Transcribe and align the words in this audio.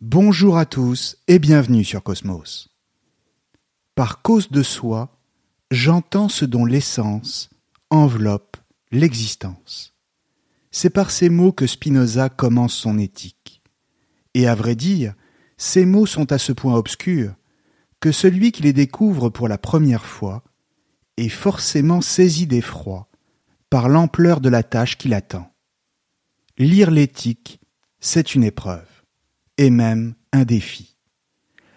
Bonjour 0.00 0.56
à 0.56 0.66
tous 0.66 1.16
et 1.26 1.38
bienvenue 1.38 1.82
sur 1.82 2.02
Cosmos. 2.02 2.68
Par 3.94 4.22
cause 4.22 4.50
de 4.50 4.62
soi, 4.62 5.18
j'entends 5.70 6.28
ce 6.28 6.44
dont 6.44 6.64
l'essence 6.64 7.50
enveloppe 7.90 8.56
l'existence. 8.92 9.94
C'est 10.70 10.90
par 10.90 11.10
ces 11.10 11.28
mots 11.28 11.52
que 11.52 11.66
Spinoza 11.66 12.28
commence 12.28 12.74
son 12.74 12.98
éthique. 12.98 13.62
Et 14.34 14.46
à 14.46 14.54
vrai 14.54 14.76
dire, 14.76 15.14
ces 15.56 15.86
mots 15.86 16.06
sont 16.06 16.30
à 16.30 16.38
ce 16.38 16.52
point 16.52 16.74
obscurs 16.74 17.34
que 17.98 18.12
celui 18.12 18.52
qui 18.52 18.62
les 18.62 18.74
découvre 18.74 19.30
pour 19.30 19.48
la 19.48 19.58
première 19.58 20.04
fois 20.04 20.44
est 21.16 21.30
forcément 21.30 22.02
saisi 22.02 22.46
d'effroi 22.46 23.08
par 23.70 23.88
l'ampleur 23.88 24.40
de 24.40 24.50
la 24.50 24.62
tâche 24.62 24.98
qui 24.98 25.08
l'attend. 25.08 25.50
Lire 26.58 26.90
l'éthique, 26.90 27.60
c'est 28.00 28.34
une 28.34 28.42
épreuve, 28.42 28.88
et 29.58 29.68
même 29.68 30.14
un 30.32 30.44
défi. 30.44 30.96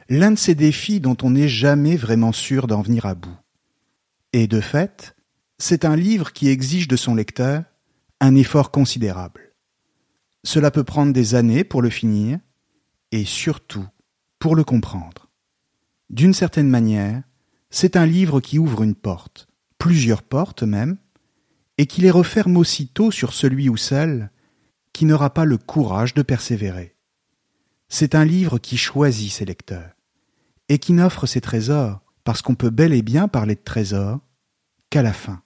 L'un 0.07 0.31
de 0.31 0.37
ces 0.37 0.55
défis 0.55 1.01
dont 1.01 1.17
on 1.21 1.31
n'est 1.31 1.49
jamais 1.49 1.97
vraiment 1.97 2.31
sûr 2.31 2.65
d'en 2.65 2.81
venir 2.81 3.05
à 3.05 3.13
bout. 3.13 3.37
Et 4.31 4.47
de 4.47 4.61
fait, 4.61 5.17
c'est 5.57 5.83
un 5.83 5.97
livre 5.97 6.31
qui 6.31 6.47
exige 6.47 6.87
de 6.87 6.95
son 6.95 7.13
lecteur 7.13 7.65
un 8.21 8.35
effort 8.35 8.71
considérable. 8.71 9.53
Cela 10.45 10.71
peut 10.71 10.85
prendre 10.85 11.11
des 11.11 11.35
années 11.35 11.65
pour 11.65 11.81
le 11.81 11.89
finir, 11.89 12.39
et 13.11 13.25
surtout 13.25 13.85
pour 14.39 14.55
le 14.55 14.63
comprendre. 14.63 15.29
D'une 16.09 16.33
certaine 16.33 16.69
manière, 16.69 17.21
c'est 17.69 17.97
un 17.97 18.05
livre 18.05 18.39
qui 18.39 18.59
ouvre 18.59 18.83
une 18.83 18.95
porte, 18.95 19.49
plusieurs 19.77 20.23
portes 20.23 20.63
même, 20.63 20.97
et 21.77 21.85
qui 21.85 21.99
les 21.99 22.11
referme 22.11 22.55
aussitôt 22.55 23.11
sur 23.11 23.33
celui 23.33 23.67
ou 23.67 23.75
celle 23.75 24.31
n'aura 25.05 25.33
pas 25.33 25.45
le 25.45 25.57
courage 25.57 26.13
de 26.13 26.21
persévérer. 26.21 26.95
C'est 27.87 28.15
un 28.15 28.25
livre 28.25 28.59
qui 28.59 28.77
choisit 28.77 29.31
ses 29.31 29.45
lecteurs, 29.45 29.93
et 30.67 30.79
qui 30.79 30.93
n'offre 30.93 31.25
ses 31.25 31.41
trésors, 31.41 32.01
parce 32.23 32.41
qu'on 32.41 32.55
peut 32.55 32.69
bel 32.69 32.93
et 32.93 33.01
bien 33.01 33.27
parler 33.27 33.55
de 33.55 33.63
trésors, 33.63 34.19
qu'à 34.89 35.01
la 35.01 35.13
fin, 35.13 35.41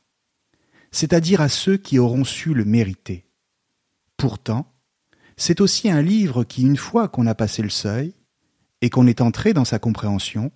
c'est-à-dire 0.92 1.42
à 1.42 1.50
ceux 1.50 1.78
qui 1.78 2.00
auront 2.00 2.24
su 2.24 2.54
le 2.54 2.66
mériter. 2.66 3.26
Pourtant, 4.18 4.74
c'est 5.38 5.62
aussi 5.62 5.90
un 5.90 6.02
livre 6.02 6.44
qui, 6.44 6.62
une 6.62 6.78
fois 6.78 7.08
qu'on 7.08 7.28
a 7.28 7.36
passé 7.36 7.62
le 7.62 7.70
seuil, 7.70 8.14
et 8.82 8.90
qu'on 8.90 9.08
est 9.08 9.22
entré 9.22 9.54
dans 9.54 9.66
sa 9.66 9.80
compréhension, 9.80 10.52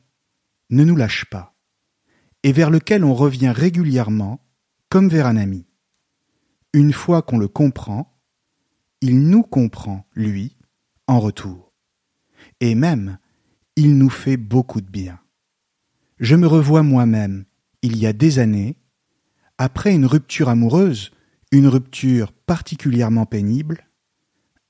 ne 0.69 0.83
nous 0.83 0.95
lâche 0.95 1.25
pas, 1.25 1.55
et 2.43 2.51
vers 2.51 2.69
lequel 2.69 3.03
on 3.03 3.13
revient 3.13 3.49
régulièrement 3.49 4.45
comme 4.89 5.09
vers 5.09 5.27
un 5.27 5.37
ami. 5.37 5.65
Une 6.73 6.93
fois 6.93 7.21
qu'on 7.21 7.37
le 7.37 7.47
comprend, 7.47 8.16
il 9.01 9.21
nous 9.21 9.43
comprend, 9.43 10.07
lui, 10.15 10.55
en 11.07 11.19
retour. 11.19 11.73
Et 12.59 12.75
même, 12.75 13.17
il 13.75 13.97
nous 13.97 14.09
fait 14.09 14.37
beaucoup 14.37 14.81
de 14.81 14.89
bien. 14.89 15.19
Je 16.19 16.35
me 16.35 16.47
revois 16.47 16.83
moi-même, 16.83 17.45
il 17.81 17.97
y 17.97 18.07
a 18.07 18.13
des 18.13 18.39
années, 18.39 18.77
après 19.57 19.93
une 19.93 20.05
rupture 20.05 20.49
amoureuse, 20.49 21.11
une 21.51 21.67
rupture 21.67 22.31
particulièrement 22.33 23.25
pénible, 23.25 23.87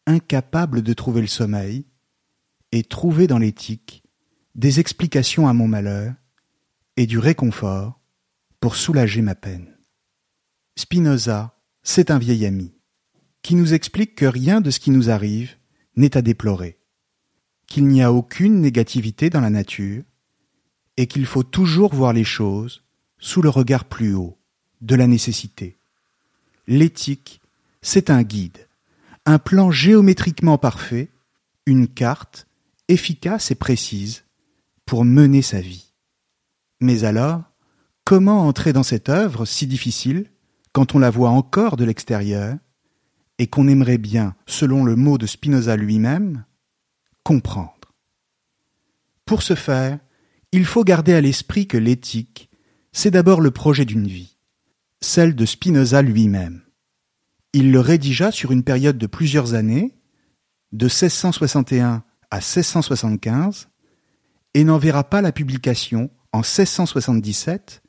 incapable 0.06 0.82
de 0.82 0.94
trouver 0.94 1.22
le 1.22 1.28
sommeil, 1.28 1.86
et 2.74 2.84
trouver 2.84 3.28
dans 3.28 3.38
l'éthique 3.38 4.04
des 4.56 4.80
explications 4.82 5.48
à 5.48 5.54
mon 5.54 5.70
malheur 5.70 6.14
et 6.98 7.06
du 7.06 7.18
réconfort 7.18 8.02
pour 8.60 8.76
soulager 8.76 9.22
ma 9.22 9.36
peine. 9.36 9.78
Spinoza, 10.76 11.58
c'est 11.84 12.12
un 12.12 12.20
vieil 12.20 12.46
ami 12.46 12.77
qui 13.48 13.56
nous 13.56 13.74
explique 13.74 14.16
que 14.16 14.26
rien 14.26 14.60
de 14.60 14.70
ce 14.70 14.82
qui 14.82 14.92
nous 14.92 15.10
arrive 15.10 15.56
n'est 15.96 16.18
à 16.18 16.22
déplorer, 16.22 16.78
qu'il 17.66 17.88
n'y 17.88 18.04
a 18.04 18.12
aucune 18.12 18.60
négativité 18.60 19.30
dans 19.30 19.40
la 19.40 19.50
nature, 19.50 20.04
et 20.98 21.08
qu'il 21.08 21.26
faut 21.26 21.44
toujours 21.44 21.96
voir 21.96 22.12
les 22.12 22.26
choses 22.26 22.84
sous 23.20 23.42
le 23.42 23.48
regard 23.48 23.86
plus 23.86 24.14
haut 24.14 24.38
de 24.82 24.96
la 24.96 25.08
nécessité. 25.08 25.78
L'éthique, 26.68 27.40
c'est 27.82 28.10
un 28.10 28.22
guide, 28.22 28.68
un 29.26 29.40
plan 29.40 29.72
géométriquement 29.72 30.58
parfait, 30.58 31.10
une 31.66 31.88
carte 31.88 32.48
efficace 32.90 33.50
et 33.50 33.56
précise 33.56 34.26
pour 34.86 35.06
mener 35.06 35.42
sa 35.42 35.62
vie. 35.62 35.94
Mais 36.82 37.06
alors, 37.06 37.44
comment 38.04 38.46
entrer 38.46 38.74
dans 38.74 38.84
cette 38.84 39.08
œuvre 39.08 39.46
si 39.46 39.68
difficile 39.68 40.30
quand 40.74 40.96
on 40.96 41.00
la 41.00 41.10
voit 41.10 41.30
encore 41.30 41.78
de 41.78 41.86
l'extérieur 41.86 42.58
et 43.40 43.48
qu'on 43.48 43.68
aimerait 43.68 43.98
bien, 43.98 44.36
selon 44.46 44.84
le 44.84 44.96
mot 44.96 45.18
de 45.18 45.26
Spinoza 45.26 45.76
lui-même, 45.76 46.46
comprendre. 47.24 47.94
Pour 49.26 49.44
ce 49.44 49.56
faire, 49.56 50.00
il 50.52 50.66
faut 50.66 50.84
garder 50.84 51.14
à 51.14 51.22
l'esprit 51.22 51.68
que 51.68 51.78
l'éthique, 51.78 52.50
c'est 52.92 53.12
d'abord 53.12 53.42
le 53.42 53.52
projet 53.52 53.86
d'une 53.86 54.08
vie, 54.08 54.38
celle 55.02 55.36
de 55.36 55.46
Spinoza 55.46 56.02
lui-même. 56.02 56.62
Il 57.54 57.72
le 57.72 57.80
rédigea 57.80 58.32
sur 58.32 58.52
une 58.52 58.64
période 58.64 58.98
de 58.98 59.08
plusieurs 59.08 59.54
années, 59.54 59.96
de 60.72 60.86
1661 60.86 62.04
à 62.32 62.36
1675, 62.38 63.70
et 64.54 64.64
n'en 64.64 64.78
verra 64.78 65.04
pas 65.04 65.22
la 65.22 65.32
publication 65.32 66.10
en 66.32 66.40
1677, 66.40 67.84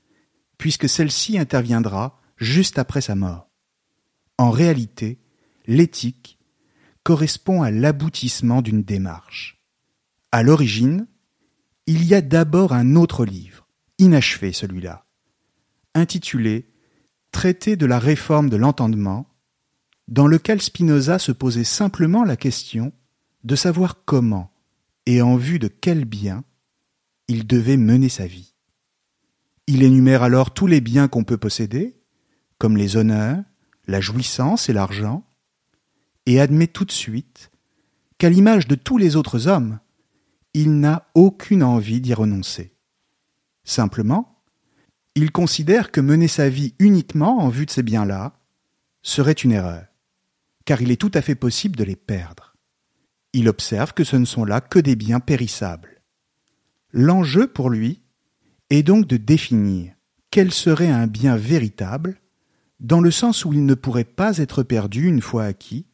puisque 0.58 0.88
celle-ci 0.88 1.38
interviendra 1.38 2.20
juste 2.36 2.78
après 2.78 3.00
sa 3.00 3.14
mort. 3.14 3.48
En 4.36 4.50
réalité, 4.50 5.18
l'éthique 5.68 6.40
correspond 7.04 7.62
à 7.62 7.70
l'aboutissement 7.70 8.62
d'une 8.62 8.82
démarche. 8.82 9.62
À 10.32 10.42
l'origine, 10.42 11.06
il 11.86 12.04
y 12.04 12.14
a 12.14 12.20
d'abord 12.20 12.72
un 12.72 12.96
autre 12.96 13.24
livre, 13.24 13.68
inachevé 13.98 14.52
celui-là, 14.52 15.06
intitulé 15.94 16.66
Traité 17.30 17.76
de 17.76 17.86
la 17.86 17.98
réforme 17.98 18.48
de 18.48 18.56
l'entendement, 18.56 19.28
dans 20.08 20.26
lequel 20.26 20.62
Spinoza 20.62 21.18
se 21.18 21.30
posait 21.30 21.62
simplement 21.62 22.24
la 22.24 22.36
question 22.36 22.92
de 23.44 23.54
savoir 23.54 24.04
comment 24.06 24.50
et 25.04 25.20
en 25.20 25.36
vue 25.36 25.58
de 25.58 25.68
quel 25.68 26.06
bien 26.06 26.42
il 27.28 27.46
devait 27.46 27.76
mener 27.76 28.08
sa 28.08 28.26
vie. 28.26 28.54
Il 29.66 29.82
énumère 29.82 30.22
alors 30.22 30.54
tous 30.54 30.66
les 30.66 30.80
biens 30.80 31.08
qu'on 31.08 31.24
peut 31.24 31.36
posséder, 31.36 32.00
comme 32.56 32.78
les 32.78 32.96
honneurs, 32.96 33.44
la 33.86 34.00
jouissance 34.00 34.70
et 34.70 34.72
l'argent, 34.72 35.27
et 36.28 36.40
admet 36.40 36.66
tout 36.66 36.84
de 36.84 36.92
suite 36.92 37.50
qu'à 38.18 38.28
l'image 38.28 38.68
de 38.68 38.74
tous 38.74 38.98
les 38.98 39.16
autres 39.16 39.48
hommes, 39.48 39.80
il 40.52 40.78
n'a 40.78 41.08
aucune 41.14 41.62
envie 41.62 42.02
d'y 42.02 42.12
renoncer. 42.12 42.74
Simplement, 43.64 44.42
il 45.14 45.32
considère 45.32 45.90
que 45.90 46.02
mener 46.02 46.28
sa 46.28 46.50
vie 46.50 46.74
uniquement 46.78 47.38
en 47.38 47.48
vue 47.48 47.64
de 47.64 47.70
ces 47.70 47.82
biens-là 47.82 48.38
serait 49.00 49.32
une 49.32 49.52
erreur, 49.52 49.86
car 50.66 50.82
il 50.82 50.90
est 50.90 51.00
tout 51.00 51.10
à 51.14 51.22
fait 51.22 51.34
possible 51.34 51.76
de 51.76 51.84
les 51.84 51.96
perdre. 51.96 52.54
Il 53.32 53.48
observe 53.48 53.94
que 53.94 54.04
ce 54.04 54.16
ne 54.16 54.26
sont 54.26 54.44
là 54.44 54.60
que 54.60 54.78
des 54.78 54.96
biens 54.96 55.20
périssables. 55.20 56.02
L'enjeu 56.92 57.46
pour 57.46 57.70
lui 57.70 58.02
est 58.68 58.82
donc 58.82 59.06
de 59.06 59.16
définir 59.16 59.94
quel 60.30 60.52
serait 60.52 60.90
un 60.90 61.06
bien 61.06 61.36
véritable 61.36 62.20
dans 62.80 63.00
le 63.00 63.10
sens 63.10 63.46
où 63.46 63.54
il 63.54 63.64
ne 63.64 63.74
pourrait 63.74 64.04
pas 64.04 64.36
être 64.36 64.62
perdu 64.62 65.06
une 65.06 65.22
fois 65.22 65.44
acquis, 65.44 65.86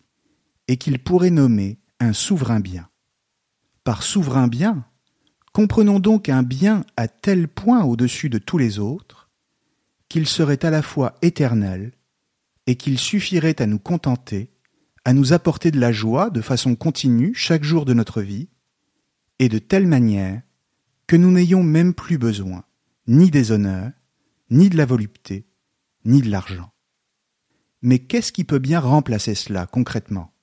et 0.68 0.76
qu'il 0.76 0.98
pourrait 0.98 1.30
nommer 1.30 1.78
un 2.00 2.12
souverain 2.12 2.60
bien. 2.60 2.88
Par 3.84 4.02
souverain 4.02 4.48
bien, 4.48 4.84
comprenons 5.52 6.00
donc 6.00 6.28
un 6.28 6.42
bien 6.42 6.84
à 6.96 7.08
tel 7.08 7.48
point 7.48 7.84
au-dessus 7.84 8.30
de 8.30 8.38
tous 8.38 8.58
les 8.58 8.78
autres, 8.78 9.30
qu'il 10.08 10.26
serait 10.26 10.64
à 10.64 10.70
la 10.70 10.82
fois 10.82 11.14
éternel, 11.22 11.92
et 12.66 12.76
qu'il 12.76 12.98
suffirait 12.98 13.60
à 13.60 13.66
nous 13.66 13.78
contenter, 13.78 14.50
à 15.04 15.12
nous 15.12 15.32
apporter 15.32 15.70
de 15.70 15.80
la 15.80 15.92
joie 15.92 16.30
de 16.30 16.40
façon 16.40 16.76
continue 16.76 17.34
chaque 17.34 17.64
jour 17.64 17.84
de 17.84 17.92
notre 17.92 18.22
vie, 18.22 18.48
et 19.38 19.48
de 19.48 19.58
telle 19.58 19.86
manière 19.86 20.42
que 21.06 21.16
nous 21.16 21.30
n'ayons 21.30 21.62
même 21.62 21.94
plus 21.94 22.18
besoin 22.18 22.64
ni 23.06 23.30
des 23.30 23.52
honneurs, 23.52 23.92
ni 24.50 24.70
de 24.70 24.76
la 24.76 24.86
volupté, 24.86 25.46
ni 26.04 26.22
de 26.22 26.30
l'argent. 26.30 26.72
Mais 27.82 27.98
qu'est-ce 27.98 28.32
qui 28.32 28.44
peut 28.44 28.58
bien 28.58 28.80
remplacer 28.80 29.34
cela 29.34 29.66
concrètement? 29.66 30.33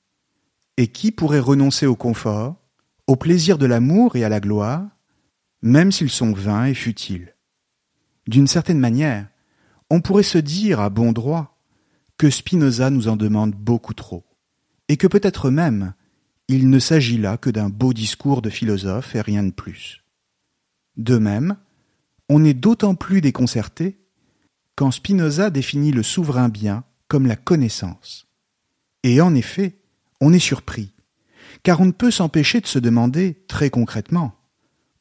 Et 0.78 0.88
qui 0.88 1.12
pourrait 1.12 1.40
renoncer 1.40 1.86
au 1.86 1.96
confort, 1.96 2.56
au 3.08 3.16
plaisir 3.16 3.58
de 3.58 3.66
l'amour 3.66 4.16
et 4.16 4.24
à 4.24 4.30
la 4.30 4.40
gloire, 4.40 4.88
même 5.62 5.92
s'ils 5.92 6.10
sont 6.10 6.34
vains 6.34 6.66
et 6.66 6.74
futiles? 6.74 7.36
D'une 8.28 8.48
certaine 8.48 8.80
manière, 8.80 9.28
on 9.90 10.02
pourrait 10.02 10.24
se 10.24 10.38
dire 10.38 10.80
à 10.80 10.90
bon 10.90 11.12
droit 11.12 11.58
que 12.18 12.30
Spinoza 12.30 12.90
nous 12.90 13.08
en 13.08 13.16
demande 13.16 13.54
beaucoup 13.54 13.94
trop, 13.94 14.24
et 14.88 14.98
que 14.98 15.08
peut-être 15.08 15.50
même 15.50 15.94
il 16.48 16.70
ne 16.70 16.80
s'agit 16.80 17.18
là 17.18 17.38
que 17.38 17.50
d'un 17.50 17.70
beau 17.70 17.94
discours 17.94 18.42
de 18.42 18.50
philosophe 18.50 19.16
et 19.16 19.22
rien 19.22 19.44
de 19.44 19.52
plus. 19.52 20.04
De 20.98 21.18
même, 21.18 21.56
on 22.30 22.44
est 22.44 22.54
d'autant 22.54 22.96
plus 22.96 23.22
déconcerté 23.22 24.00
quand 24.76 24.92
Spinoza 24.92 25.50
définit 25.50 25.92
le 25.92 26.04
souverain 26.04 26.50
bien 26.50 26.84
comme 27.08 27.26
la 27.26 27.36
connaissance. 27.36 28.28
Et 29.04 29.22
en 29.22 29.34
effet, 29.34 29.81
on 30.22 30.32
est 30.32 30.40
surpris, 30.40 30.94
car 31.64 31.82
on 31.82 31.86
ne 31.86 31.92
peut 31.92 32.12
s'empêcher 32.12 32.62
de 32.62 32.68
se 32.68 32.80
demander, 32.80 33.44
très 33.48 33.70
concrètement, 33.70 34.36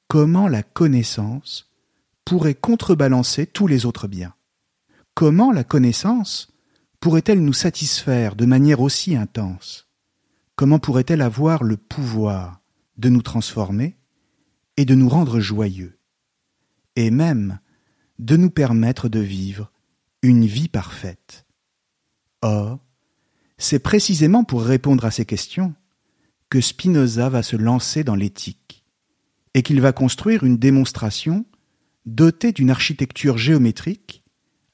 comment 0.08 0.49
la 0.49 0.62
connaissance 0.62 1.70
pourrait 2.25 2.55
contrebalancer 2.55 3.46
tous 3.46 3.67
les 3.67 3.87
autres 3.87 4.08
biens. 4.08 4.34
Comment 5.14 5.52
la 5.52 5.64
connaissance 5.64 6.52
pourrait-elle 6.99 7.44
nous 7.44 7.52
satisfaire 7.52 8.34
de 8.34 8.46
manière 8.46 8.81
aussi 8.81 9.14
intense? 9.14 9.88
Comment 10.56 10.78
pourrait-elle 10.78 11.23
avoir 11.23 11.62
le 11.62 11.76
pouvoir 11.76 12.61
de 12.96 13.08
nous 13.08 13.23
transformer 13.23 13.96
et 14.76 14.84
de 14.84 14.94
nous 14.94 15.08
rendre 15.08 15.40
joyeux, 15.40 15.99
et 16.96 17.11
même 17.11 17.58
de 18.19 18.37
nous 18.37 18.50
permettre 18.50 19.08
de 19.08 19.20
vivre 19.20 19.73
une 20.23 20.44
vie 20.44 20.69
parfaite. 20.69 21.46
Or, 22.43 22.78
c'est 23.61 23.79
précisément 23.79 24.43
pour 24.43 24.62
répondre 24.62 25.05
à 25.05 25.11
ces 25.11 25.27
questions 25.27 25.75
que 26.49 26.62
Spinoza 26.62 27.29
va 27.29 27.43
se 27.43 27.57
lancer 27.57 28.03
dans 28.03 28.15
l'éthique, 28.15 28.85
et 29.53 29.62
qu'il 29.62 29.81
va 29.81 29.93
construire 29.93 30.45
une 30.45 30.57
démonstration 30.57 31.45
dotée 32.07 32.53
d'une 32.53 32.71
architecture 32.71 33.37
géométrique, 33.37 34.25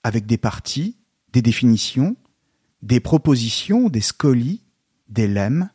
avec 0.04 0.24
des 0.24 0.38
parties, 0.38 0.96
des 1.32 1.42
définitions, 1.42 2.16
des 2.80 3.00
propositions, 3.00 3.88
des 3.88 4.00
scolies, 4.00 4.62
des 5.08 5.26
lemmes, 5.26 5.68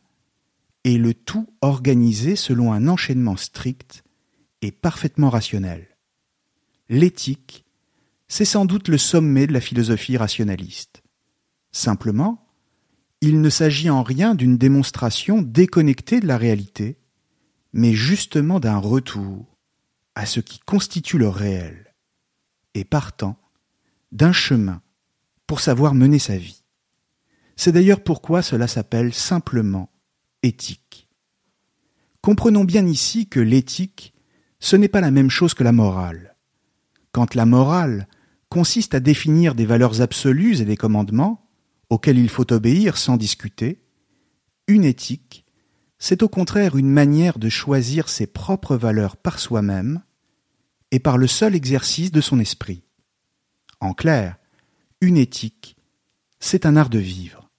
et 0.84 0.96
le 0.96 1.12
tout 1.12 1.46
organisé 1.60 2.34
selon 2.34 2.72
un 2.72 2.88
enchaînement 2.88 3.36
strict 3.36 4.04
et 4.62 4.72
parfaitement 4.72 5.28
rationnel. 5.28 5.86
L'éthique, 6.88 7.66
c'est 8.26 8.46
sans 8.46 8.64
doute 8.64 8.88
le 8.88 8.98
sommet 8.98 9.46
de 9.46 9.52
la 9.52 9.60
philosophie 9.60 10.16
rationaliste. 10.16 11.02
Simplement, 11.72 12.41
il 13.22 13.40
ne 13.40 13.50
s'agit 13.50 13.88
en 13.88 14.02
rien 14.02 14.34
d'une 14.34 14.58
démonstration 14.58 15.42
déconnectée 15.42 16.18
de 16.18 16.26
la 16.26 16.36
réalité, 16.36 16.98
mais 17.72 17.94
justement 17.94 18.58
d'un 18.58 18.78
retour 18.78 19.56
à 20.16 20.26
ce 20.26 20.40
qui 20.40 20.58
constitue 20.58 21.18
le 21.18 21.28
réel, 21.28 21.94
et 22.74 22.84
partant 22.84 23.38
d'un 24.10 24.32
chemin 24.32 24.82
pour 25.46 25.60
savoir 25.60 25.94
mener 25.94 26.18
sa 26.18 26.36
vie. 26.36 26.64
C'est 27.54 27.70
d'ailleurs 27.70 28.02
pourquoi 28.02 28.42
cela 28.42 28.66
s'appelle 28.66 29.14
simplement 29.14 29.88
éthique. 30.42 31.08
Comprenons 32.22 32.64
bien 32.64 32.86
ici 32.86 33.28
que 33.28 33.40
l'éthique, 33.40 34.14
ce 34.58 34.74
n'est 34.74 34.88
pas 34.88 35.00
la 35.00 35.12
même 35.12 35.30
chose 35.30 35.54
que 35.54 35.62
la 35.64 35.72
morale. 35.72 36.36
Quand 37.12 37.36
la 37.36 37.46
morale 37.46 38.08
consiste 38.48 38.94
à 38.96 39.00
définir 39.00 39.54
des 39.54 39.66
valeurs 39.66 40.00
absolues 40.00 40.60
et 40.60 40.64
des 40.64 40.76
commandements, 40.76 41.41
auxquels 41.92 42.18
il 42.18 42.30
faut 42.30 42.50
obéir 42.54 42.96
sans 42.96 43.18
discuter, 43.18 43.82
une 44.66 44.84
éthique, 44.84 45.44
c'est 45.98 46.22
au 46.22 46.28
contraire 46.28 46.78
une 46.78 46.88
manière 46.88 47.38
de 47.38 47.50
choisir 47.50 48.08
ses 48.08 48.26
propres 48.26 48.76
valeurs 48.76 49.18
par 49.18 49.38
soi-même 49.38 50.02
et 50.90 51.00
par 51.00 51.18
le 51.18 51.26
seul 51.26 51.54
exercice 51.54 52.10
de 52.10 52.22
son 52.22 52.40
esprit. 52.40 52.82
En 53.78 53.92
clair, 53.92 54.36
une 55.02 55.18
éthique, 55.18 55.76
c'est 56.40 56.64
un 56.64 56.76
art 56.76 56.88
de 56.88 56.98
vivre, 56.98 57.50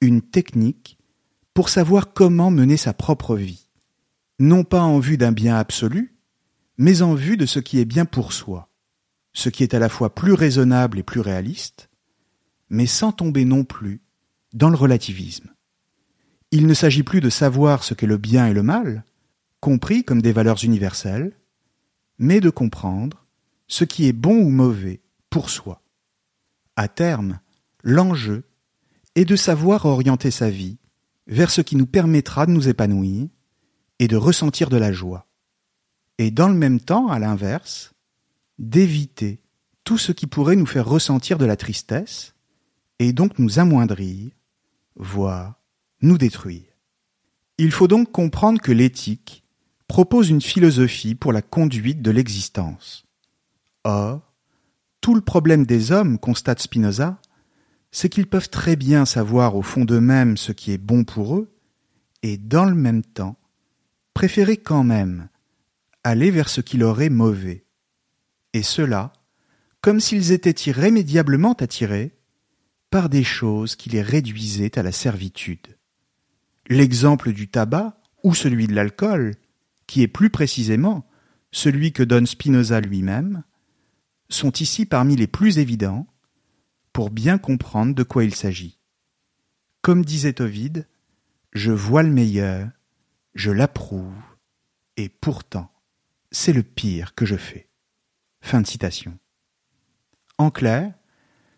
une 0.00 0.22
technique 0.22 0.96
pour 1.52 1.68
savoir 1.68 2.12
comment 2.12 2.52
mener 2.52 2.76
sa 2.76 2.92
propre 2.92 3.34
vie, 3.34 3.68
non 4.38 4.62
pas 4.62 4.82
en 4.82 5.00
vue 5.00 5.18
d'un 5.18 5.32
bien 5.32 5.56
absolu, 5.56 6.16
mais 6.78 7.02
en 7.02 7.14
vue 7.14 7.36
de 7.36 7.46
ce 7.46 7.58
qui 7.58 7.80
est 7.80 7.84
bien 7.84 8.04
pour 8.04 8.32
soi, 8.32 8.70
ce 9.32 9.48
qui 9.48 9.64
est 9.64 9.74
à 9.74 9.80
la 9.80 9.88
fois 9.88 10.14
plus 10.14 10.32
raisonnable 10.32 11.00
et 11.00 11.02
plus 11.02 11.20
réaliste, 11.20 11.88
mais 12.70 12.86
sans 12.86 13.12
tomber 13.12 13.44
non 13.44 13.64
plus 13.64 14.00
dans 14.52 14.70
le 14.70 14.76
relativisme. 14.76 15.50
Il 16.50 16.66
ne 16.66 16.74
s'agit 16.74 17.02
plus 17.02 17.20
de 17.20 17.30
savoir 17.30 17.82
ce 17.82 17.94
qu'est 17.94 18.06
le 18.06 18.18
bien 18.18 18.46
et 18.46 18.52
le 18.52 18.62
mal, 18.62 19.04
compris 19.60 20.04
comme 20.04 20.22
des 20.22 20.32
valeurs 20.32 20.64
universelles, 20.64 21.32
mais 22.18 22.40
de 22.40 22.50
comprendre 22.50 23.26
ce 23.66 23.84
qui 23.84 24.06
est 24.06 24.12
bon 24.12 24.36
ou 24.36 24.50
mauvais 24.50 25.00
pour 25.30 25.50
soi. 25.50 25.82
À 26.76 26.88
terme, 26.88 27.40
l'enjeu 27.82 28.44
est 29.14 29.24
de 29.24 29.36
savoir 29.36 29.84
orienter 29.84 30.30
sa 30.30 30.50
vie 30.50 30.78
vers 31.26 31.50
ce 31.50 31.60
qui 31.60 31.76
nous 31.76 31.86
permettra 31.86 32.46
de 32.46 32.52
nous 32.52 32.68
épanouir 32.68 33.28
et 33.98 34.08
de 34.08 34.16
ressentir 34.16 34.68
de 34.68 34.76
la 34.76 34.92
joie. 34.92 35.26
Et 36.18 36.30
dans 36.30 36.48
le 36.48 36.54
même 36.54 36.80
temps, 36.80 37.08
à 37.08 37.18
l'inverse, 37.18 37.94
d'éviter 38.58 39.40
tout 39.82 39.98
ce 39.98 40.12
qui 40.12 40.26
pourrait 40.26 40.56
nous 40.56 40.66
faire 40.66 40.86
ressentir 40.86 41.38
de 41.38 41.44
la 41.44 41.56
tristesse 41.56 42.33
et 42.98 43.12
donc 43.12 43.38
nous 43.38 43.58
amoindrir, 43.58 44.30
voire 44.96 45.60
nous 46.00 46.18
détruire. 46.18 46.62
Il 47.58 47.70
faut 47.70 47.88
donc 47.88 48.12
comprendre 48.12 48.60
que 48.60 48.72
l'éthique 48.72 49.44
propose 49.88 50.30
une 50.30 50.40
philosophie 50.40 51.14
pour 51.14 51.32
la 51.32 51.42
conduite 51.42 52.02
de 52.02 52.10
l'existence. 52.10 53.04
Or, 53.84 54.32
tout 55.00 55.14
le 55.14 55.20
problème 55.20 55.66
des 55.66 55.92
hommes, 55.92 56.18
constate 56.18 56.60
Spinoza, 56.60 57.20
c'est 57.92 58.08
qu'ils 58.08 58.26
peuvent 58.26 58.50
très 58.50 58.74
bien 58.74 59.04
savoir 59.04 59.54
au 59.54 59.62
fond 59.62 59.84
d'eux-mêmes 59.84 60.36
ce 60.36 60.52
qui 60.52 60.72
est 60.72 60.78
bon 60.78 61.04
pour 61.04 61.36
eux, 61.36 61.54
et 62.22 62.38
dans 62.38 62.64
le 62.64 62.74
même 62.74 63.04
temps, 63.04 63.36
préférer 64.14 64.56
quand 64.56 64.82
même 64.82 65.28
aller 66.02 66.30
vers 66.30 66.48
ce 66.48 66.60
qui 66.60 66.76
leur 66.76 67.02
est 67.02 67.10
mauvais. 67.10 67.64
Et 68.52 68.62
cela, 68.62 69.12
comme 69.80 70.00
s'ils 70.00 70.32
étaient 70.32 70.70
irrémédiablement 70.70 71.52
attirés 71.52 72.12
par 72.94 73.08
des 73.08 73.24
choses 73.24 73.74
qui 73.74 73.90
les 73.90 74.02
réduisaient 74.02 74.78
à 74.78 74.84
la 74.84 74.92
servitude. 74.92 75.76
L'exemple 76.68 77.32
du 77.32 77.48
tabac 77.48 78.00
ou 78.22 78.36
celui 78.36 78.68
de 78.68 78.72
l'alcool, 78.72 79.34
qui 79.88 80.02
est 80.02 80.06
plus 80.06 80.30
précisément 80.30 81.04
celui 81.50 81.92
que 81.92 82.04
donne 82.04 82.28
Spinoza 82.28 82.80
lui-même, 82.80 83.42
sont 84.28 84.52
ici 84.52 84.86
parmi 84.86 85.16
les 85.16 85.26
plus 85.26 85.58
évidents, 85.58 86.06
pour 86.92 87.10
bien 87.10 87.36
comprendre 87.36 87.96
de 87.96 88.04
quoi 88.04 88.22
il 88.22 88.32
s'agit. 88.32 88.78
Comme 89.82 90.04
disait 90.04 90.40
Ovide, 90.40 90.86
je 91.52 91.72
vois 91.72 92.04
le 92.04 92.12
meilleur, 92.12 92.68
je 93.34 93.50
l'approuve, 93.50 94.14
et 94.96 95.08
pourtant, 95.08 95.68
c'est 96.30 96.52
le 96.52 96.62
pire 96.62 97.16
que 97.16 97.26
je 97.26 97.34
fais. 97.34 97.68
Fin 98.40 98.60
de 98.60 98.68
citation. 98.68 99.18
En 100.38 100.52
clair, 100.52 100.94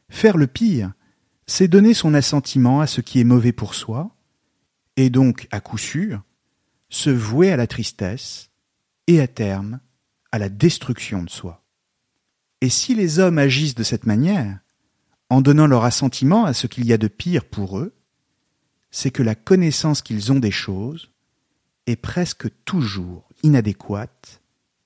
faire 0.08 0.38
le 0.38 0.46
pire, 0.46 0.94
c'est 1.46 1.68
donner 1.68 1.94
son 1.94 2.14
assentiment 2.14 2.80
à 2.80 2.86
ce 2.86 3.00
qui 3.00 3.20
est 3.20 3.24
mauvais 3.24 3.52
pour 3.52 3.74
soi, 3.74 4.14
et 4.96 5.10
donc, 5.10 5.46
à 5.50 5.60
coup 5.60 5.78
sûr, 5.78 6.22
se 6.88 7.10
vouer 7.10 7.52
à 7.52 7.56
la 7.56 7.66
tristesse, 7.66 8.50
et 9.06 9.20
à 9.20 9.28
terme, 9.28 9.80
à 10.32 10.38
la 10.38 10.48
destruction 10.48 11.22
de 11.22 11.30
soi. 11.30 11.62
Et 12.60 12.68
si 12.68 12.94
les 12.94 13.18
hommes 13.18 13.38
agissent 13.38 13.74
de 13.74 13.82
cette 13.82 14.06
manière, 14.06 14.58
en 15.30 15.40
donnant 15.40 15.66
leur 15.66 15.84
assentiment 15.84 16.44
à 16.44 16.52
ce 16.52 16.66
qu'il 16.66 16.86
y 16.86 16.92
a 16.92 16.98
de 16.98 17.08
pire 17.08 17.44
pour 17.44 17.78
eux, 17.78 17.94
c'est 18.90 19.10
que 19.10 19.22
la 19.22 19.34
connaissance 19.34 20.02
qu'ils 20.02 20.32
ont 20.32 20.38
des 20.38 20.50
choses 20.50 21.10
est 21.86 21.96
presque 21.96 22.48
toujours 22.64 23.28
inadéquate, 23.42 24.40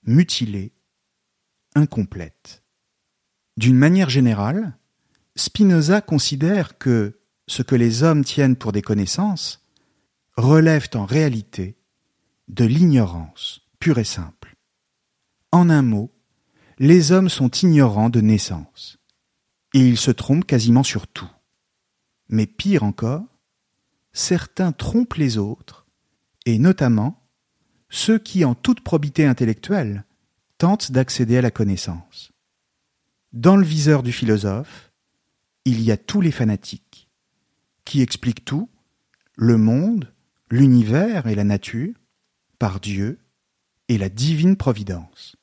mutilée, 0.04 0.72
incomplète. 1.74 2.62
D'une 3.56 3.76
manière 3.76 4.10
générale, 4.10 4.76
Spinoza 5.36 6.00
considère 6.00 6.78
que 6.78 7.20
ce 7.46 7.62
que 7.62 7.74
les 7.74 8.02
hommes 8.02 8.24
tiennent 8.24 8.56
pour 8.56 8.72
des 8.72 8.82
connaissances 8.82 9.64
relèvent 10.36 10.90
en 10.94 11.04
réalité 11.04 11.76
de 12.48 12.64
l'ignorance 12.64 13.62
pure 13.78 13.98
et 13.98 14.04
simple. 14.04 14.56
En 15.52 15.70
un 15.70 15.82
mot, 15.82 16.12
les 16.78 17.12
hommes 17.12 17.28
sont 17.28 17.50
ignorants 17.50 18.10
de 18.10 18.20
naissance, 18.20 18.98
et 19.74 19.80
ils 19.80 19.98
se 19.98 20.10
trompent 20.10 20.46
quasiment 20.46 20.82
sur 20.82 21.06
tout. 21.06 21.30
Mais 22.28 22.46
pire 22.46 22.84
encore, 22.84 23.24
certains 24.12 24.72
trompent 24.72 25.14
les 25.14 25.38
autres, 25.38 25.86
et 26.46 26.58
notamment 26.58 27.28
ceux 27.88 28.18
qui, 28.18 28.44
en 28.44 28.54
toute 28.54 28.82
probité 28.82 29.26
intellectuelle, 29.26 30.04
tentent 30.58 30.92
d'accéder 30.92 31.38
à 31.38 31.42
la 31.42 31.50
connaissance. 31.50 32.32
Dans 33.32 33.56
le 33.56 33.64
viseur 33.64 34.02
du 34.02 34.12
philosophe, 34.12 34.89
il 35.64 35.80
y 35.80 35.90
a 35.90 35.96
tous 35.96 36.20
les 36.20 36.30
fanatiques, 36.30 37.08
qui 37.84 38.02
expliquent 38.02 38.44
tout, 38.44 38.68
le 39.36 39.56
monde, 39.56 40.12
l'univers 40.50 41.26
et 41.26 41.34
la 41.34 41.44
nature, 41.44 41.94
par 42.58 42.80
Dieu 42.80 43.18
et 43.88 43.98
la 43.98 44.08
divine 44.08 44.56
providence. 44.56 45.36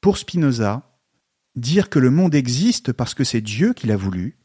Pour 0.00 0.18
Spinoza, 0.18 0.98
dire 1.56 1.90
que 1.90 1.98
le 1.98 2.10
monde 2.10 2.34
existe 2.34 2.92
parce 2.92 3.14
que 3.14 3.24
c'est 3.24 3.40
Dieu 3.40 3.72
qui 3.72 3.86
l'a 3.86 3.96
voulu, 3.96 4.38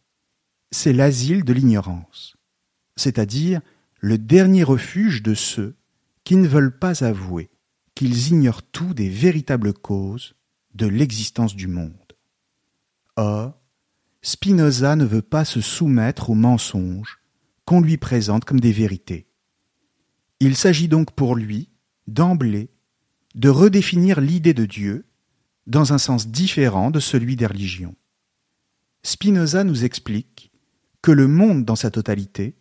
c'est 0.71 0.93
l'asile 0.93 1.43
de 1.43 1.53
l'ignorance, 1.53 2.35
c'est-à-dire 2.95 3.61
le 3.99 4.17
dernier 4.17 4.63
refuge 4.63 5.23
de 5.23 5.33
ceux 5.33 5.75
qui 6.23 6.35
ne 6.35 6.47
veulent 6.47 6.77
pas 6.77 7.03
avouer 7.03 7.49
qu'ils 7.95 8.27
ignorent 8.27 8.63
tout 8.63 8.93
des 8.93 9.09
véritables 9.09 9.73
causes 9.73 10.35
de 10.75 10.85
l'existence 10.85 11.55
du 11.55 11.67
monde. 11.67 12.13
Or, 13.15 13.59
Spinoza 14.29 14.97
ne 14.97 15.05
veut 15.05 15.21
pas 15.21 15.45
se 15.45 15.61
soumettre 15.61 16.29
aux 16.29 16.35
mensonges 16.35 17.19
qu'on 17.63 17.79
lui 17.79 17.95
présente 17.95 18.43
comme 18.43 18.59
des 18.59 18.73
vérités. 18.73 19.25
Il 20.41 20.57
s'agit 20.57 20.89
donc 20.89 21.11
pour 21.11 21.33
lui, 21.33 21.69
d'emblée, 22.07 22.69
de 23.35 23.47
redéfinir 23.47 24.19
l'idée 24.19 24.53
de 24.53 24.65
Dieu 24.65 25.05
dans 25.65 25.93
un 25.93 25.97
sens 25.97 26.27
différent 26.27 26.91
de 26.91 26.99
celui 26.99 27.37
des 27.37 27.45
religions. 27.45 27.95
Spinoza 29.01 29.63
nous 29.63 29.85
explique 29.85 30.51
que 31.01 31.11
le 31.11 31.29
monde 31.29 31.63
dans 31.63 31.77
sa 31.77 31.89
totalité 31.89 32.57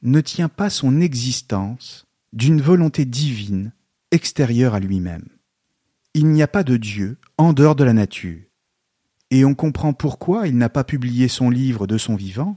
ne 0.00 0.22
tient 0.22 0.48
pas 0.48 0.70
son 0.70 1.02
existence 1.02 2.06
d'une 2.32 2.62
volonté 2.62 3.04
divine 3.04 3.74
extérieure 4.12 4.72
à 4.72 4.80
lui-même. 4.80 5.28
Il 6.14 6.28
n'y 6.28 6.42
a 6.42 6.48
pas 6.48 6.64
de 6.64 6.78
Dieu 6.78 7.18
en 7.36 7.52
dehors 7.52 7.76
de 7.76 7.84
la 7.84 7.92
nature. 7.92 8.45
Et 9.30 9.44
on 9.44 9.54
comprend 9.54 9.92
pourquoi 9.92 10.46
il 10.46 10.56
n'a 10.56 10.68
pas 10.68 10.84
publié 10.84 11.28
son 11.28 11.50
livre 11.50 11.86
de 11.86 11.98
son 11.98 12.14
vivant, 12.14 12.56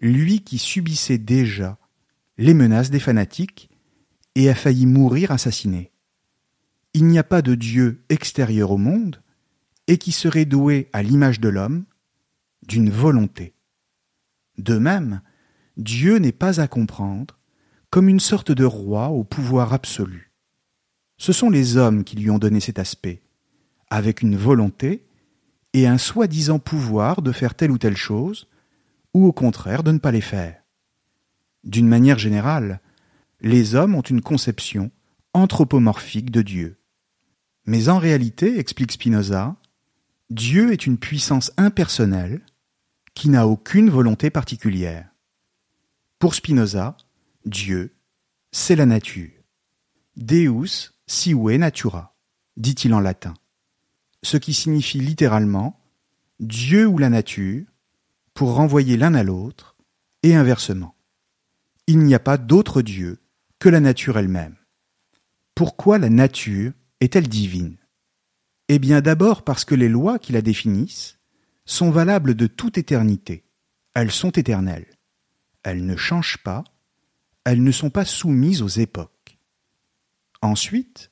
lui 0.00 0.40
qui 0.40 0.58
subissait 0.58 1.18
déjà 1.18 1.78
les 2.38 2.54
menaces 2.54 2.90
des 2.90 3.00
fanatiques 3.00 3.70
et 4.34 4.48
a 4.48 4.54
failli 4.54 4.86
mourir 4.86 5.30
assassiné. 5.30 5.92
Il 6.94 7.06
n'y 7.06 7.18
a 7.18 7.24
pas 7.24 7.42
de 7.42 7.54
Dieu 7.54 8.02
extérieur 8.08 8.70
au 8.70 8.78
monde 8.78 9.22
et 9.86 9.98
qui 9.98 10.12
serait 10.12 10.44
doué 10.44 10.88
à 10.92 11.02
l'image 11.02 11.40
de 11.40 11.48
l'homme 11.48 11.84
d'une 12.66 12.90
volonté. 12.90 13.54
De 14.58 14.78
même, 14.78 15.20
Dieu 15.76 16.18
n'est 16.18 16.32
pas 16.32 16.60
à 16.60 16.68
comprendre 16.68 17.38
comme 17.90 18.08
une 18.08 18.20
sorte 18.20 18.52
de 18.52 18.64
roi 18.64 19.08
au 19.08 19.24
pouvoir 19.24 19.72
absolu. 19.72 20.32
Ce 21.18 21.32
sont 21.32 21.50
les 21.50 21.76
hommes 21.76 22.04
qui 22.04 22.16
lui 22.16 22.30
ont 22.30 22.38
donné 22.38 22.60
cet 22.60 22.78
aspect, 22.78 23.22
avec 23.90 24.22
une 24.22 24.36
volonté 24.36 25.04
et 25.72 25.86
un 25.86 25.98
soi-disant 25.98 26.58
pouvoir 26.58 27.22
de 27.22 27.32
faire 27.32 27.54
telle 27.54 27.70
ou 27.70 27.78
telle 27.78 27.96
chose, 27.96 28.48
ou 29.14 29.26
au 29.26 29.32
contraire 29.32 29.82
de 29.82 29.92
ne 29.92 29.98
pas 29.98 30.10
les 30.10 30.20
faire. 30.20 30.62
D'une 31.64 31.88
manière 31.88 32.18
générale, 32.18 32.80
les 33.40 33.74
hommes 33.74 33.94
ont 33.94 34.02
une 34.02 34.20
conception 34.20 34.90
anthropomorphique 35.34 36.30
de 36.30 36.42
Dieu. 36.42 36.78
Mais 37.66 37.88
en 37.88 37.98
réalité, 37.98 38.58
explique 38.58 38.92
Spinoza, 38.92 39.56
Dieu 40.30 40.72
est 40.72 40.86
une 40.86 40.98
puissance 40.98 41.52
impersonnelle 41.56 42.40
qui 43.14 43.28
n'a 43.28 43.46
aucune 43.46 43.90
volonté 43.90 44.30
particulière. 44.30 45.08
Pour 46.18 46.34
Spinoza, 46.34 46.96
Dieu, 47.44 47.94
c'est 48.50 48.76
la 48.76 48.86
nature. 48.86 49.30
Deus 50.16 50.92
sive 51.06 51.58
natura, 51.58 52.14
dit-il 52.56 52.94
en 52.94 53.00
latin, 53.00 53.34
ce 54.22 54.36
qui 54.36 54.54
signifie 54.54 54.98
littéralement 54.98 55.80
Dieu 56.40 56.86
ou 56.86 56.98
la 56.98 57.08
nature, 57.08 57.64
pour 58.34 58.54
renvoyer 58.54 58.96
l'un 58.96 59.14
à 59.14 59.22
l'autre, 59.22 59.76
et 60.22 60.34
inversement. 60.34 60.94
Il 61.86 61.98
n'y 61.98 62.14
a 62.14 62.20
pas 62.20 62.38
d'autre 62.38 62.82
Dieu 62.82 63.20
que 63.58 63.68
la 63.68 63.80
nature 63.80 64.18
elle-même. 64.18 64.56
Pourquoi 65.54 65.98
la 65.98 66.08
nature 66.08 66.72
est-elle 67.00 67.28
divine? 67.28 67.76
Eh 68.68 68.78
bien 68.78 69.00
d'abord 69.00 69.44
parce 69.44 69.64
que 69.64 69.74
les 69.74 69.88
lois 69.88 70.18
qui 70.18 70.32
la 70.32 70.42
définissent 70.42 71.18
sont 71.64 71.90
valables 71.90 72.34
de 72.34 72.46
toute 72.46 72.78
éternité. 72.78 73.44
Elles 73.94 74.10
sont 74.10 74.30
éternelles. 74.30 74.86
Elles 75.62 75.84
ne 75.84 75.96
changent 75.96 76.42
pas. 76.42 76.64
Elles 77.44 77.62
ne 77.62 77.72
sont 77.72 77.90
pas 77.90 78.04
soumises 78.04 78.62
aux 78.62 78.68
époques. 78.68 79.38
Ensuite, 80.40 81.10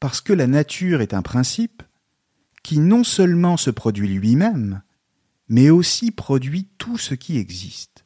parce 0.00 0.20
que 0.20 0.32
la 0.32 0.46
nature 0.46 1.00
est 1.00 1.14
un 1.14 1.22
principe 1.22 1.77
qui 2.68 2.80
non 2.80 3.02
seulement 3.02 3.56
se 3.56 3.70
produit 3.70 4.08
lui-même, 4.08 4.82
mais 5.48 5.70
aussi 5.70 6.10
produit 6.10 6.68
tout 6.76 6.98
ce 6.98 7.14
qui 7.14 7.38
existe. 7.38 8.04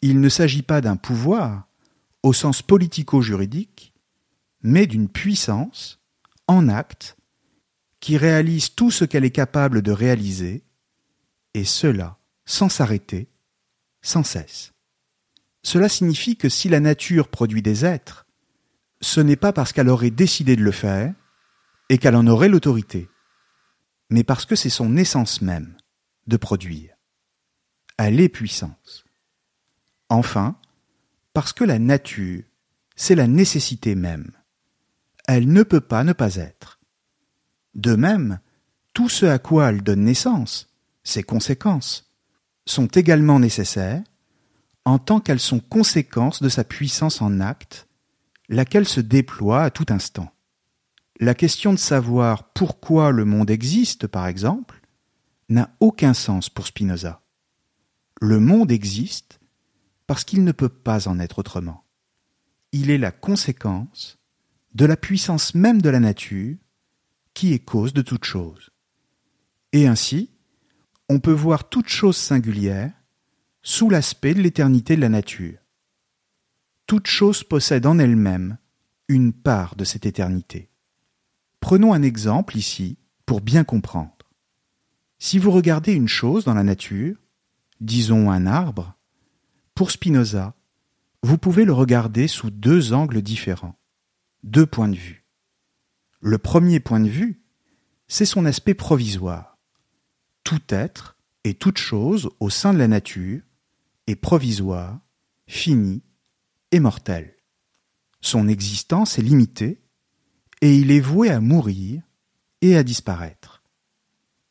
Il 0.00 0.22
ne 0.22 0.30
s'agit 0.30 0.62
pas 0.62 0.80
d'un 0.80 0.96
pouvoir 0.96 1.68
au 2.22 2.32
sens 2.32 2.62
politico-juridique, 2.62 3.92
mais 4.62 4.86
d'une 4.86 5.10
puissance 5.10 6.00
en 6.48 6.70
acte 6.70 7.18
qui 8.00 8.16
réalise 8.16 8.74
tout 8.74 8.90
ce 8.90 9.04
qu'elle 9.04 9.26
est 9.26 9.30
capable 9.30 9.82
de 9.82 9.92
réaliser 9.92 10.64
et 11.52 11.64
cela 11.64 12.16
sans 12.46 12.70
s'arrêter, 12.70 13.28
sans 14.00 14.24
cesse. 14.24 14.72
Cela 15.62 15.90
signifie 15.90 16.36
que 16.36 16.48
si 16.48 16.70
la 16.70 16.80
nature 16.80 17.28
produit 17.28 17.60
des 17.60 17.84
êtres, 17.84 18.24
ce 19.02 19.20
n'est 19.20 19.36
pas 19.36 19.52
parce 19.52 19.74
qu'elle 19.74 19.90
aurait 19.90 20.10
décidé 20.10 20.56
de 20.56 20.64
le 20.64 20.72
faire 20.72 21.12
et 21.90 21.98
qu'elle 21.98 22.16
en 22.16 22.26
aurait 22.26 22.48
l'autorité, 22.48 23.10
mais 24.12 24.24
parce 24.24 24.44
que 24.44 24.56
c'est 24.56 24.68
son 24.68 24.98
essence 24.98 25.40
même 25.40 25.74
de 26.26 26.36
produire. 26.36 26.94
Elle 27.96 28.20
est 28.20 28.28
puissance. 28.28 29.04
Enfin, 30.10 30.58
parce 31.32 31.54
que 31.54 31.64
la 31.64 31.78
nature, 31.78 32.42
c'est 32.94 33.14
la 33.14 33.26
nécessité 33.26 33.94
même. 33.94 34.32
Elle 35.26 35.50
ne 35.50 35.62
peut 35.62 35.80
pas 35.80 36.04
ne 36.04 36.12
pas 36.12 36.36
être. 36.36 36.78
De 37.74 37.94
même, 37.94 38.38
tout 38.92 39.08
ce 39.08 39.24
à 39.24 39.38
quoi 39.38 39.70
elle 39.70 39.82
donne 39.82 40.04
naissance, 40.04 40.68
ces 41.02 41.22
conséquences, 41.22 42.12
sont 42.66 42.88
également 42.88 43.40
nécessaires 43.40 44.02
en 44.84 44.98
tant 44.98 45.20
qu'elles 45.20 45.40
sont 45.40 45.60
conséquences 45.60 46.42
de 46.42 46.50
sa 46.50 46.64
puissance 46.64 47.22
en 47.22 47.40
acte, 47.40 47.88
laquelle 48.50 48.86
se 48.86 49.00
déploie 49.00 49.62
à 49.62 49.70
tout 49.70 49.86
instant. 49.88 50.31
La 51.20 51.34
question 51.34 51.72
de 51.72 51.78
savoir 51.78 52.52
pourquoi 52.52 53.12
le 53.12 53.24
monde 53.24 53.50
existe, 53.50 54.06
par 54.06 54.26
exemple, 54.26 54.80
n'a 55.48 55.74
aucun 55.80 56.14
sens 56.14 56.48
pour 56.48 56.66
Spinoza. 56.66 57.22
Le 58.20 58.40
monde 58.40 58.72
existe 58.72 59.40
parce 60.06 60.24
qu'il 60.24 60.44
ne 60.44 60.52
peut 60.52 60.68
pas 60.68 61.08
en 61.08 61.18
être 61.18 61.38
autrement. 61.38 61.84
Il 62.72 62.90
est 62.90 62.98
la 62.98 63.10
conséquence 63.10 64.18
de 64.74 64.86
la 64.86 64.96
puissance 64.96 65.54
même 65.54 65.82
de 65.82 65.90
la 65.90 66.00
nature 66.00 66.56
qui 67.34 67.52
est 67.52 67.58
cause 67.58 67.92
de 67.92 68.02
toute 68.02 68.24
chose. 68.24 68.70
Et 69.72 69.86
ainsi, 69.86 70.30
on 71.08 71.20
peut 71.20 71.32
voir 71.32 71.68
toute 71.68 71.88
chose 71.88 72.16
singulière 72.16 72.92
sous 73.62 73.90
l'aspect 73.90 74.34
de 74.34 74.40
l'éternité 74.40 74.96
de 74.96 75.00
la 75.00 75.08
nature. 75.08 75.58
Toute 76.86 77.06
chose 77.06 77.44
possède 77.44 77.86
en 77.86 77.98
elle-même 77.98 78.58
une 79.08 79.32
part 79.32 79.76
de 79.76 79.84
cette 79.84 80.06
éternité. 80.06 80.71
Prenons 81.62 81.94
un 81.94 82.02
exemple 82.02 82.58
ici 82.58 82.98
pour 83.24 83.40
bien 83.40 83.64
comprendre. 83.64 84.18
Si 85.18 85.38
vous 85.38 85.52
regardez 85.52 85.92
une 85.92 86.08
chose 86.08 86.44
dans 86.44 86.54
la 86.54 86.64
nature, 86.64 87.16
disons 87.80 88.30
un 88.30 88.46
arbre, 88.46 88.94
pour 89.74 89.92
Spinoza, 89.92 90.54
vous 91.22 91.38
pouvez 91.38 91.64
le 91.64 91.72
regarder 91.72 92.26
sous 92.26 92.50
deux 92.50 92.92
angles 92.92 93.22
différents, 93.22 93.78
deux 94.42 94.66
points 94.66 94.88
de 94.88 94.96
vue. 94.96 95.24
Le 96.20 96.36
premier 96.36 96.80
point 96.80 97.00
de 97.00 97.08
vue, 97.08 97.40
c'est 98.08 98.26
son 98.26 98.44
aspect 98.44 98.74
provisoire 98.74 99.56
tout 100.42 100.62
être 100.70 101.16
et 101.44 101.54
toute 101.54 101.78
chose 101.78 102.28
au 102.40 102.50
sein 102.50 102.74
de 102.74 102.78
la 102.78 102.88
nature 102.88 103.40
est 104.08 104.16
provisoire, 104.16 104.98
fini 105.46 106.02
et 106.72 106.80
mortel. 106.80 107.36
Son 108.20 108.48
existence 108.48 109.20
est 109.20 109.22
limitée 109.22 109.81
et 110.62 110.76
il 110.76 110.92
est 110.92 111.00
voué 111.00 111.28
à 111.28 111.40
mourir 111.40 112.02
et 112.62 112.76
à 112.76 112.84
disparaître. 112.84 113.62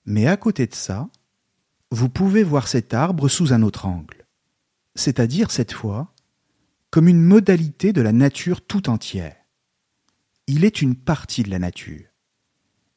Mais 0.06 0.27
à 0.27 0.36
côté 0.38 0.68
de 0.68 0.75
ça, 0.75 1.10
vous 1.89 2.10
pouvez 2.10 2.44
voir 2.44 2.68
cet 2.68 2.94
arbre 2.94 3.30
sous 3.30 3.53
un 3.53 3.63
autre 3.63 3.86
angle, 3.86 4.27
c'est-à-dire 4.94 5.50
cette 5.50 5.72
fois 5.72 6.13
comme 6.91 7.08
une 7.08 7.24
modalité 7.24 7.94
de 7.94 8.01
la 8.01 8.12
nature 8.12 8.62
tout 8.62 8.89
entière. 8.89 9.38
Il 10.48 10.65
est 10.65 10.82
une 10.82 10.96
partie 10.96 11.44
de 11.44 11.50
la 11.50 11.60
nature. 11.60 12.06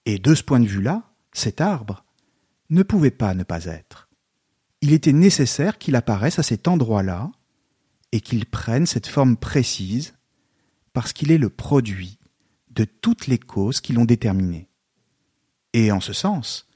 Et 0.04 0.18
de 0.18 0.35
ce 0.35 0.42
point 0.42 0.59
de 0.59 0.66
vue-là, 0.66 1.04
cet 1.33 1.61
arbre 1.61 2.04
ne 2.71 2.83
pouvait 2.83 3.12
pas 3.12 3.35
ne 3.35 3.44
pas 3.44 3.66
être. 3.66 4.09
Il 4.80 4.92
était 4.92 5.12
nécessaire 5.12 5.78
qu'il 5.78 5.94
apparaisse 5.94 6.40
à 6.40 6.42
cet 6.42 6.66
endroit-là 6.66 7.30
et 8.11 8.21
qu'il 8.21 8.47
prenne 8.47 8.87
cette 8.87 9.06
forme 9.06 9.37
précise 9.37 10.14
parce 10.92 11.12
qu'il 11.12 11.30
est 11.30 11.38
le 11.38 11.49
produit 11.49 12.18
de 12.75 12.85
toutes 12.85 13.26
les 13.26 13.38
causes 13.38 13.81
qui 13.81 13.93
l'ont 13.93 14.04
déterminé. 14.04 14.69
Et 15.73 15.93
en 15.93 16.00
ce 16.00 16.12
sens, 16.12 16.69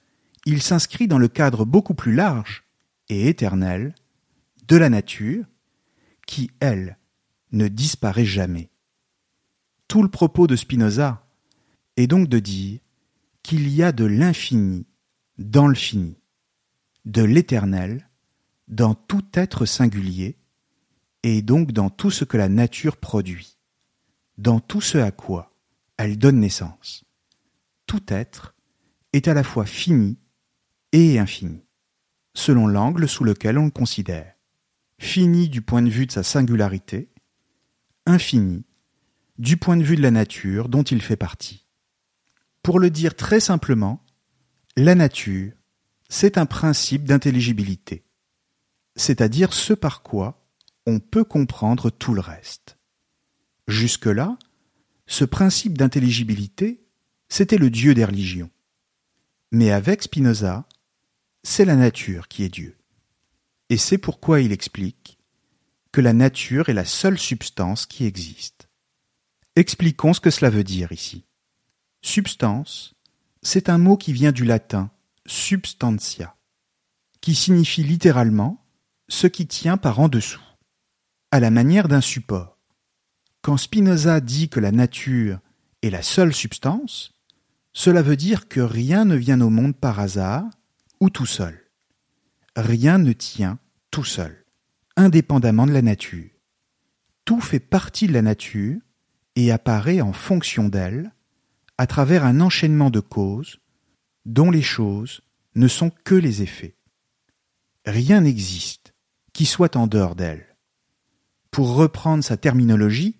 il 0.46 0.62
s'inscrit 0.62 1.08
dans 1.08 1.18
le 1.18 1.28
cadre 1.28 1.64
beaucoup 1.64 1.94
plus 1.94 2.14
large 2.14 2.64
et 3.08 3.28
éternel 3.28 3.94
de 4.66 4.76
la 4.76 4.88
nature 4.88 5.44
qui, 6.26 6.50
elle, 6.60 6.98
ne 7.52 7.68
disparaît 7.68 8.24
jamais. 8.24 8.70
Tout 9.88 10.02
le 10.02 10.10
propos 10.10 10.46
de 10.46 10.56
Spinoza 10.56 11.26
est 11.96 12.06
donc 12.06 12.28
de 12.28 12.38
dire 12.38 12.80
qu'il 13.42 13.68
y 13.68 13.82
a 13.82 13.92
de 13.92 14.04
l'infini 14.04 14.86
dans 15.38 15.66
le 15.66 15.74
fini, 15.74 16.16
de 17.06 17.22
l'éternel 17.22 18.08
dans 18.66 18.94
tout 18.94 19.24
être 19.32 19.64
singulier, 19.64 20.36
et 21.22 21.42
donc 21.42 21.72
dans 21.72 21.90
tout 21.90 22.10
ce 22.10 22.24
que 22.24 22.36
la 22.36 22.48
nature 22.48 22.96
produit, 22.96 23.56
dans 24.36 24.60
tout 24.60 24.80
ce 24.80 24.98
à 24.98 25.10
quoi 25.10 25.57
elle 25.98 26.16
donne 26.16 26.40
naissance. 26.40 27.04
Tout 27.86 28.02
être 28.08 28.54
est 29.12 29.28
à 29.28 29.34
la 29.34 29.42
fois 29.42 29.66
fini 29.66 30.18
et 30.92 31.18
infini, 31.18 31.64
selon 32.34 32.66
l'angle 32.66 33.08
sous 33.08 33.24
lequel 33.24 33.58
on 33.58 33.66
le 33.66 33.70
considère. 33.70 34.34
Fini 34.98 35.48
du 35.48 35.60
point 35.60 35.82
de 35.82 35.90
vue 35.90 36.06
de 36.06 36.12
sa 36.12 36.22
singularité, 36.22 37.10
infini 38.06 38.64
du 39.38 39.56
point 39.56 39.76
de 39.76 39.84
vue 39.84 39.96
de 39.96 40.02
la 40.02 40.10
nature 40.10 40.68
dont 40.68 40.82
il 40.82 41.02
fait 41.02 41.16
partie. 41.16 41.66
Pour 42.62 42.80
le 42.80 42.90
dire 42.90 43.14
très 43.14 43.40
simplement, 43.40 44.04
la 44.76 44.94
nature, 44.94 45.52
c'est 46.08 46.38
un 46.38 46.46
principe 46.46 47.04
d'intelligibilité, 47.04 48.04
c'est-à-dire 48.96 49.52
ce 49.52 49.74
par 49.74 50.02
quoi 50.02 50.44
on 50.86 51.00
peut 51.00 51.24
comprendre 51.24 51.90
tout 51.90 52.14
le 52.14 52.20
reste. 52.20 52.78
Jusque-là, 53.68 54.38
ce 55.08 55.24
principe 55.24 55.76
d'intelligibilité, 55.76 56.84
c'était 57.28 57.56
le 57.56 57.70
Dieu 57.70 57.94
des 57.94 58.04
religions. 58.04 58.50
Mais 59.50 59.72
avec 59.72 60.02
Spinoza, 60.02 60.68
c'est 61.42 61.64
la 61.64 61.76
nature 61.76 62.28
qui 62.28 62.44
est 62.44 62.50
Dieu. 62.50 62.76
Et 63.70 63.78
c'est 63.78 63.98
pourquoi 63.98 64.42
il 64.42 64.52
explique 64.52 65.18
que 65.92 66.02
la 66.02 66.12
nature 66.12 66.68
est 66.68 66.74
la 66.74 66.84
seule 66.84 67.18
substance 67.18 67.86
qui 67.86 68.04
existe. 68.04 68.68
Expliquons 69.56 70.12
ce 70.12 70.20
que 70.20 70.30
cela 70.30 70.50
veut 70.50 70.62
dire 70.62 70.92
ici. 70.92 71.24
Substance, 72.02 72.94
c'est 73.42 73.70
un 73.70 73.78
mot 73.78 73.96
qui 73.96 74.12
vient 74.12 74.32
du 74.32 74.44
latin 74.44 74.90
substantia, 75.26 76.36
qui 77.22 77.34
signifie 77.34 77.82
littéralement 77.82 78.62
ce 79.08 79.26
qui 79.26 79.46
tient 79.46 79.78
par 79.78 80.00
en 80.00 80.08
dessous, 80.08 80.42
à 81.30 81.40
la 81.40 81.50
manière 81.50 81.88
d'un 81.88 82.02
support. 82.02 82.57
Quand 83.48 83.56
Spinoza 83.56 84.20
dit 84.20 84.50
que 84.50 84.60
la 84.60 84.72
nature 84.72 85.40
est 85.80 85.88
la 85.88 86.02
seule 86.02 86.34
substance, 86.34 87.14
cela 87.72 88.02
veut 88.02 88.14
dire 88.14 88.46
que 88.46 88.60
rien 88.60 89.06
ne 89.06 89.14
vient 89.16 89.40
au 89.40 89.48
monde 89.48 89.74
par 89.74 90.00
hasard 90.00 90.44
ou 91.00 91.08
tout 91.08 91.24
seul. 91.24 91.58
Rien 92.56 92.98
ne 92.98 93.14
tient 93.14 93.58
tout 93.90 94.04
seul, 94.04 94.44
indépendamment 94.98 95.66
de 95.66 95.72
la 95.72 95.80
nature. 95.80 96.28
Tout 97.24 97.40
fait 97.40 97.58
partie 97.58 98.06
de 98.06 98.12
la 98.12 98.20
nature 98.20 98.82
et 99.34 99.50
apparaît 99.50 100.02
en 100.02 100.12
fonction 100.12 100.68
d'elle, 100.68 101.14
à 101.78 101.86
travers 101.86 102.26
un 102.26 102.42
enchaînement 102.42 102.90
de 102.90 103.00
causes 103.00 103.60
dont 104.26 104.50
les 104.50 104.60
choses 104.60 105.22
ne 105.54 105.68
sont 105.68 105.90
que 106.04 106.14
les 106.14 106.42
effets. 106.42 106.76
Rien 107.86 108.20
n'existe 108.20 108.92
qui 109.32 109.46
soit 109.46 109.74
en 109.74 109.86
dehors 109.86 110.16
d'elle. 110.16 110.54
Pour 111.50 111.76
reprendre 111.76 112.22
sa 112.22 112.36
terminologie, 112.36 113.18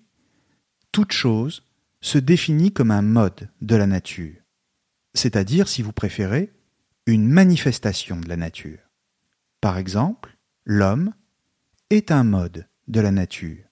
toute 0.92 1.12
chose 1.12 1.62
se 2.00 2.18
définit 2.18 2.72
comme 2.72 2.90
un 2.90 3.02
mode 3.02 3.50
de 3.60 3.76
la 3.76 3.86
nature 3.86 4.34
c'est-à-dire, 5.18 5.68
si 5.68 5.82
vous 5.82 5.92
préférez, 5.92 6.52
une 7.06 7.28
manifestation 7.28 8.18
de 8.20 8.28
la 8.28 8.36
nature. 8.36 8.78
Par 9.60 9.78
exemple, 9.78 10.38
l'homme 10.64 11.12
est 11.90 12.10
un 12.10 12.24
mode 12.24 12.68
de 12.86 13.00
la 13.00 13.10
nature. 13.10 13.64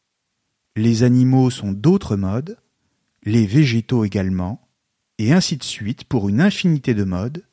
Les 0.75 1.03
animaux 1.03 1.51
sont 1.51 1.73
d'autres 1.73 2.17
modes, 2.17 2.59
les 3.23 3.47
végétaux 3.47 4.05
également, 4.05 4.69
et 5.19 5.33
ainsi 5.33 5.57
de 5.57 5.63
suite 5.63 6.05
pour 6.05 6.29
une 6.29 6.41
infinité 6.41 6.93
de 6.93 7.05
modes 7.05 7.45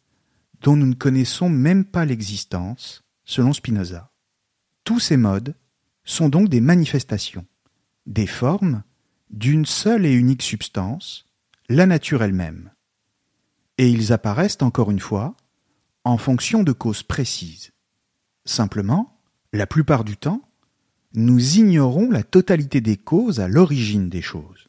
dont 0.61 0.75
nous 0.75 0.87
ne 0.87 0.93
connaissons 0.93 1.49
même 1.49 1.85
pas 1.85 2.05
l'existence, 2.05 3.03
selon 3.25 3.53
Spinoza. 3.53 4.11
Tous 4.83 4.99
ces 4.99 5.17
modes 5.17 5.55
sont 6.03 6.29
donc 6.29 6.49
des 6.49 6.61
manifestations, 6.61 7.45
des 8.05 8.27
formes 8.27 8.83
d'une 9.33 9.65
seule 9.65 10.05
et 10.05 10.13
unique 10.13 10.43
substance, 10.43 11.25
la 11.67 11.85
nature 11.85 12.23
elle-même 12.23 12.71
et 13.77 13.89
ils 13.89 14.13
apparaissent 14.13 14.61
encore 14.61 14.91
une 14.91 14.99
fois 14.99 15.35
en 16.03 16.17
fonction 16.17 16.63
de 16.63 16.71
causes 16.71 17.03
précises. 17.03 17.71
Simplement, 18.45 19.19
la 19.51 19.67
plupart 19.67 20.03
du 20.03 20.17
temps, 20.17 20.41
nous 21.15 21.57
ignorons 21.57 22.09
la 22.09 22.23
totalité 22.23 22.81
des 22.81 22.97
causes 22.97 23.39
à 23.39 23.47
l'origine 23.47 24.09
des 24.09 24.21
choses. 24.21 24.67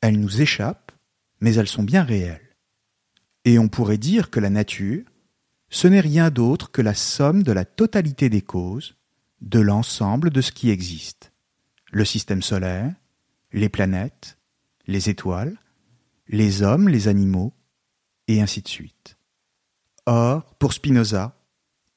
Elles 0.00 0.18
nous 0.18 0.40
échappent, 0.40 0.92
mais 1.40 1.54
elles 1.54 1.68
sont 1.68 1.82
bien 1.82 2.02
réelles. 2.02 2.56
Et 3.44 3.58
on 3.58 3.68
pourrait 3.68 3.98
dire 3.98 4.30
que 4.30 4.40
la 4.40 4.50
nature, 4.50 5.04
ce 5.68 5.86
n'est 5.86 6.00
rien 6.00 6.30
d'autre 6.30 6.70
que 6.70 6.82
la 6.82 6.94
somme 6.94 7.42
de 7.42 7.52
la 7.52 7.64
totalité 7.64 8.28
des 8.28 8.42
causes, 8.42 8.96
de 9.40 9.60
l'ensemble 9.60 10.30
de 10.30 10.40
ce 10.40 10.52
qui 10.52 10.70
existe. 10.70 11.32
Le 11.92 12.04
système 12.04 12.42
solaire, 12.42 12.94
les 13.52 13.68
planètes, 13.68 14.38
les 14.86 15.08
étoiles, 15.10 15.58
les 16.28 16.62
hommes, 16.62 16.88
les 16.88 17.08
animaux, 17.08 17.54
et 18.28 18.40
ainsi 18.40 18.62
de 18.62 18.68
suite. 18.68 19.16
Or, 20.06 20.54
pour 20.56 20.72
Spinoza, 20.72 21.40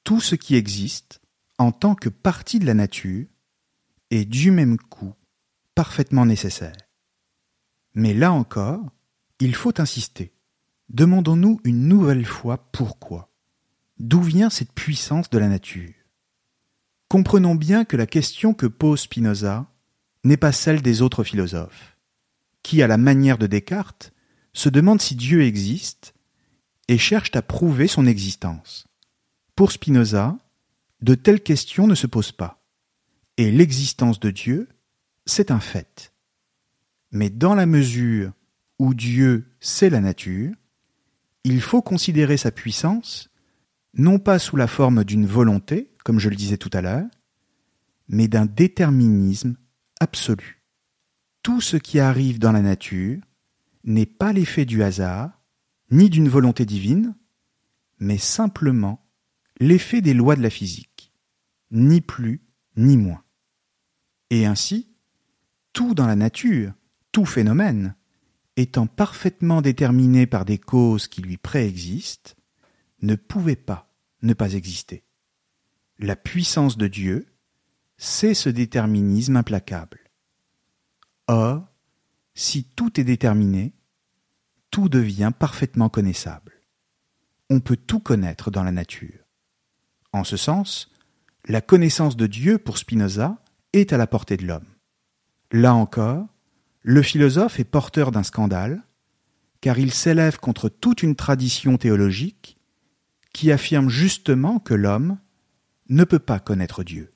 tout 0.03 0.19
ce 0.19 0.35
qui 0.35 0.55
existe, 0.55 1.21
en 1.57 1.71
tant 1.71 1.95
que 1.95 2.09
partie 2.09 2.59
de 2.59 2.65
la 2.65 2.73
nature, 2.73 3.27
est 4.11 4.25
du 4.25 4.51
même 4.51 4.77
coup 4.77 5.13
parfaitement 5.75 6.25
nécessaire. 6.25 6.75
Mais 7.93 8.13
là 8.13 8.31
encore, 8.31 8.83
il 9.39 9.55
faut 9.55 9.79
insister. 9.79 10.33
Demandons-nous 10.89 11.61
une 11.63 11.87
nouvelle 11.87 12.25
fois 12.25 12.57
pourquoi. 12.71 13.31
D'où 13.97 14.21
vient 14.21 14.49
cette 14.49 14.73
puissance 14.73 15.29
de 15.29 15.37
la 15.37 15.47
nature? 15.47 15.93
Comprenons 17.07 17.55
bien 17.55 17.85
que 17.85 17.97
la 17.97 18.07
question 18.07 18.53
que 18.53 18.65
pose 18.65 19.01
Spinoza 19.01 19.71
n'est 20.23 20.37
pas 20.37 20.51
celle 20.51 20.81
des 20.81 21.01
autres 21.01 21.23
philosophes, 21.23 21.97
qui, 22.63 22.81
à 22.81 22.87
la 22.87 22.97
manière 22.97 23.37
de 23.37 23.47
Descartes, 23.47 24.13
se 24.53 24.69
demandent 24.69 25.01
si 25.01 25.15
Dieu 25.15 25.43
existe 25.43 26.13
et 26.87 26.97
cherchent 26.97 27.35
à 27.35 27.41
prouver 27.41 27.87
son 27.87 28.05
existence. 28.05 28.87
Pour 29.55 29.71
Spinoza, 29.71 30.37
de 31.01 31.15
telles 31.15 31.41
questions 31.41 31.87
ne 31.87 31.95
se 31.95 32.07
posent 32.07 32.31
pas, 32.31 32.61
et 33.37 33.51
l'existence 33.51 34.19
de 34.19 34.31
Dieu, 34.31 34.67
c'est 35.25 35.51
un 35.51 35.59
fait. 35.59 36.13
Mais 37.11 37.29
dans 37.29 37.55
la 37.55 37.65
mesure 37.65 38.33
où 38.79 38.93
Dieu 38.93 39.45
c'est 39.59 39.89
la 39.89 40.01
nature, 40.01 40.53
il 41.43 41.61
faut 41.61 41.81
considérer 41.81 42.37
sa 42.37 42.51
puissance 42.51 43.29
non 43.93 44.19
pas 44.19 44.39
sous 44.39 44.55
la 44.55 44.67
forme 44.67 45.03
d'une 45.03 45.25
volonté, 45.25 45.91
comme 46.03 46.19
je 46.19 46.29
le 46.29 46.35
disais 46.35 46.57
tout 46.57 46.69
à 46.73 46.81
l'heure, 46.81 47.07
mais 48.07 48.27
d'un 48.27 48.45
déterminisme 48.45 49.55
absolu. 49.99 50.63
Tout 51.43 51.61
ce 51.61 51.77
qui 51.77 51.99
arrive 51.99 52.39
dans 52.39 52.51
la 52.51 52.61
nature 52.61 53.19
n'est 53.83 54.05
pas 54.05 54.33
l'effet 54.33 54.65
du 54.65 54.83
hasard, 54.83 55.31
ni 55.91 56.09
d'une 56.09 56.29
volonté 56.29 56.65
divine, 56.65 57.15
mais 57.99 58.17
simplement 58.17 59.05
l'effet 59.59 60.01
des 60.01 60.13
lois 60.13 60.35
de 60.35 60.41
la 60.41 60.49
physique, 60.49 61.13
ni 61.71 62.01
plus 62.01 62.41
ni 62.75 62.97
moins. 62.97 63.23
Et 64.29 64.45
ainsi, 64.45 64.93
tout 65.73 65.93
dans 65.93 66.07
la 66.07 66.15
nature, 66.15 66.73
tout 67.11 67.25
phénomène, 67.25 67.95
étant 68.55 68.87
parfaitement 68.87 69.61
déterminé 69.61 70.27
par 70.27 70.45
des 70.45 70.57
causes 70.57 71.07
qui 71.07 71.21
lui 71.21 71.37
préexistent, 71.37 72.35
ne 73.01 73.15
pouvait 73.15 73.55
pas 73.55 73.89
ne 74.21 74.33
pas 74.33 74.53
exister. 74.53 75.03
La 75.97 76.15
puissance 76.15 76.77
de 76.77 76.87
Dieu, 76.87 77.27
c'est 78.01 78.33
ce 78.33 78.47
déterminisme 78.47 79.35
implacable. 79.35 79.99
Or, 81.27 81.67
si 82.33 82.63
tout 82.63 82.97
est 82.97 83.03
déterminé, 83.03 83.73
tout 84.71 84.87
devient 84.87 85.33
parfaitement 85.37 85.89
connaissable. 85.89 86.61
On 87.49 87.59
peut 87.59 87.75
tout 87.75 87.99
connaître 87.99 88.51
dans 88.51 88.63
la 88.63 88.71
nature. 88.71 89.25
En 90.13 90.23
ce 90.23 90.37
sens, 90.37 90.93
la 91.45 91.59
connaissance 91.59 92.15
de 92.15 92.25
Dieu 92.25 92.57
pour 92.57 92.77
Spinoza 92.77 93.43
est 93.73 93.91
à 93.91 93.97
la 93.97 94.07
portée 94.07 94.37
de 94.37 94.47
l'homme. 94.47 94.67
Là 95.51 95.73
encore, 95.73 96.25
le 96.81 97.01
philosophe 97.01 97.59
est 97.59 97.65
porteur 97.65 98.11
d'un 98.11 98.23
scandale, 98.23 98.81
car 99.59 99.77
il 99.77 99.93
s'élève 99.93 100.39
contre 100.39 100.69
toute 100.69 101.03
une 101.03 101.17
tradition 101.17 101.77
théologique 101.77 102.57
qui 103.33 103.51
affirme 103.51 103.89
justement 103.89 104.59
que 104.59 104.73
l'homme 104.73 105.17
ne 105.89 106.05
peut 106.05 106.19
pas 106.19 106.39
connaître 106.39 106.85
Dieu. 106.85 107.13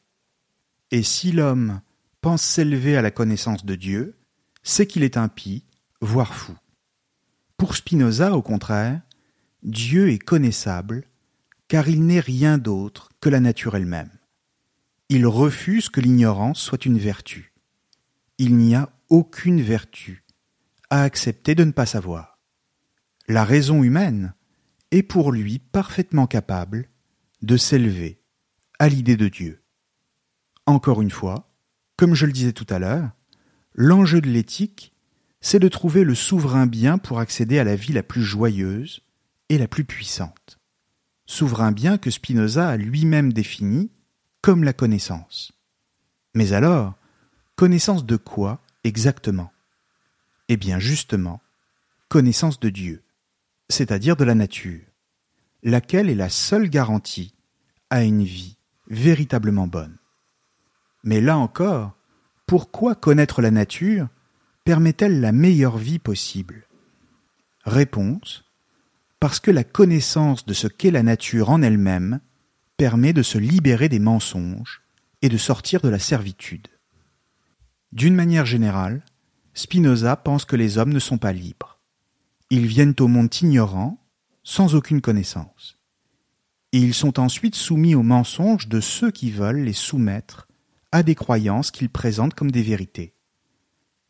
Et 0.93 1.01
si 1.01 1.31
l'homme 1.31 1.81
pense 2.21 2.43
s'élever 2.43 2.95
à 2.95 3.01
la 3.01 3.09
connaissance 3.09 3.65
de 3.65 3.73
Dieu, 3.73 4.15
c'est 4.61 4.85
qu'il 4.85 5.01
est 5.01 5.17
impie, 5.17 5.65
voire 6.01 6.35
fou. 6.35 6.55
Pour 7.57 7.75
Spinoza, 7.75 8.33
au 8.37 8.43
contraire, 8.43 9.01
Dieu 9.63 10.11
est 10.11 10.19
connaissable, 10.19 11.05
car 11.67 11.89
il 11.89 12.05
n'est 12.05 12.19
rien 12.19 12.59
d'autre 12.59 13.09
que 13.21 13.29
la 13.29 13.39
nature 13.39 13.75
elle-même. 13.75 14.11
Il 15.09 15.25
refuse 15.25 15.89
que 15.89 15.99
l'ignorance 15.99 16.59
soit 16.59 16.85
une 16.85 16.99
vertu. 16.99 17.55
Il 18.37 18.55
n'y 18.55 18.75
a 18.75 18.91
aucune 19.09 19.63
vertu 19.63 20.23
à 20.91 21.01
accepter 21.01 21.55
de 21.55 21.63
ne 21.63 21.71
pas 21.71 21.87
savoir. 21.87 22.37
La 23.27 23.45
raison 23.45 23.81
humaine 23.81 24.35
est 24.91 25.01
pour 25.01 25.31
lui 25.31 25.57
parfaitement 25.57 26.27
capable 26.27 26.87
de 27.41 27.57
s'élever 27.57 28.21
à 28.77 28.89
l'idée 28.89 29.17
de 29.17 29.27
Dieu. 29.27 29.62
Encore 30.65 31.01
une 31.01 31.11
fois, 31.11 31.49
comme 31.97 32.15
je 32.15 32.25
le 32.25 32.31
disais 32.31 32.53
tout 32.53 32.67
à 32.69 32.79
l'heure, 32.79 33.11
l'enjeu 33.73 34.21
de 34.21 34.29
l'éthique, 34.29 34.93
c'est 35.41 35.59
de 35.59 35.67
trouver 35.67 36.03
le 36.03 36.15
souverain 36.15 36.67
bien 36.67 36.97
pour 36.97 37.19
accéder 37.19 37.59
à 37.59 37.65
la 37.65 37.75
vie 37.75 37.91
la 37.91 38.03
plus 38.03 38.23
joyeuse 38.23 39.01
et 39.49 39.57
la 39.57 39.67
plus 39.67 39.83
puissante. 39.83 40.59
Souverain 41.25 41.71
bien 41.71 41.97
que 41.97 42.09
Spinoza 42.09 42.69
a 42.69 42.77
lui-même 42.77 43.33
défini 43.33 43.91
comme 44.41 44.63
la 44.63 44.73
connaissance. 44.73 45.51
Mais 46.33 46.53
alors, 46.53 46.95
connaissance 47.55 48.05
de 48.05 48.17
quoi 48.17 48.61
exactement? 48.83 49.51
Eh 50.47 50.57
bien 50.57 50.79
justement, 50.79 51.41
connaissance 52.09 52.59
de 52.59 52.69
Dieu, 52.69 53.03
c'est-à-dire 53.69 54.15
de 54.15 54.23
la 54.23 54.35
nature, 54.35 54.81
laquelle 55.61 56.09
est 56.09 56.15
la 56.15 56.29
seule 56.29 56.69
garantie 56.69 57.33
à 57.89 58.03
une 58.03 58.23
vie 58.23 58.57
véritablement 58.87 59.67
bonne. 59.67 59.97
Mais 61.03 61.21
là 61.21 61.37
encore, 61.37 61.95
pourquoi 62.45 62.95
connaître 62.95 63.41
la 63.41 63.51
nature 63.51 64.07
permet-elle 64.63 65.19
la 65.19 65.31
meilleure 65.31 65.77
vie 65.77 65.99
possible? 65.99 66.67
Réponse 67.65 68.43
parce 69.19 69.39
que 69.39 69.51
la 69.51 69.63
connaissance 69.63 70.45
de 70.45 70.53
ce 70.53 70.67
qu'est 70.67 70.91
la 70.91 71.01
nature 71.01 71.49
en 71.49 71.61
elle-même 71.61 72.19
permet 72.75 73.13
de 73.13 73.23
se 73.23 73.37
libérer 73.37 73.87
des 73.87 73.99
mensonges 73.99 74.81
et 75.21 75.29
de 75.29 75.37
sortir 75.37 75.79
de 75.79 75.87
la 75.87 75.99
servitude. 75.99 76.67
D'une 77.93 78.15
manière 78.15 78.45
générale, 78.45 79.01
Spinoza 79.53 80.17
pense 80.17 80.43
que 80.43 80.57
les 80.57 80.77
hommes 80.77 80.91
ne 80.91 80.99
sont 80.99 81.17
pas 81.17 81.31
libres. 81.31 81.79
Ils 82.49 82.65
viennent 82.65 82.95
au 82.99 83.07
monde 83.07 83.33
ignorants, 83.41 83.97
sans 84.43 84.75
aucune 84.75 84.99
connaissance. 84.99 85.77
Et 86.73 86.79
ils 86.79 86.93
sont 86.93 87.17
ensuite 87.17 87.55
soumis 87.55 87.95
aux 87.95 88.03
mensonges 88.03 88.67
de 88.67 88.81
ceux 88.81 89.11
qui 89.11 89.31
veulent 89.31 89.63
les 89.63 89.71
soumettre 89.71 90.49
à 90.93 91.01
des 91.01 91.15
croyances 91.15 91.71
qu'ils 91.71 91.89
présentent 91.89 92.35
comme 92.35 92.51
des 92.51 92.61
vérités. 92.61 93.15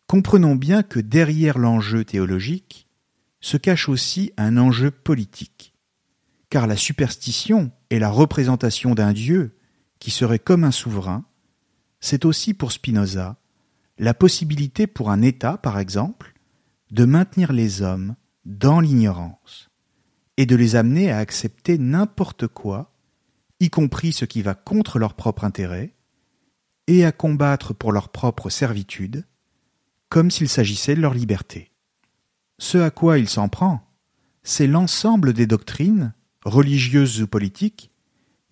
Comprenons 0.05 0.55
bien 0.55 0.83
que 0.83 0.99
derrière 0.99 1.57
l'enjeu 1.57 2.03
théologique, 2.03 2.89
se 3.39 3.55
cache 3.55 3.87
aussi 3.87 4.33
un 4.37 4.57
enjeu 4.57 4.91
politique. 4.91 5.73
Car 6.49 6.67
la 6.67 6.75
superstition 6.75 7.71
et 7.89 7.99
la 7.99 8.09
représentation 8.09 8.95
d'un 8.95 9.13
Dieu 9.13 9.57
qui 9.99 10.11
serait 10.11 10.39
comme 10.39 10.65
un 10.65 10.71
souverain, 10.71 11.25
c'est 12.01 12.25
aussi 12.25 12.53
pour 12.53 12.73
Spinoza 12.73 13.37
la 13.97 14.13
possibilité 14.13 14.85
pour 14.85 15.09
un 15.09 15.21
État, 15.21 15.57
par 15.57 15.79
exemple, 15.79 16.33
de 16.91 17.05
maintenir 17.05 17.53
les 17.53 17.81
hommes 17.81 18.15
dans 18.43 18.81
l'ignorance 18.81 19.69
et 20.35 20.45
de 20.45 20.55
les 20.57 20.75
amener 20.75 21.11
à 21.11 21.19
accepter 21.19 21.77
n'importe 21.77 22.47
quoi, 22.47 22.93
y 23.61 23.69
compris 23.69 24.11
ce 24.11 24.25
qui 24.25 24.41
va 24.41 24.53
contre 24.53 24.99
leur 24.99 25.13
propre 25.13 25.45
intérêt, 25.45 25.93
et 26.87 27.05
à 27.05 27.11
combattre 27.11 27.73
pour 27.73 27.91
leur 27.91 28.09
propre 28.09 28.49
servitude, 28.49 29.25
comme 30.09 30.31
s'il 30.31 30.49
s'agissait 30.49 30.95
de 30.95 31.01
leur 31.01 31.13
liberté. 31.13 31.71
Ce 32.59 32.77
à 32.77 32.91
quoi 32.91 33.17
il 33.17 33.29
s'en 33.29 33.49
prend, 33.49 33.87
c'est 34.43 34.67
l'ensemble 34.67 35.33
des 35.33 35.47
doctrines, 35.47 36.13
religieuses 36.43 37.21
ou 37.21 37.27
politiques, 37.27 37.91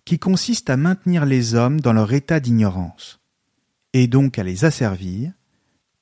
qui 0.04 0.18
consistent 0.18 0.70
à 0.70 0.76
maintenir 0.76 1.26
les 1.26 1.54
hommes 1.54 1.80
dans 1.80 1.92
leur 1.92 2.12
état 2.12 2.40
d'ignorance, 2.40 3.20
et 3.92 4.08
donc 4.08 4.38
à 4.38 4.42
les 4.42 4.64
asservir, 4.64 5.32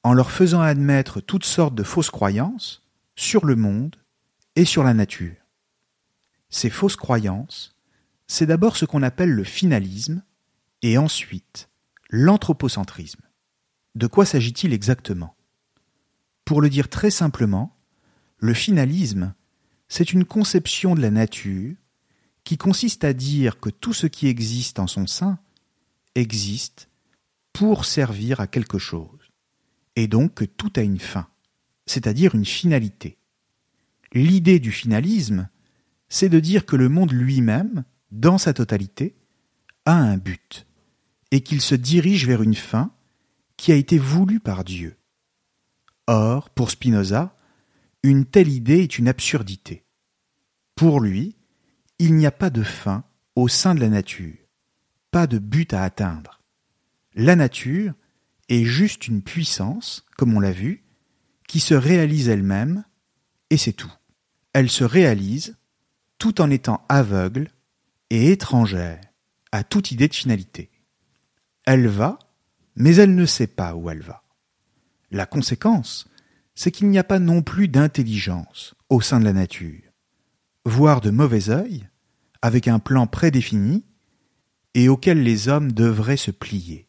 en 0.03 0.13
leur 0.13 0.31
faisant 0.31 0.63
admettre 0.63 1.21
toutes 1.21 1.45
sortes 1.45 1.75
de 1.75 1.83
fausses 1.83 2.11
croyances 2.11 2.83
sur 3.17 3.45
le 3.45 3.57
monde 3.57 3.97
et 4.57 4.65
sur 4.65 4.83
la 4.83 4.95
nature. 4.95 5.37
Ces 6.49 6.71
fausses 6.71 6.97
croyances, 6.97 7.77
c'est 8.27 8.47
d'abord 8.47 8.77
ce 8.77 8.87
qu'on 8.87 9.03
appelle 9.03 9.31
le 9.31 9.45
finalisme, 9.45 10.23
et 10.83 10.97
ensuite 10.97 11.70
l'anthropocentrisme. 12.11 13.23
De 13.95 14.07
quoi 14.07 14.27
s'agit-il 14.27 14.73
exactement? 14.73 15.37
Pour 16.45 16.61
le 16.61 16.69
dire 16.69 16.89
très 16.89 17.11
simplement, 17.11 17.77
le 18.39 18.55
finalisme, 18.55 19.35
c'est 19.89 20.13
une 20.13 20.25
conception 20.25 20.95
de 20.95 21.01
la 21.01 21.11
nature 21.11 21.77
qui 22.45 22.57
consiste 22.57 23.05
à 23.05 23.13
dire 23.13 23.61
que 23.61 23.71
tout 23.71 23.93
ce 23.93 24.07
qui 24.07 24.27
existe 24.27 24.79
en 24.79 24.87
son 24.87 25.07
sein 25.07 25.39
existe 26.15 26.89
pour 27.53 27.85
servir 27.85 28.41
à 28.41 28.47
quelque 28.47 28.79
chose, 28.79 29.31
et 29.97 30.09
donc 30.09 30.35
que 30.35 30.45
tout 30.45 30.73
a 30.77 30.81
une 30.81 30.99
fin, 30.99 31.29
c'est-à-dire 31.87 32.35
une 32.35 32.45
finalité. 32.45 33.19
L'idée 34.13 34.59
du 34.59 34.73
finalisme, 34.73 35.49
c'est 36.09 36.29
de 36.29 36.41
dire 36.41 36.67
que 36.67 36.77
le 36.77 36.89
monde 36.89 37.13
lui-même, 37.13 37.85
dans 38.11 38.39
sa 38.39 38.53
totalité, 38.53 39.17
a 39.85 39.95
un 39.95 40.17
but, 40.17 40.67
et 41.31 41.43
qu'il 41.43 41.61
se 41.61 41.75
dirige 41.75 42.27
vers 42.27 42.43
une 42.43 42.55
fin 42.55 42.93
qui 43.57 43.73
a 43.73 43.77
été 43.77 43.99
voulue 43.99 44.41
par 44.41 44.65
Dieu. 44.65 44.97
Or, 46.07 46.51
pour 46.51 46.71
Spinoza, 46.71 47.37
une 48.03 48.25
telle 48.25 48.49
idée 48.49 48.83
est 48.83 48.99
une 48.99 49.09
absurdité. 49.09 49.85
Pour 50.75 51.01
lui, 51.01 51.37
il 51.99 52.15
n'y 52.15 52.27
a 52.27 52.33
pas 52.33 52.51
de 52.51 52.63
fin 52.63 53.05
au 53.37 53.49
sein 53.49 53.75
de 53.75 53.81
la 53.81 53.89
nature, 53.89 54.37
pas 55.11 55.27
de 55.27 55.39
but 55.39 55.75
à 55.75 55.85
atteindre. 55.85 56.41
La 57.15 57.37
nature 57.37 57.93
est 58.49 58.65
juste 58.65 59.07
une 59.07 59.23
puissance, 59.23 60.07
comme 60.17 60.35
on 60.35 60.41
l'a 60.41 60.53
vu, 60.53 60.85
qui 61.47 61.61
se 61.61 61.75
réalise 61.75 62.29
elle-même, 62.29 62.85
et 63.51 63.57
c'est 63.57 63.73
tout. 63.73 63.93
Elle 64.53 64.71
se 64.71 64.85
réalise 64.85 65.57
tout 66.19 66.41
en 66.41 66.51
étant 66.51 66.85
aveugle 66.89 67.51
et 68.11 68.31
étrangère 68.31 69.01
à 69.53 69.65
toute 69.65 69.91
idée 69.91 70.09
de 70.09 70.15
finalité. 70.15 70.70
Elle 71.65 71.89
va, 71.89 72.19
mais 72.77 72.97
elle 72.97 73.15
ne 73.15 73.27
sait 73.27 73.47
pas 73.47 73.75
où 73.75 73.91
elle 73.91 74.03
va. 74.03 74.23
La 75.11 75.27
conséquence, 75.27 76.09
c'est 76.55 76.71
qu'il 76.71 76.89
n'y 76.89 76.99
a 76.99 77.05
pas 77.05 77.19
non 77.19 77.43
plus 77.43 77.69
d'intelligence 77.69 78.75
au 78.89 79.01
sein 79.01 79.21
de 79.21 79.25
la 79.25 79.33
nature, 79.33 79.83
voire 80.65 81.01
de 81.01 81.11
mauvais 81.11 81.51
œil, 81.51 81.89
avec 82.43 82.69
un 82.69 82.79
plan 82.79 83.07
prédéfini, 83.07 83.85
et 84.75 84.89
auquel 84.89 85.23
les 85.23 85.49
hommes 85.49 85.73
devraient 85.73 86.17
se 86.17 86.31
plier. 86.31 86.87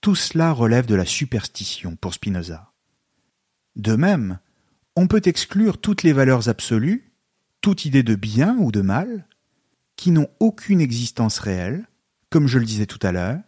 Tout 0.00 0.14
cela 0.14 0.52
relève 0.52 0.86
de 0.86 0.94
la 0.94 1.04
superstition 1.04 1.96
pour 1.96 2.14
Spinoza. 2.14 2.72
De 3.74 3.96
même, 3.96 4.38
on 4.94 5.08
peut 5.08 5.22
exclure 5.24 5.78
toutes 5.78 6.02
les 6.02 6.12
valeurs 6.12 6.48
absolues, 6.48 7.12
toute 7.60 7.84
idée 7.84 8.02
de 8.02 8.14
bien 8.14 8.56
ou 8.58 8.70
de 8.72 8.80
mal, 8.80 9.26
qui 9.96 10.10
n'ont 10.10 10.28
aucune 10.38 10.80
existence 10.80 11.38
réelle, 11.38 11.88
comme 12.30 12.46
je 12.46 12.58
le 12.58 12.64
disais 12.64 12.86
tout 12.86 13.00
à 13.02 13.12
l'heure, 13.12 13.40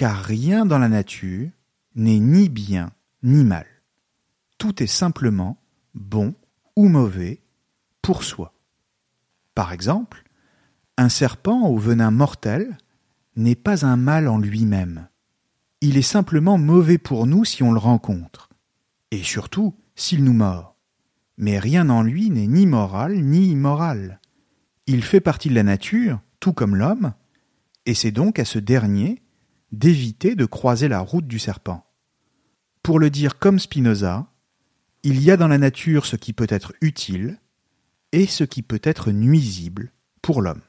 car 0.00 0.24
rien 0.24 0.64
dans 0.64 0.78
la 0.78 0.88
nature 0.88 1.50
n'est 1.94 2.20
ni 2.20 2.48
bien 2.48 2.90
ni 3.22 3.44
mal 3.44 3.66
tout 4.56 4.82
est 4.82 4.86
simplement 4.86 5.58
bon 5.92 6.34
ou 6.74 6.88
mauvais 6.88 7.42
pour 8.00 8.24
soi. 8.24 8.54
Par 9.54 9.74
exemple, 9.74 10.24
un 10.96 11.10
serpent 11.10 11.68
au 11.68 11.76
venin 11.76 12.10
mortel 12.10 12.78
n'est 13.36 13.56
pas 13.56 13.84
un 13.84 13.96
mal 13.96 14.26
en 14.26 14.38
lui-même. 14.38 15.06
Il 15.82 15.98
est 15.98 16.02
simplement 16.16 16.56
mauvais 16.56 16.96
pour 16.96 17.26
nous 17.26 17.44
si 17.44 17.62
on 17.62 17.72
le 17.72 17.78
rencontre, 17.78 18.48
et 19.10 19.22
surtout 19.22 19.74
s'il 19.96 20.24
nous 20.24 20.32
mord. 20.32 20.76
Mais 21.36 21.58
rien 21.58 21.90
en 21.90 22.02
lui 22.02 22.30
n'est 22.30 22.46
ni 22.46 22.64
moral 22.64 23.22
ni 23.22 23.48
immoral. 23.48 24.18
Il 24.86 25.04
fait 25.04 25.20
partie 25.20 25.50
de 25.50 25.54
la 25.54 25.62
nature, 25.62 26.20
tout 26.38 26.54
comme 26.54 26.74
l'homme, 26.74 27.12
et 27.84 27.92
c'est 27.92 28.12
donc 28.12 28.38
à 28.38 28.46
ce 28.46 28.58
dernier 28.58 29.20
d'éviter 29.72 30.34
de 30.34 30.46
croiser 30.46 30.88
la 30.88 31.00
route 31.00 31.26
du 31.26 31.38
serpent. 31.38 31.86
Pour 32.82 32.98
le 32.98 33.10
dire 33.10 33.38
comme 33.38 33.58
Spinoza, 33.58 34.26
il 35.02 35.22
y 35.22 35.30
a 35.30 35.36
dans 35.36 35.48
la 35.48 35.58
nature 35.58 36.06
ce 36.06 36.16
qui 36.16 36.32
peut 36.32 36.46
être 36.48 36.72
utile 36.80 37.38
et 38.12 38.26
ce 38.26 38.44
qui 38.44 38.62
peut 38.62 38.80
être 38.82 39.10
nuisible 39.10 39.92
pour 40.22 40.42
l'homme. 40.42 40.62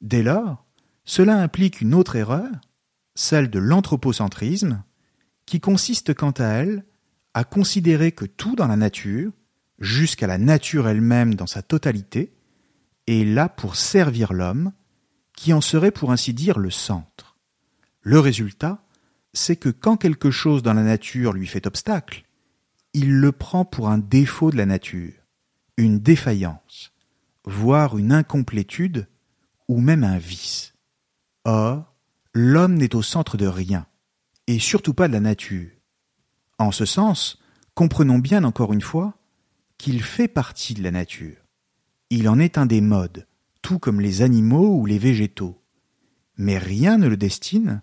Dès 0.00 0.22
lors, 0.22 0.64
cela 1.04 1.40
implique 1.40 1.80
une 1.80 1.94
autre 1.94 2.16
erreur, 2.16 2.50
celle 3.14 3.50
de 3.50 3.58
l'anthropocentrisme, 3.58 4.82
qui 5.46 5.60
consiste 5.60 6.14
quant 6.14 6.32
à 6.32 6.44
elle 6.44 6.84
à 7.34 7.44
considérer 7.44 8.12
que 8.12 8.24
tout 8.24 8.56
dans 8.56 8.66
la 8.66 8.76
nature, 8.76 9.32
jusqu'à 9.78 10.26
la 10.26 10.38
nature 10.38 10.88
elle-même 10.88 11.34
dans 11.34 11.46
sa 11.46 11.62
totalité, 11.62 12.32
est 13.06 13.24
là 13.24 13.48
pour 13.48 13.76
servir 13.76 14.32
l'homme, 14.32 14.72
qui 15.34 15.52
en 15.52 15.60
serait 15.60 15.92
pour 15.92 16.10
ainsi 16.10 16.34
dire 16.34 16.58
le 16.58 16.70
centre. 16.70 17.27
Le 18.02 18.20
résultat, 18.20 18.84
c'est 19.32 19.56
que 19.56 19.68
quand 19.68 19.96
quelque 19.96 20.30
chose 20.30 20.62
dans 20.62 20.74
la 20.74 20.82
nature 20.82 21.32
lui 21.32 21.46
fait 21.46 21.66
obstacle, 21.66 22.24
il 22.94 23.18
le 23.20 23.32
prend 23.32 23.64
pour 23.64 23.88
un 23.88 23.98
défaut 23.98 24.50
de 24.50 24.56
la 24.56 24.66
nature, 24.66 25.12
une 25.76 25.98
défaillance, 25.98 26.92
voire 27.44 27.98
une 27.98 28.12
incomplétude, 28.12 29.06
ou 29.68 29.80
même 29.80 30.04
un 30.04 30.18
vice. 30.18 30.74
Or, 31.44 31.94
l'homme 32.32 32.74
n'est 32.74 32.94
au 32.94 33.02
centre 33.02 33.36
de 33.36 33.46
rien, 33.46 33.86
et 34.46 34.58
surtout 34.58 34.94
pas 34.94 35.08
de 35.08 35.12
la 35.12 35.20
nature. 35.20 35.70
En 36.58 36.72
ce 36.72 36.84
sens, 36.84 37.38
comprenons 37.74 38.18
bien 38.18 38.44
encore 38.44 38.72
une 38.72 38.80
fois 38.80 39.18
qu'il 39.76 40.02
fait 40.02 40.28
partie 40.28 40.74
de 40.74 40.82
la 40.82 40.90
nature. 40.90 41.36
Il 42.10 42.28
en 42.28 42.38
est 42.38 42.58
un 42.58 42.66
des 42.66 42.80
modes, 42.80 43.26
tout 43.62 43.78
comme 43.78 44.00
les 44.00 44.22
animaux 44.22 44.74
ou 44.76 44.86
les 44.86 44.98
végétaux. 44.98 45.62
Mais 46.36 46.58
rien 46.58 46.98
ne 46.98 47.06
le 47.06 47.16
destine 47.16 47.82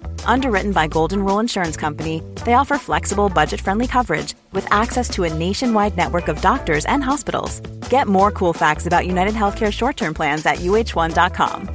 Underwritten 0.25 0.71
by 0.71 0.87
Golden 0.87 1.23
Rule 1.23 1.39
Insurance 1.39 1.77
Company, 1.77 2.23
they 2.45 2.53
offer 2.53 2.77
flexible, 2.77 3.29
budget 3.29 3.61
friendly 3.61 3.87
coverage 3.87 4.33
with 4.53 4.71
access 4.71 5.09
to 5.09 5.23
a 5.23 5.33
nationwide 5.33 5.97
network 5.97 6.27
of 6.27 6.41
doctors 6.41 6.85
and 6.85 7.03
hospitals. 7.03 7.59
Get 7.89 8.07
more 8.07 8.31
cool 8.31 8.53
facts 8.53 8.85
about 8.85 9.05
United 9.05 9.33
Healthcare 9.35 9.71
short 9.71 9.97
term 9.97 10.13
plans 10.13 10.45
at 10.45 10.57
uh1.com. 10.57 11.69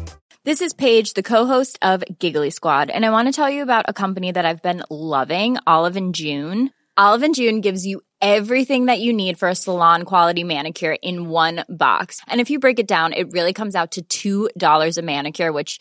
This 0.45 0.61
is 0.61 0.75
Paige, 0.75 1.15
the 1.15 1.25
co-host 1.25 1.77
of 1.83 2.05
Giggly 2.19 2.51
Squad, 2.51 2.89
and 2.89 3.05
I 3.05 3.11
want 3.11 3.27
to 3.29 3.33
tell 3.33 3.51
you 3.51 3.63
about 3.63 3.87
a 3.89 3.93
company 3.93 4.31
that 4.31 4.47
I've 4.47 4.63
been 4.63 4.85
loving, 4.91 5.59
Olive 5.67 5.97
and 5.97 6.15
June. 6.15 6.71
Olive 6.97 7.25
and 7.25 7.35
June 7.35 7.61
gives 7.61 7.85
you 7.85 8.01
everything 8.23 8.87
that 8.87 9.01
you 9.01 9.13
need 9.13 9.39
for 9.39 9.49
a 9.49 9.55
salon 9.55 10.05
quality 10.05 10.45
manicure 10.45 10.97
in 11.03 11.29
one 11.29 11.65
box. 11.69 12.21
And 12.29 12.41
if 12.41 12.49
you 12.49 12.59
break 12.59 12.79
it 12.79 12.87
down, 12.87 13.13
it 13.13 13.33
really 13.33 13.53
comes 13.53 13.75
out 13.75 13.99
to 14.09 14.49
$2 14.57 14.99
a 14.99 15.03
manicure, 15.03 15.53
which 15.53 15.81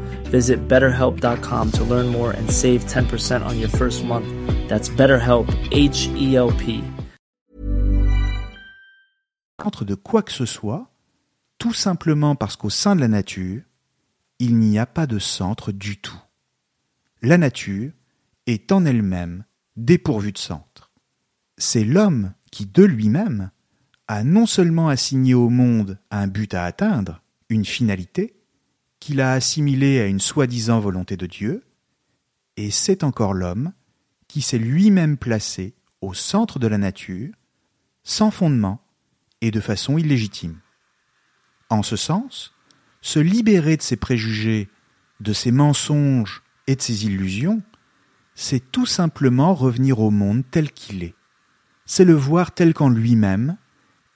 Visit 0.31 0.67
betterhelp.com 0.67 1.71
to 1.73 1.83
learn 1.83 2.07
more 2.07 2.31
and 2.31 2.49
save 2.49 2.85
10% 2.85 3.45
on 3.45 3.59
your 3.59 3.69
first 3.69 4.03
month. 4.03 4.25
That's 4.67 4.89
BetterHelp, 4.89 5.47
H 5.71 6.09
E 6.15 6.35
L 6.35 6.51
P. 6.57 6.81
de 9.85 9.95
quoi 9.95 10.23
que 10.23 10.31
ce 10.31 10.45
soit, 10.45 10.91
tout 11.57 11.73
simplement 11.73 12.35
parce 12.35 12.55
qu'au 12.55 12.69
sein 12.69 12.95
de 12.95 13.01
la 13.01 13.07
nature, 13.07 13.61
il 14.39 14.57
n'y 14.57 14.79
a 14.79 14.85
pas 14.85 15.05
de 15.05 15.19
centre 15.19 15.71
du 15.71 15.97
tout. 15.97 16.19
La 17.21 17.37
nature 17.37 17.91
est 18.47 18.71
en 18.71 18.85
elle-même 18.85 19.45
dépourvue 19.75 20.31
de 20.31 20.37
centre. 20.37 20.91
C'est 21.57 21.83
l'homme 21.83 22.33
qui, 22.51 22.65
de 22.65 22.83
lui-même, 22.83 23.51
a 24.07 24.23
non 24.23 24.45
seulement 24.45 24.89
assigné 24.89 25.33
au 25.33 25.49
monde 25.49 25.99
un 26.09 26.27
but 26.27 26.53
à 26.53 26.65
atteindre, 26.65 27.21
une 27.49 27.65
finalité, 27.65 28.40
qu'il 29.01 29.19
a 29.19 29.33
assimilé 29.33 29.99
à 29.99 30.05
une 30.05 30.21
soi-disant 30.21 30.79
volonté 30.79 31.17
de 31.17 31.25
Dieu, 31.25 31.65
et 32.55 32.71
c'est 32.71 33.03
encore 33.03 33.33
l'homme 33.33 33.73
qui 34.29 34.41
s'est 34.41 34.59
lui-même 34.59 35.17
placé 35.17 35.73
au 35.99 36.13
centre 36.13 36.59
de 36.59 36.67
la 36.67 36.77
nature, 36.77 37.33
sans 38.03 38.31
fondement 38.31 38.79
et 39.41 39.51
de 39.51 39.59
façon 39.59 39.97
illégitime. 39.97 40.59
En 41.69 41.83
ce 41.83 41.95
sens, 41.95 42.53
se 43.01 43.19
libérer 43.19 43.75
de 43.75 43.81
ses 43.81 43.97
préjugés, 43.97 44.69
de 45.19 45.33
ses 45.33 45.51
mensonges 45.51 46.43
et 46.67 46.75
de 46.75 46.81
ses 46.81 47.05
illusions, 47.05 47.61
c'est 48.35 48.71
tout 48.71 48.85
simplement 48.85 49.55
revenir 49.55 49.99
au 49.99 50.11
monde 50.11 50.43
tel 50.51 50.71
qu'il 50.71 51.03
est. 51.03 51.15
C'est 51.85 52.05
le 52.05 52.13
voir 52.13 52.51
tel 52.51 52.73
qu'en 52.73 52.89
lui-même, 52.89 53.57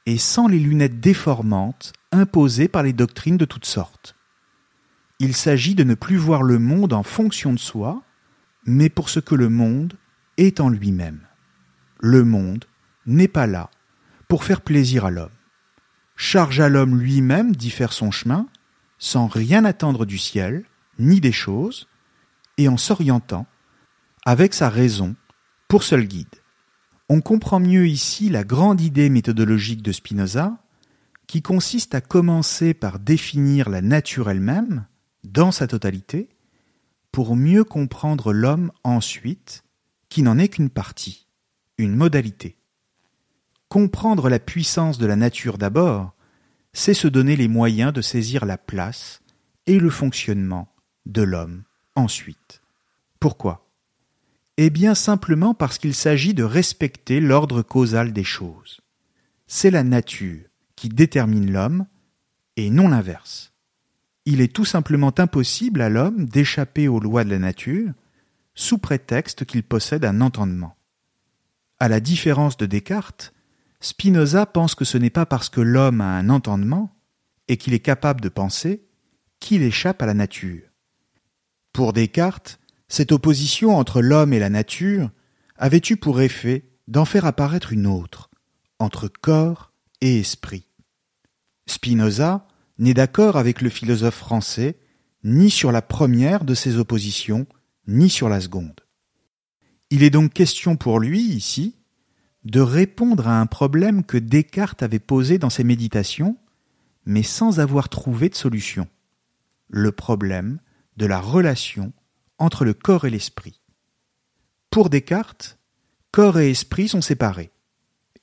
et 0.05 0.19
sans 0.19 0.47
les 0.47 0.59
lunettes 0.59 0.99
déformantes 0.99 1.91
imposées 2.11 2.67
par 2.67 2.83
les 2.83 2.93
doctrines 2.93 3.37
de 3.37 3.45
toutes 3.45 3.65
sortes. 3.65 4.14
Il 5.19 5.35
s'agit 5.35 5.75
de 5.75 5.83
ne 5.83 5.95
plus 5.95 6.17
voir 6.17 6.43
le 6.43 6.59
monde 6.59 6.93
en 6.93 7.03
fonction 7.03 7.53
de 7.53 7.59
soi, 7.59 8.03
mais 8.65 8.89
pour 8.89 9.09
ce 9.09 9.19
que 9.19 9.35
le 9.35 9.49
monde 9.49 9.93
est 10.37 10.59
en 10.59 10.69
lui-même. 10.69 11.21
Le 11.99 12.23
monde 12.23 12.65
n'est 13.05 13.29
pas 13.29 13.47
là 13.47 13.69
pour 14.27 14.43
faire 14.43 14.61
plaisir 14.61 15.05
à 15.05 15.11
l'homme. 15.11 15.29
Charge 16.15 16.59
à 16.59 16.69
l'homme 16.69 16.99
lui-même 16.99 17.55
d'y 17.55 17.69
faire 17.69 17.93
son 17.93 18.11
chemin, 18.11 18.47
sans 18.97 19.27
rien 19.27 19.65
attendre 19.65 20.05
du 20.05 20.17
ciel, 20.17 20.65
ni 20.99 21.21
des 21.21 21.31
choses, 21.31 21.87
et 22.57 22.67
en 22.67 22.77
s'orientant, 22.77 23.45
avec 24.25 24.53
sa 24.53 24.69
raison, 24.69 25.15
pour 25.67 25.83
seul 25.83 26.05
guide. 26.05 26.27
On 27.09 27.21
comprend 27.21 27.59
mieux 27.59 27.87
ici 27.87 28.29
la 28.29 28.43
grande 28.43 28.81
idée 28.81 29.09
méthodologique 29.09 29.81
de 29.81 29.91
Spinoza, 29.91 30.57
qui 31.27 31.41
consiste 31.41 31.95
à 31.95 32.01
commencer 32.01 32.73
par 32.73 32.99
définir 32.99 33.69
la 33.69 33.81
nature 33.81 34.29
elle-même, 34.29 34.85
dans 35.25 35.51
sa 35.51 35.67
totalité, 35.67 36.29
pour 37.11 37.35
mieux 37.35 37.63
comprendre 37.63 38.33
l'homme 38.33 38.71
ensuite, 38.83 39.63
qui 40.09 40.21
n'en 40.21 40.37
est 40.37 40.49
qu'une 40.49 40.69
partie, 40.69 41.27
une 41.77 41.95
modalité. 41.95 42.57
Comprendre 43.69 44.29
la 44.29 44.39
puissance 44.39 44.97
de 44.97 45.05
la 45.05 45.15
nature 45.15 45.57
d'abord, 45.57 46.13
c'est 46.73 46.93
se 46.93 47.07
donner 47.07 47.35
les 47.35 47.47
moyens 47.47 47.93
de 47.93 48.01
saisir 48.01 48.45
la 48.45 48.57
place 48.57 49.21
et 49.65 49.79
le 49.79 49.89
fonctionnement 49.89 50.73
de 51.05 51.21
l'homme 51.21 51.63
ensuite. 51.95 52.61
Pourquoi? 53.19 53.69
Eh 54.57 54.69
bien 54.69 54.95
simplement 54.95 55.53
parce 55.53 55.77
qu'il 55.77 55.95
s'agit 55.95 56.33
de 56.33 56.43
respecter 56.43 57.19
l'ordre 57.19 57.61
causal 57.61 58.13
des 58.13 58.23
choses. 58.23 58.81
C'est 59.47 59.71
la 59.71 59.83
nature 59.83 60.45
qui 60.75 60.89
détermine 60.89 61.51
l'homme 61.51 61.87
et 62.55 62.69
non 62.69 62.87
l'inverse. 62.87 63.54
Il 64.25 64.41
est 64.41 64.53
tout 64.53 64.65
simplement 64.65 65.13
impossible 65.17 65.81
à 65.81 65.89
l'homme 65.89 66.25
d'échapper 66.25 66.87
aux 66.87 66.99
lois 66.99 67.23
de 67.23 67.29
la 67.29 67.39
nature 67.39 67.91
sous 68.55 68.77
prétexte 68.77 69.45
qu'il 69.45 69.63
possède 69.63 70.05
un 70.05 70.21
entendement. 70.21 70.75
À 71.79 71.87
la 71.89 71.99
différence 71.99 72.57
de 72.57 72.65
Descartes, 72.65 73.33
Spinoza 73.81 74.45
pense 74.45 74.73
que 74.73 74.85
ce 74.85 74.97
n'est 74.97 75.09
pas 75.09 75.25
parce 75.25 75.49
que 75.49 75.61
l'homme 75.61 76.01
a 76.01 76.17
un 76.17 76.29
entendement 76.29 76.95
et 77.47 77.57
qu'il 77.57 77.73
est 77.73 77.79
capable 77.79 78.21
de 78.21 78.29
penser 78.29 78.85
qu'il 79.39 79.61
échappe 79.61 80.01
à 80.01 80.05
la 80.05 80.13
nature. 80.13 80.63
Pour 81.73 81.93
Descartes, 81.93 82.59
cette 82.87 83.11
opposition 83.11 83.77
entre 83.77 84.01
l'homme 84.01 84.33
et 84.33 84.39
la 84.39 84.49
nature 84.49 85.11
avait 85.57 85.81
eu 85.89 85.97
pour 85.97 86.21
effet 86.21 86.71
d'en 86.87 87.05
faire 87.05 87.25
apparaître 87.25 87.73
une 87.73 87.87
autre, 87.87 88.29
entre 88.79 89.07
corps 89.07 89.71
et 90.01 90.19
esprit. 90.19 90.69
Spinoza 91.67 92.47
n'est 92.77 92.93
d'accord 92.93 93.37
avec 93.37 93.61
le 93.61 93.69
philosophe 93.69 94.15
français 94.15 94.77
ni 95.23 95.49
sur 95.49 95.71
la 95.71 95.81
première 95.81 96.45
de 96.45 96.53
ces 96.53 96.77
oppositions, 96.77 97.47
ni 97.87 98.09
sur 98.09 98.29
la 98.29 98.39
seconde. 98.39 98.81
Il 99.89 100.03
est 100.03 100.09
donc 100.09 100.33
question 100.33 100.75
pour 100.75 100.99
lui, 100.99 101.21
ici, 101.21 101.75
de 102.43 102.59
répondre 102.59 103.27
à 103.27 103.39
un 103.39 103.47
problème 103.47 104.03
que 104.03 104.17
Descartes 104.17 104.83
avait 104.83 104.99
posé 104.99 105.39
dans 105.39 105.49
ses 105.49 105.63
méditations, 105.63 106.37
mais 107.05 107.23
sans 107.23 107.59
avoir 107.59 107.89
trouvé 107.89 108.29
de 108.29 108.35
solution. 108.35 108.87
Le 109.67 109.91
problème 109.91 110.59
de 110.97 111.07
la 111.07 111.19
relation 111.19 111.91
entre 112.37 112.65
le 112.65 112.73
corps 112.73 113.05
et 113.05 113.09
l'esprit. 113.09 113.61
Pour 114.69 114.89
Descartes, 114.89 115.57
corps 116.11 116.37
et 116.39 116.51
esprit 116.51 116.87
sont 116.87 117.01
séparés, 117.01 117.51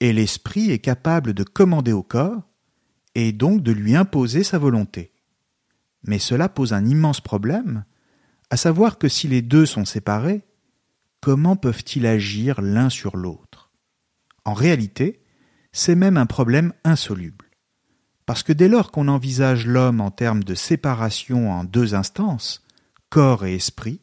et 0.01 0.13
l'esprit 0.13 0.71
est 0.71 0.79
capable 0.79 1.35
de 1.35 1.45
commander 1.45 1.93
au 1.93 2.03
corps, 2.03 2.43
et 3.15 3.33
donc 3.33 3.63
de 3.63 3.73
lui 3.73 3.95
imposer 3.95 4.43
sa 4.43 4.59
volonté. 4.59 5.13
Mais 6.05 6.19
cela 6.19 6.49
pose 6.49 6.73
un 6.73 6.85
immense 6.85 7.21
problème, 7.21 7.85
à 8.51 8.57
savoir 8.57 8.99
que 8.99 9.09
si 9.09 9.29
les 9.29 9.43
deux 9.43 9.67
sont 9.67 9.85
séparés, 9.85 10.43
comment 11.21 11.57
peuvent-ils 11.57 12.07
agir 12.07 12.61
l'un 12.61 12.91
sur 12.91 13.17
l'autre? 13.17 13.71
En 14.45 14.55
réalité, 14.55 15.23
c'est 15.73 15.95
même 15.95 16.17
un 16.17 16.27
problème 16.27 16.73
insoluble. 16.85 17.47
Parce 18.27 18.43
que 18.43 18.53
dès 18.53 18.69
lors 18.69 18.91
qu'on 18.91 19.09
envisage 19.09 19.67
l'homme 19.67 20.01
en 20.01 20.11
termes 20.11 20.45
de 20.45 20.55
séparation 20.55 21.51
en 21.51 21.65
deux 21.65 21.95
instances, 21.95 22.65
corps 23.09 23.45
et 23.45 23.55
esprit, 23.55 24.01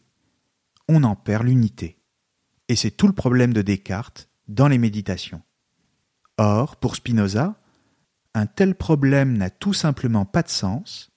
on 0.88 1.04
en 1.04 1.16
perd 1.16 1.46
l'unité. 1.46 2.00
Et 2.68 2.76
c'est 2.76 2.92
tout 2.92 3.08
le 3.08 3.14
problème 3.14 3.54
de 3.54 3.62
Descartes 3.62 4.30
dans 4.48 4.68
les 4.68 4.78
méditations. 4.78 5.42
Or, 6.38 6.78
pour 6.78 6.96
Spinoza, 6.96 7.59
un 8.34 8.46
tel 8.46 8.76
problème 8.76 9.38
n'a 9.38 9.50
tout 9.50 9.74
simplement 9.74 10.26
pas 10.26 10.44
de 10.44 10.50
sens, 10.50 11.12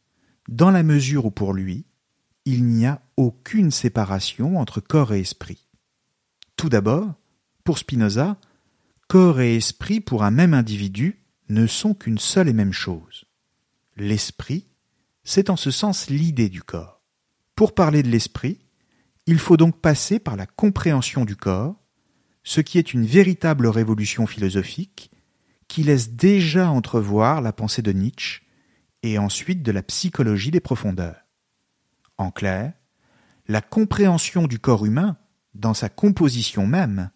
dans 0.49 0.71
la 0.71 0.83
mesure 0.83 1.27
où 1.27 1.31
pour 1.31 1.53
lui, 1.53 1.85
il 2.45 2.65
n'y 2.65 2.87
a 2.87 3.01
aucune 3.17 3.71
séparation 3.71 4.59
entre 4.59 4.81
corps 4.81 5.13
et 5.13 5.21
esprit. 5.21 5.69
Tout 6.57 6.69
d'abord, 6.69 7.15
pour 7.65 7.79
Spinoza, 7.79 8.39
corps 9.09 9.41
et 9.41 9.57
esprit 9.57 10.01
pour 10.01 10.25
un 10.25 10.31
même 10.31 10.55
individu 10.55 11.23
ne 11.49 11.67
sont 11.67 11.95
qu'une 11.95 12.19
seule 12.19 12.49
et 12.49 12.53
même 12.53 12.73
chose. 12.73 13.27
L'esprit, 13.97 14.67
c'est 15.23 15.51
en 15.51 15.57
ce 15.57 15.71
sens 15.71 16.09
l'idée 16.09 16.49
du 16.49 16.63
corps. 16.63 17.03
Pour 17.55 17.75
parler 17.75 18.03
de 18.03 18.09
l'esprit, 18.09 18.59
il 19.27 19.39
faut 19.39 19.57
donc 19.57 19.81
passer 19.81 20.19
par 20.19 20.37
la 20.37 20.47
compréhension 20.47 21.25
du 21.25 21.37
corps, 21.37 21.77
ce 22.43 22.61
qui 22.61 22.79
est 22.79 22.93
une 22.93 23.07
véritable 23.07 23.69
révolution 23.69 24.27
philosophique 24.27 25.12
qui 25.73 25.85
laisse 25.85 26.11
déjà 26.11 26.69
entrevoir 26.69 27.41
la 27.41 27.55
pensée 27.55 27.81
de 27.81 27.93
Nietzsche 27.93 28.43
et 29.03 29.17
ensuite 29.17 29.63
de 29.63 29.73
la 29.73 29.83
psychologie 29.83 30.51
des 30.51 30.61
profondeurs. 30.61 31.17
En 32.19 32.31
clair, 32.31 32.75
la 33.49 33.63
compréhension 33.63 34.47
du 34.47 34.59
corps 34.59 34.85
humain, 34.85 35.17
dans 35.55 35.73
sa 35.73 35.89
composition 35.89 36.67
même, 36.67 37.11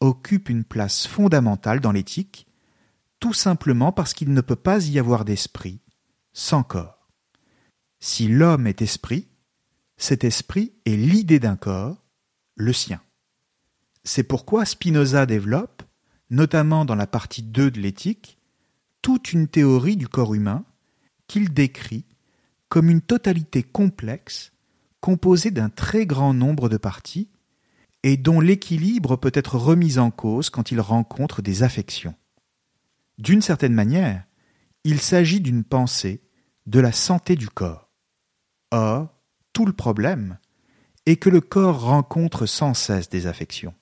occupe 0.00 0.50
une 0.50 0.64
place 0.64 1.06
fondamentale 1.06 1.80
dans 1.80 1.90
l'éthique, 1.90 2.46
tout 3.18 3.32
simplement 3.32 3.92
parce 3.92 4.12
qu'il 4.12 4.34
ne 4.34 4.42
peut 4.42 4.56
pas 4.56 4.86
y 4.86 4.98
avoir 4.98 5.24
d'esprit 5.24 5.80
sans 6.34 6.62
corps. 6.62 7.08
Si 7.98 8.28
l'homme 8.28 8.66
est 8.66 8.82
esprit, 8.82 9.26
cet 9.96 10.22
esprit 10.22 10.74
est 10.84 10.96
l'idée 10.96 11.38
d'un 11.38 11.56
corps, 11.56 12.04
le 12.56 12.74
sien. 12.74 13.00
C'est 14.04 14.22
pourquoi 14.22 14.66
Spinoza 14.66 15.24
développe, 15.24 15.82
notamment 16.30 16.84
dans 16.84 16.94
la 16.94 17.06
partie 17.06 17.42
2 17.42 17.70
de 17.70 17.80
l'éthique, 17.80 18.38
toute 19.02 19.32
une 19.32 19.48
théorie 19.48 19.96
du 19.96 20.08
corps 20.08 20.34
humain 20.34 20.64
qu'il 21.26 21.52
décrit 21.52 22.04
comme 22.68 22.90
une 22.90 23.00
totalité 23.00 23.62
complexe 23.62 24.52
composée 25.00 25.50
d'un 25.50 25.68
très 25.68 26.06
grand 26.06 26.34
nombre 26.34 26.68
de 26.68 26.76
parties 26.76 27.28
et 28.02 28.16
dont 28.16 28.40
l'équilibre 28.40 29.16
peut 29.16 29.32
être 29.34 29.56
remis 29.56 29.98
en 29.98 30.10
cause 30.10 30.50
quand 30.50 30.70
il 30.70 30.80
rencontre 30.80 31.42
des 31.42 31.62
affections. 31.62 32.14
D'une 33.18 33.42
certaine 33.42 33.74
manière, 33.74 34.24
il 34.84 35.00
s'agit 35.00 35.40
d'une 35.40 35.64
pensée 35.64 36.22
de 36.66 36.80
la 36.80 36.92
santé 36.92 37.36
du 37.36 37.48
corps. 37.48 37.90
Or, 38.70 39.08
tout 39.52 39.66
le 39.66 39.72
problème 39.72 40.38
est 41.06 41.16
que 41.16 41.30
le 41.30 41.40
corps 41.40 41.82
rencontre 41.82 42.46
sans 42.46 42.74
cesse 42.74 43.08
des 43.08 43.26
affections, 43.26 43.74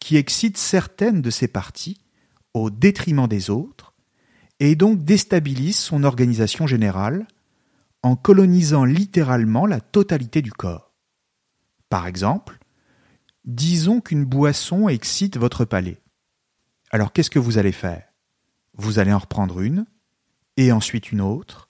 qui 0.00 0.16
excitent 0.16 0.58
certaines 0.58 1.22
de 1.22 1.30
ses 1.30 1.46
parties 1.46 2.00
au 2.54 2.70
détriment 2.70 3.28
des 3.28 3.50
autres, 3.50 3.94
et 4.58 4.74
donc 4.74 5.04
déstabilisent 5.04 5.78
son 5.78 6.02
organisation 6.02 6.66
générale 6.66 7.26
en 8.02 8.16
colonisant 8.16 8.84
littéralement 8.84 9.66
la 9.66 9.80
totalité 9.80 10.42
du 10.42 10.52
corps. 10.52 10.92
Par 11.88 12.06
exemple, 12.06 12.58
disons 13.44 14.00
qu'une 14.00 14.24
boisson 14.24 14.88
excite 14.88 15.36
votre 15.36 15.64
palais. 15.64 16.00
Alors 16.90 17.12
qu'est-ce 17.12 17.30
que 17.30 17.38
vous 17.38 17.58
allez 17.58 17.72
faire? 17.72 18.04
Vous 18.74 18.98
allez 18.98 19.12
en 19.12 19.18
reprendre 19.18 19.60
une, 19.60 19.86
et 20.56 20.72
ensuite 20.72 21.12
une 21.12 21.20
autre, 21.20 21.68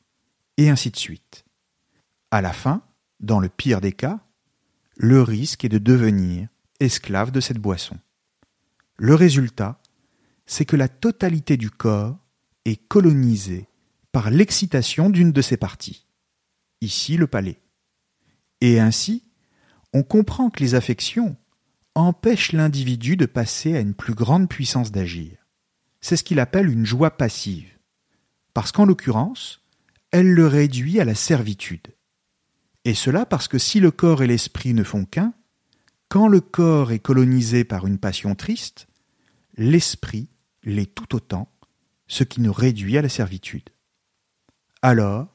et 0.56 0.70
ainsi 0.70 0.90
de 0.90 0.96
suite. 0.96 1.44
À 2.30 2.40
la 2.40 2.52
fin, 2.52 2.82
dans 3.18 3.40
le 3.40 3.48
pire 3.48 3.80
des 3.80 3.92
cas, 3.92 4.20
le 4.96 5.22
risque 5.22 5.64
est 5.64 5.68
de 5.68 5.78
devenir 5.78 6.48
esclave 6.78 7.30
de 7.30 7.40
cette 7.40 7.58
boisson. 7.58 7.98
Le 9.02 9.14
résultat, 9.14 9.80
c'est 10.44 10.66
que 10.66 10.76
la 10.76 10.86
totalité 10.86 11.56
du 11.56 11.70
corps 11.70 12.18
est 12.66 12.76
colonisée 12.76 13.66
par 14.12 14.28
l'excitation 14.28 15.08
d'une 15.08 15.32
de 15.32 15.40
ses 15.40 15.56
parties, 15.56 16.06
ici 16.82 17.16
le 17.16 17.26
palais. 17.26 17.62
Et 18.60 18.78
ainsi, 18.78 19.24
on 19.94 20.02
comprend 20.02 20.50
que 20.50 20.62
les 20.62 20.74
affections 20.74 21.38
empêchent 21.94 22.52
l'individu 22.52 23.16
de 23.16 23.24
passer 23.24 23.74
à 23.74 23.80
une 23.80 23.94
plus 23.94 24.12
grande 24.12 24.50
puissance 24.50 24.92
d'agir. 24.92 25.46
C'est 26.02 26.18
ce 26.18 26.22
qu'il 26.22 26.38
appelle 26.38 26.68
une 26.68 26.84
joie 26.84 27.16
passive, 27.16 27.72
parce 28.52 28.70
qu'en 28.70 28.84
l'occurrence, 28.84 29.62
elle 30.10 30.30
le 30.30 30.46
réduit 30.46 31.00
à 31.00 31.06
la 31.06 31.14
servitude. 31.14 31.94
Et 32.84 32.92
cela 32.92 33.24
parce 33.24 33.48
que 33.48 33.56
si 33.56 33.80
le 33.80 33.92
corps 33.92 34.22
et 34.22 34.26
l'esprit 34.26 34.74
ne 34.74 34.84
font 34.84 35.06
qu'un, 35.06 35.32
quand 36.10 36.28
le 36.28 36.42
corps 36.42 36.92
est 36.92 36.98
colonisé 36.98 37.64
par 37.64 37.86
une 37.86 37.98
passion 37.98 38.34
triste, 38.34 38.88
l'esprit 39.60 40.30
l'est 40.62 40.92
tout 40.92 41.14
autant, 41.14 41.52
ce 42.08 42.24
qui 42.24 42.40
nous 42.40 42.52
réduit 42.52 42.96
à 42.96 43.02
la 43.02 43.10
servitude. 43.10 43.68
Alors, 44.80 45.28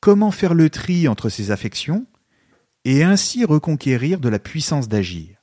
comment 0.00 0.30
faire 0.30 0.54
le 0.54 0.70
tri 0.70 1.08
entre 1.08 1.28
ces 1.28 1.50
affections 1.50 2.06
et 2.84 3.02
ainsi 3.02 3.44
reconquérir 3.44 4.20
de 4.20 4.28
la 4.28 4.38
puissance 4.38 4.88
d'agir? 4.88 5.42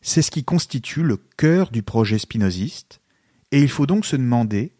C'est 0.00 0.22
ce 0.22 0.32
qui 0.32 0.42
constitue 0.42 1.04
le 1.04 1.16
cœur 1.16 1.70
du 1.70 1.84
projet 1.84 2.18
spinoziste, 2.18 3.00
et 3.52 3.62
il 3.62 3.68
faut 3.68 3.86
donc 3.86 4.04
se 4.04 4.16
demander 4.16 4.74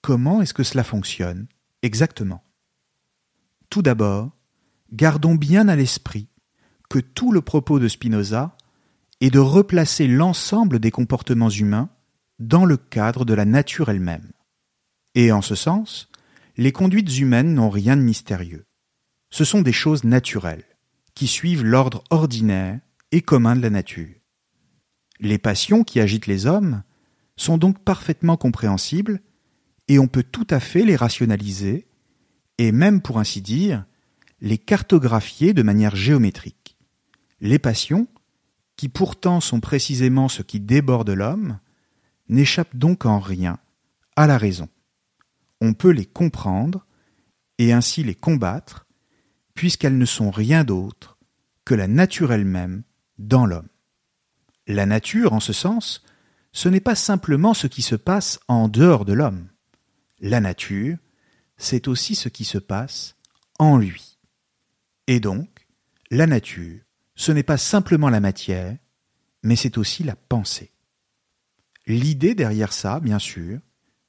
comment 0.00 0.42
est-ce 0.42 0.54
que 0.54 0.64
cela 0.64 0.82
fonctionne 0.82 1.46
exactement. 1.82 2.42
Tout 3.70 3.82
d'abord, 3.82 4.32
gardons 4.92 5.36
bien 5.36 5.68
à 5.68 5.76
l'esprit 5.76 6.26
que 6.90 6.98
tout 6.98 7.30
le 7.30 7.42
propos 7.42 7.78
de 7.78 7.86
Spinoza 7.86 8.56
est 9.20 9.30
de 9.30 9.38
replacer 9.38 10.08
l'ensemble 10.08 10.80
des 10.80 10.90
comportements 10.90 11.48
humains 11.48 11.90
dans 12.38 12.64
le 12.64 12.76
cadre 12.76 13.24
de 13.24 13.34
la 13.34 13.44
nature 13.44 13.88
elle-même. 13.88 14.32
Et 15.14 15.32
en 15.32 15.42
ce 15.42 15.54
sens, 15.54 16.10
les 16.56 16.72
conduites 16.72 17.18
humaines 17.18 17.54
n'ont 17.54 17.70
rien 17.70 17.96
de 17.96 18.02
mystérieux. 18.02 18.66
Ce 19.30 19.44
sont 19.44 19.62
des 19.62 19.72
choses 19.72 20.04
naturelles, 20.04 20.64
qui 21.14 21.26
suivent 21.26 21.64
l'ordre 21.64 22.04
ordinaire 22.10 22.80
et 23.12 23.20
commun 23.20 23.56
de 23.56 23.62
la 23.62 23.70
nature. 23.70 24.14
Les 25.20 25.38
passions 25.38 25.84
qui 25.84 26.00
agitent 26.00 26.26
les 26.26 26.46
hommes 26.46 26.82
sont 27.36 27.58
donc 27.58 27.82
parfaitement 27.82 28.36
compréhensibles, 28.36 29.20
et 29.88 29.98
on 29.98 30.08
peut 30.08 30.22
tout 30.22 30.46
à 30.50 30.60
fait 30.60 30.84
les 30.84 30.96
rationaliser, 30.96 31.86
et 32.58 32.72
même 32.72 33.00
pour 33.00 33.18
ainsi 33.18 33.42
dire, 33.42 33.84
les 34.40 34.58
cartographier 34.58 35.52
de 35.52 35.62
manière 35.62 35.96
géométrique. 35.96 36.76
Les 37.40 37.58
passions, 37.58 38.06
qui 38.76 38.88
pourtant 38.88 39.40
sont 39.40 39.60
précisément 39.60 40.28
ce 40.28 40.42
qui 40.42 40.60
déborde 40.60 41.10
l'homme, 41.10 41.58
n'échappent 42.28 42.76
donc 42.76 43.06
en 43.06 43.18
rien 43.18 43.58
à 44.16 44.26
la 44.26 44.38
raison. 44.38 44.68
On 45.60 45.74
peut 45.74 45.90
les 45.90 46.06
comprendre 46.06 46.86
et 47.58 47.72
ainsi 47.72 48.02
les 48.02 48.14
combattre, 48.14 48.86
puisqu'elles 49.54 49.98
ne 49.98 50.04
sont 50.04 50.30
rien 50.30 50.64
d'autre 50.64 51.18
que 51.64 51.74
la 51.74 51.86
nature 51.86 52.32
elle-même 52.32 52.82
dans 53.18 53.46
l'homme. 53.46 53.68
La 54.66 54.86
nature, 54.86 55.32
en 55.32 55.40
ce 55.40 55.52
sens, 55.52 56.02
ce 56.52 56.68
n'est 56.68 56.80
pas 56.80 56.94
simplement 56.94 57.54
ce 57.54 57.66
qui 57.66 57.82
se 57.82 57.96
passe 57.96 58.40
en 58.48 58.68
dehors 58.68 59.04
de 59.04 59.12
l'homme. 59.12 59.48
La 60.20 60.40
nature, 60.40 60.96
c'est 61.56 61.88
aussi 61.88 62.14
ce 62.14 62.28
qui 62.28 62.44
se 62.44 62.58
passe 62.58 63.16
en 63.58 63.76
lui. 63.76 64.18
Et 65.06 65.20
donc, 65.20 65.66
la 66.10 66.26
nature, 66.26 66.80
ce 67.14 67.32
n'est 67.32 67.42
pas 67.42 67.58
simplement 67.58 68.08
la 68.08 68.20
matière, 68.20 68.76
mais 69.42 69.56
c'est 69.56 69.78
aussi 69.78 70.02
la 70.02 70.16
pensée. 70.16 70.73
L'idée 71.86 72.34
derrière 72.34 72.72
ça, 72.72 73.00
bien 73.00 73.18
sûr, 73.18 73.58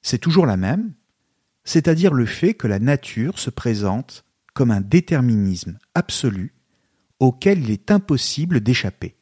c'est 0.01 0.19
toujours 0.19 0.45
la 0.45 0.57
même, 0.57 0.93
c'est-à-dire 1.63 2.13
le 2.13 2.25
fait 2.25 2.53
que 2.53 2.67
la 2.67 2.79
nature 2.79 3.39
se 3.39 3.49
présente 3.49 4.23
comme 4.53 4.71
un 4.71 4.81
déterminisme 4.81 5.77
absolu 5.93 6.53
auquel 7.19 7.63
il 7.63 7.71
est 7.71 7.91
impossible 7.91 8.61
d'échapper. 8.61 9.17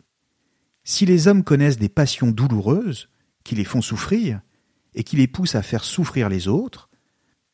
Si 0.83 1.05
les 1.05 1.27
hommes 1.27 1.43
connaissent 1.43 1.77
des 1.77 1.89
passions 1.89 2.31
douloureuses, 2.31 3.09
qui 3.43 3.55
les 3.55 3.63
font 3.63 3.81
souffrir, 3.81 4.41
et 4.95 5.03
qui 5.03 5.15
les 5.15 5.27
poussent 5.27 5.55
à 5.55 5.61
faire 5.61 5.83
souffrir 5.83 6.29
les 6.29 6.47
autres, 6.47 6.89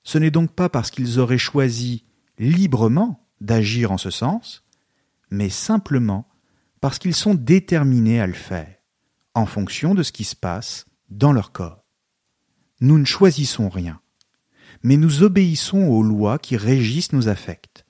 ce 0.04 0.18
n'est 0.18 0.32
donc 0.32 0.52
pas 0.52 0.70
parce 0.70 0.91
qu'ils 0.91 1.20
auraient 1.20 1.38
choisi 1.38 2.04
librement 2.38 3.28
d'agir 3.41 3.91
en 3.91 3.97
ce 3.97 4.10
sens, 4.10 4.66
mais 5.30 5.50
simplement 5.50 6.28
parce 6.82 7.00
qu'ils 7.00 7.16
sont 7.16 7.36
déterminés 7.36 8.20
à 8.20 8.28
le 8.28 8.34
faire, 8.34 8.76
en 9.34 9.45
fonction 9.45 9.93
de 9.93 10.04
ce 10.04 10.12
qui 10.12 10.24
se 10.24 10.36
passe 10.36 10.86
dans 11.10 11.34
leur 11.34 11.51
corps. 11.51 11.86
Nous 12.82 12.97
ne 12.97 13.05
choisissons 13.05 13.70
rien, 13.70 13.99
mais 14.84 14.97
nous 14.97 15.24
obéissons 15.24 15.88
aux 15.88 16.03
lois 16.03 16.39
qui 16.39 16.57
régissent 16.57 17.14
nos 17.14 17.28
affects. 17.28 17.86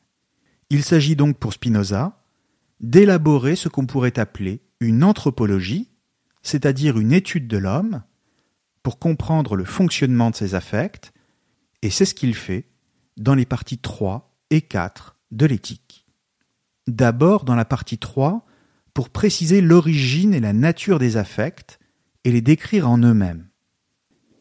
Il 0.70 0.84
s'agit 0.84 1.16
donc 1.16 1.38
pour 1.38 1.54
Spinoza 1.54 2.24
d'élaborer 2.80 3.56
ce 3.56 3.70
qu'on 3.70 3.86
pourrait 3.86 4.20
appeler 4.20 4.62
une 4.80 5.04
anthropologie, 5.04 5.90
c'est-à-dire 6.42 6.98
une 6.98 7.12
étude 7.12 7.48
de 7.48 7.58
l'homme, 7.58 8.04
pour 8.84 9.00
comprendre 9.00 9.56
le 9.56 9.66
fonctionnement 9.66 10.32
de 10.32 10.36
ses 10.36 10.56
affects, 10.56 11.12
et 11.82 11.90
c'est 11.90 12.06
ce 12.06 12.14
qu'il 12.14 12.34
fait 12.34 12.70
dans 13.18 13.36
les 13.36 13.46
parties 13.46 13.78
3 13.78 14.38
et 14.50 14.62
4 14.62 15.18
de 15.32 15.46
l'éthique. 15.46 16.06
D'abord 16.88 17.44
dans 17.44 17.56
la 17.56 17.66
partie 17.66 17.98
3, 17.98 18.46
pour 18.94 19.10
préciser 19.10 19.62
l'origine 19.62 20.34
et 20.34 20.40
la 20.40 20.54
nature 20.54 21.00
des 21.00 21.18
affects 21.18 21.79
les 22.32 22.42
décrire 22.42 22.90
en 22.90 22.98
eux-mêmes. 22.98 23.48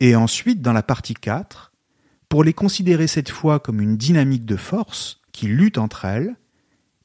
Et 0.00 0.14
ensuite 0.16 0.62
dans 0.62 0.72
la 0.72 0.82
partie 0.82 1.14
4, 1.14 1.72
pour 2.28 2.44
les 2.44 2.52
considérer 2.52 3.06
cette 3.06 3.30
fois 3.30 3.58
comme 3.58 3.80
une 3.80 3.96
dynamique 3.96 4.44
de 4.44 4.56
force 4.56 5.20
qui 5.32 5.46
lutte 5.48 5.78
entre 5.78 6.04
elles 6.04 6.36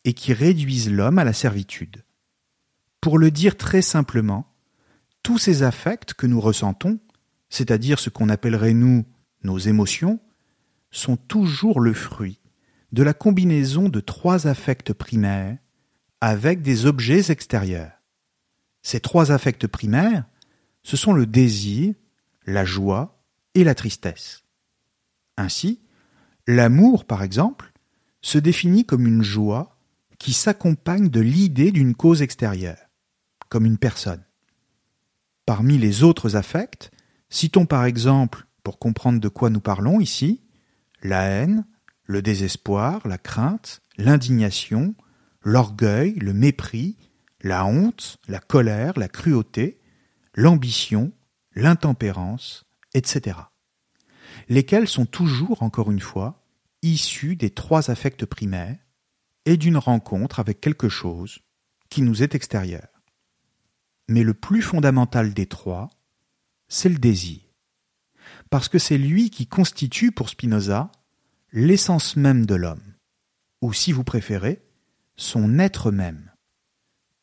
et 0.04 0.14
qui 0.14 0.34
réduisent 0.34 0.92
l'homme 0.92 1.20
à 1.20 1.24
la 1.24 1.34
servitude. 1.34 2.04
Pour 3.00 3.18
le 3.18 3.32
dire 3.32 3.58
très 3.58 3.82
simplement, 3.82 4.54
tous 5.24 5.38
ces 5.38 5.64
affects 5.64 6.14
que 6.14 6.28
nous 6.28 6.42
ressentons, 6.42 7.00
c'est-à-dire 7.50 8.00
ce 8.00 8.10
qu'on 8.10 8.30
appellerait 8.30 8.74
nous 8.74 9.06
nos 9.44 9.58
émotions, 9.58 10.20
sont 10.92 11.18
toujours 11.18 11.80
le 11.80 11.94
fruit 11.94 12.40
de 12.92 13.04
la 13.04 13.14
combinaison 13.14 13.90
de 13.90 14.00
trois 14.00 14.48
affects 14.48 14.94
primaires 14.94 15.58
avec 16.22 16.62
des 16.62 16.86
objets 16.86 17.32
extérieurs. 17.32 17.92
Ces 18.84 19.00
trois 19.00 19.32
affects 19.32 19.68
primaires, 19.68 20.26
ce 20.84 20.98
sont 20.98 21.14
le 21.14 21.26
désir, 21.26 21.94
la 22.46 22.66
joie 22.66 23.24
et 23.56 23.64
la 23.64 23.76
tristesse. 23.76 24.44
Ainsi, 25.38 25.80
l'amour, 26.48 27.06
par 27.06 27.24
exemple, 27.24 27.72
se 28.22 28.38
définit 28.38 28.86
comme 28.86 29.08
une 29.08 29.24
joie 29.24 29.78
qui 30.20 30.34
s'accompagne 30.34 31.10
de 31.10 31.20
l'idée 31.20 31.72
d'une 31.72 31.96
cause 31.96 32.22
extérieure, 32.22 32.90
comme 33.50 33.66
une 33.66 33.78
personne. 33.78 34.24
Parmi 35.46 35.78
les 35.78 36.04
autres 36.04 36.36
affects, 36.36 36.92
citons 37.30 37.66
par 37.66 37.86
exemple, 37.86 38.46
pour 38.64 38.80
comprendre 38.80 39.20
de 39.20 39.28
quoi 39.28 39.50
nous 39.50 39.60
parlons 39.60 40.00
ici, 40.00 40.42
la 41.02 41.24
haine, 41.24 41.66
le 42.06 42.22
désespoir, 42.22 43.06
la 43.08 43.18
crainte, 43.18 43.82
l'indignation, 43.98 44.96
l'orgueil, 45.42 46.14
le 46.14 46.34
mépris, 46.34 46.96
la 47.42 47.66
honte, 47.66 48.18
la 48.28 48.40
colère, 48.40 48.98
la 48.98 49.10
cruauté, 49.10 49.80
l'ambition, 50.34 51.12
l'intempérance, 51.56 52.66
etc. 52.94 53.38
Lesquels 54.50 54.88
sont 54.88 55.06
toujours, 55.06 55.64
encore 55.64 55.92
une 55.92 56.00
fois, 56.00 56.44
issus 56.82 57.36
des 57.36 57.50
trois 57.50 57.92
affects 57.92 58.26
primaires 58.26 58.78
et 59.46 59.58
d'une 59.58 59.78
rencontre 59.78 60.40
avec 60.40 60.60
quelque 60.62 60.90
chose 60.90 61.40
qui 61.90 62.02
nous 62.02 62.24
est 62.24 62.36
extérieur. 62.36 62.88
Mais 64.08 64.24
le 64.24 64.34
plus 64.34 64.62
fondamental 64.62 65.34
des 65.34 65.46
trois, 65.46 65.90
c'est 66.68 66.90
le 66.90 66.98
désir. 66.98 67.40
Parce 68.50 68.68
que 68.68 68.80
c'est 68.80 68.98
lui 68.98 69.30
qui 69.30 69.48
constitue, 69.48 70.12
pour 70.12 70.30
Spinoza, 70.30 70.92
l'essence 71.52 72.16
même 72.16 72.46
de 72.46 72.56
l'homme, 72.56 72.96
ou 73.62 73.74
si 73.74 73.92
vous 73.92 74.04
préférez, 74.04 74.62
son 75.16 75.60
être 75.60 75.92
même. 75.92 76.32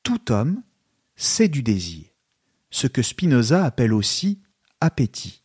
Tout 0.03 0.33
homme, 0.33 0.63
c'est 1.17 1.49
du 1.49 1.63
désir, 1.63 2.10
ce 2.71 2.87
que 2.87 3.03
Spinoza 3.03 3.65
appelle 3.65 3.93
aussi 3.93 4.41
appétit. 4.81 5.43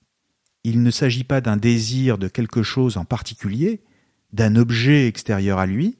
Il 0.63 0.81
ne 0.81 0.91
s'agit 0.91 1.23
pas 1.23 1.41
d'un 1.41 1.57
désir 1.57 2.17
de 2.17 2.27
quelque 2.27 2.63
chose 2.63 2.97
en 2.97 3.05
particulier, 3.05 3.83
d'un 4.33 4.55
objet 4.55 5.07
extérieur 5.07 5.59
à 5.59 5.65
lui, 5.65 5.97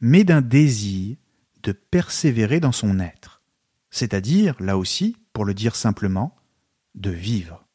mais 0.00 0.24
d'un 0.24 0.42
désir 0.42 1.16
de 1.62 1.72
persévérer 1.72 2.60
dans 2.60 2.72
son 2.72 3.00
être, 3.00 3.42
c'est-à-dire, 3.90 4.54
là 4.60 4.76
aussi, 4.78 5.16
pour 5.32 5.44
le 5.44 5.54
dire 5.54 5.74
simplement, 5.74 6.36
de 6.94 7.10
vivre. 7.10 7.66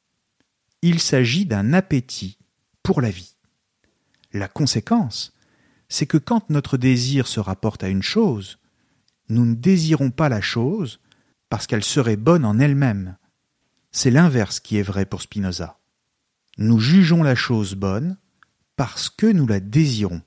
Il 0.82 1.00
s'agit 1.00 1.46
d'un 1.46 1.74
appétit 1.74 2.38
pour 2.84 3.02
la 3.02 3.10
vie. 3.10 3.36
La 4.34 4.48
conséquence, 4.48 5.34
c'est 5.90 6.06
que 6.06 6.18
quand 6.18 6.50
notre 6.50 6.78
désir 6.78 7.28
se 7.28 7.40
rapporte 7.40 7.84
à 7.84 7.90
une 7.90 8.02
chose, 8.02 8.60
nous 9.30 9.46
ne 9.46 9.56
désirons 9.56 10.10
pas 10.10 10.30
la 10.30 10.42
chose 10.42 11.00
parce 11.52 11.68
qu'elle 11.68 11.84
serait 11.84 12.16
bonne 12.16 12.46
en 12.46 12.60
elle-même. 12.60 13.18
C'est 13.92 14.10
l'inverse 14.10 14.62
qui 14.62 14.78
est 14.78 14.84
vrai 14.84 15.06
pour 15.06 15.22
Spinoza. 15.22 15.82
Nous 16.58 16.80
jugeons 16.80 17.24
la 17.24 17.36
chose 17.36 17.76
bonne 17.76 18.18
parce 18.78 19.10
que 19.10 19.26
nous 19.26 19.46
la 19.46 19.60
désirons. 19.60 20.22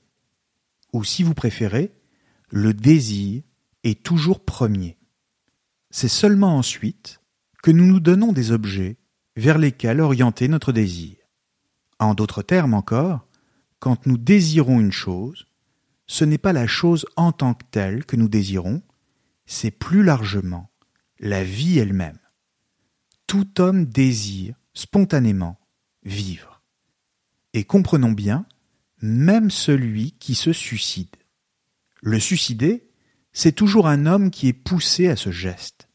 Ou 0.93 1.03
si 1.03 1.23
vous 1.23 1.33
préférez, 1.33 1.95
le 2.51 2.75
désir 2.75 3.43
est 3.85 4.05
toujours 4.05 4.45
premier. 4.45 4.99
C'est 5.91 6.09
seulement 6.09 6.59
ensuite 6.59 7.23
que 7.63 7.71
nous 7.71 7.87
nous 7.87 8.01
donnons 8.01 8.35
des 8.35 8.53
objets 8.53 8.99
vers 9.35 9.57
lesquels 9.57 10.03
orienter 10.03 10.47
notre 10.47 10.73
désir. 10.73 11.17
En 11.99 12.13
d'autres 12.13 12.43
termes 12.43 12.75
encore, 12.75 13.27
quand 13.79 14.05
nous 14.05 14.19
désirons 14.19 14.79
une 14.79 14.93
chose, 14.93 15.47
ce 16.07 16.27
n'est 16.27 16.37
pas 16.37 16.53
la 16.53 16.67
chose 16.67 17.07
en 17.17 17.33
tant 17.33 17.55
que 17.55 17.65
telle 17.71 18.05
que 18.05 18.17
nous 18.17 18.29
désirons, 18.29 18.83
c'est 19.47 19.71
plus 19.71 20.03
largement 20.03 20.69
la 21.25 21.43
vie 21.43 21.79
elle-même. 21.79 22.19
Tout 23.27 23.59
homme 23.59 23.87
désire 23.87 24.55
spontanément 24.75 25.59
vivre. 26.05 26.61
Et 27.55 27.65
comprenons 27.65 28.13
bien, 28.13 28.45
même 29.01 29.51
celui 29.51 30.13
qui 30.13 30.35
se 30.35 30.53
suicide. 30.53 31.17
Le 32.03 32.21
suicider, 32.21 32.91
c'est 33.33 33.53
toujours 33.53 33.89
un 33.89 34.05
homme 34.05 34.31
qui 34.31 34.49
est 34.49 34.53
poussé 34.53 35.09
à 35.09 35.17
ce 35.17 35.31
geste. 35.31 35.89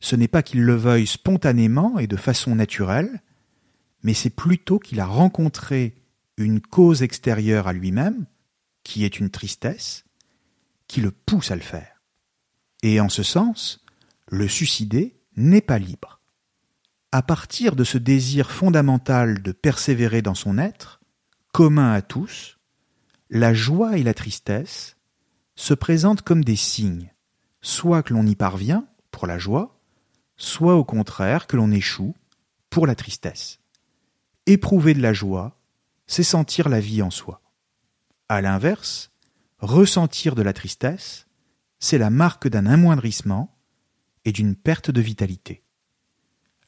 Ce 0.00 0.16
n'est 0.16 0.28
pas 0.28 0.42
qu'il 0.42 0.62
le 0.62 0.74
veuille 0.74 1.06
spontanément 1.06 2.00
et 2.00 2.08
de 2.08 2.16
façon 2.16 2.56
naturelle, 2.56 3.22
mais 4.02 4.14
c'est 4.14 4.28
plutôt 4.28 4.80
qu'il 4.80 4.98
a 4.98 5.06
rencontré 5.06 5.94
une 6.36 6.60
cause 6.60 7.02
extérieure 7.02 7.68
à 7.68 7.72
lui-même, 7.72 8.26
qui 8.82 9.04
est 9.04 9.20
une 9.20 9.30
tristesse, 9.30 10.04
qui 10.88 11.00
le 11.00 11.12
pousse 11.12 11.52
à 11.52 11.56
le 11.56 11.62
faire. 11.62 12.02
Et 12.82 12.98
en 13.00 13.08
ce 13.08 13.22
sens, 13.22 13.84
le 14.30 14.46
suicider 14.46 15.16
n'est 15.36 15.60
pas 15.60 15.78
libre. 15.78 16.20
À 17.12 17.22
partir 17.22 17.74
de 17.74 17.84
ce 17.84 17.96
désir 17.96 18.50
fondamental 18.50 19.42
de 19.42 19.52
persévérer 19.52 20.20
dans 20.20 20.34
son 20.34 20.58
être, 20.58 21.00
commun 21.52 21.92
à 21.92 22.02
tous, 22.02 22.58
la 23.30 23.54
joie 23.54 23.96
et 23.96 24.02
la 24.02 24.14
tristesse 24.14 24.96
se 25.54 25.74
présentent 25.74 26.22
comme 26.22 26.44
des 26.44 26.56
signes, 26.56 27.12
soit 27.62 28.02
que 28.02 28.12
l'on 28.12 28.26
y 28.26 28.36
parvient, 28.36 28.86
pour 29.10 29.26
la 29.26 29.38
joie, 29.38 29.80
soit 30.36 30.76
au 30.76 30.84
contraire 30.84 31.46
que 31.46 31.56
l'on 31.56 31.70
échoue, 31.70 32.14
pour 32.70 32.86
la 32.86 32.94
tristesse. 32.94 33.60
Éprouver 34.46 34.94
de 34.94 35.02
la 35.02 35.12
joie, 35.12 35.58
c'est 36.06 36.22
sentir 36.22 36.68
la 36.68 36.80
vie 36.80 37.02
en 37.02 37.10
soi. 37.10 37.40
À 38.28 38.42
l'inverse, 38.42 39.10
ressentir 39.58 40.34
de 40.34 40.42
la 40.42 40.52
tristesse, 40.52 41.26
c'est 41.80 41.98
la 41.98 42.10
marque 42.10 42.48
d'un 42.48 42.66
amoindrissement 42.66 43.57
et 44.28 44.32
d'une 44.32 44.56
perte 44.56 44.90
de 44.90 45.00
vitalité. 45.00 45.62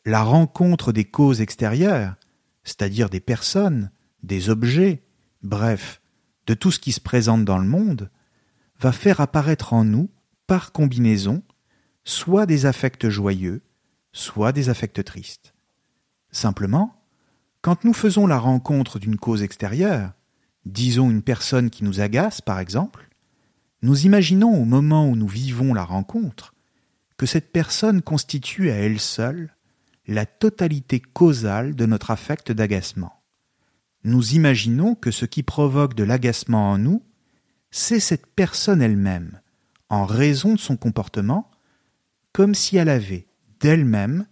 La 0.06 0.22
rencontre 0.22 0.92
des 0.92 1.04
causes 1.04 1.42
extérieures, 1.42 2.14
c'est-à-dire 2.64 3.10
des 3.10 3.20
personnes, 3.20 3.90
des 4.22 4.48
objets, 4.48 5.02
bref, 5.42 6.00
de 6.46 6.54
tout 6.54 6.70
ce 6.70 6.78
qui 6.78 6.92
se 6.92 7.02
présente 7.02 7.44
dans 7.44 7.58
le 7.58 7.68
monde, 7.68 8.10
va 8.78 8.92
faire 8.92 9.20
apparaître 9.20 9.74
en 9.74 9.84
nous, 9.84 10.08
par 10.46 10.72
combinaison, 10.72 11.42
soit 12.02 12.46
des 12.46 12.64
affects 12.64 13.10
joyeux, 13.10 13.60
soit 14.14 14.52
des 14.52 14.70
affects 14.70 15.04
tristes. 15.04 15.52
Simplement, 16.30 17.04
quand 17.60 17.84
nous 17.84 17.92
faisons 17.92 18.26
la 18.26 18.38
rencontre 18.38 18.98
d'une 18.98 19.18
cause 19.18 19.42
extérieure, 19.42 20.12
disons 20.64 21.10
une 21.10 21.22
personne 21.22 21.68
qui 21.68 21.84
nous 21.84 22.00
agace 22.00 22.40
par 22.40 22.58
exemple, 22.58 23.10
nous 23.82 24.06
imaginons 24.06 24.62
au 24.62 24.64
moment 24.64 25.06
où 25.06 25.14
nous 25.14 25.28
vivons 25.28 25.74
la 25.74 25.84
rencontre 25.84 26.54
que 27.20 27.26
cette 27.26 27.52
personne 27.52 28.00
constitue 28.00 28.70
à 28.70 28.76
elle 28.76 28.98
seule 28.98 29.54
la 30.06 30.24
totalité 30.24 31.00
causale 31.00 31.74
de 31.74 31.84
notre 31.84 32.10
affect 32.10 32.50
d'agacement. 32.50 33.12
Nous 34.04 34.36
imaginons 34.36 34.94
que 34.94 35.10
ce 35.10 35.26
qui 35.26 35.42
provoque 35.42 35.92
de 35.92 36.02
l'agacement 36.02 36.70
en 36.70 36.78
nous, 36.78 37.04
c'est 37.70 38.00
cette 38.00 38.24
personne 38.24 38.80
elle-même, 38.80 39.42
en 39.90 40.06
raison 40.06 40.54
de 40.54 40.58
son 40.58 40.78
comportement, 40.78 41.50
comme 42.32 42.54
si 42.54 42.78
elle 42.78 42.88
avait, 42.88 43.26
d'elle-même, 43.60 44.26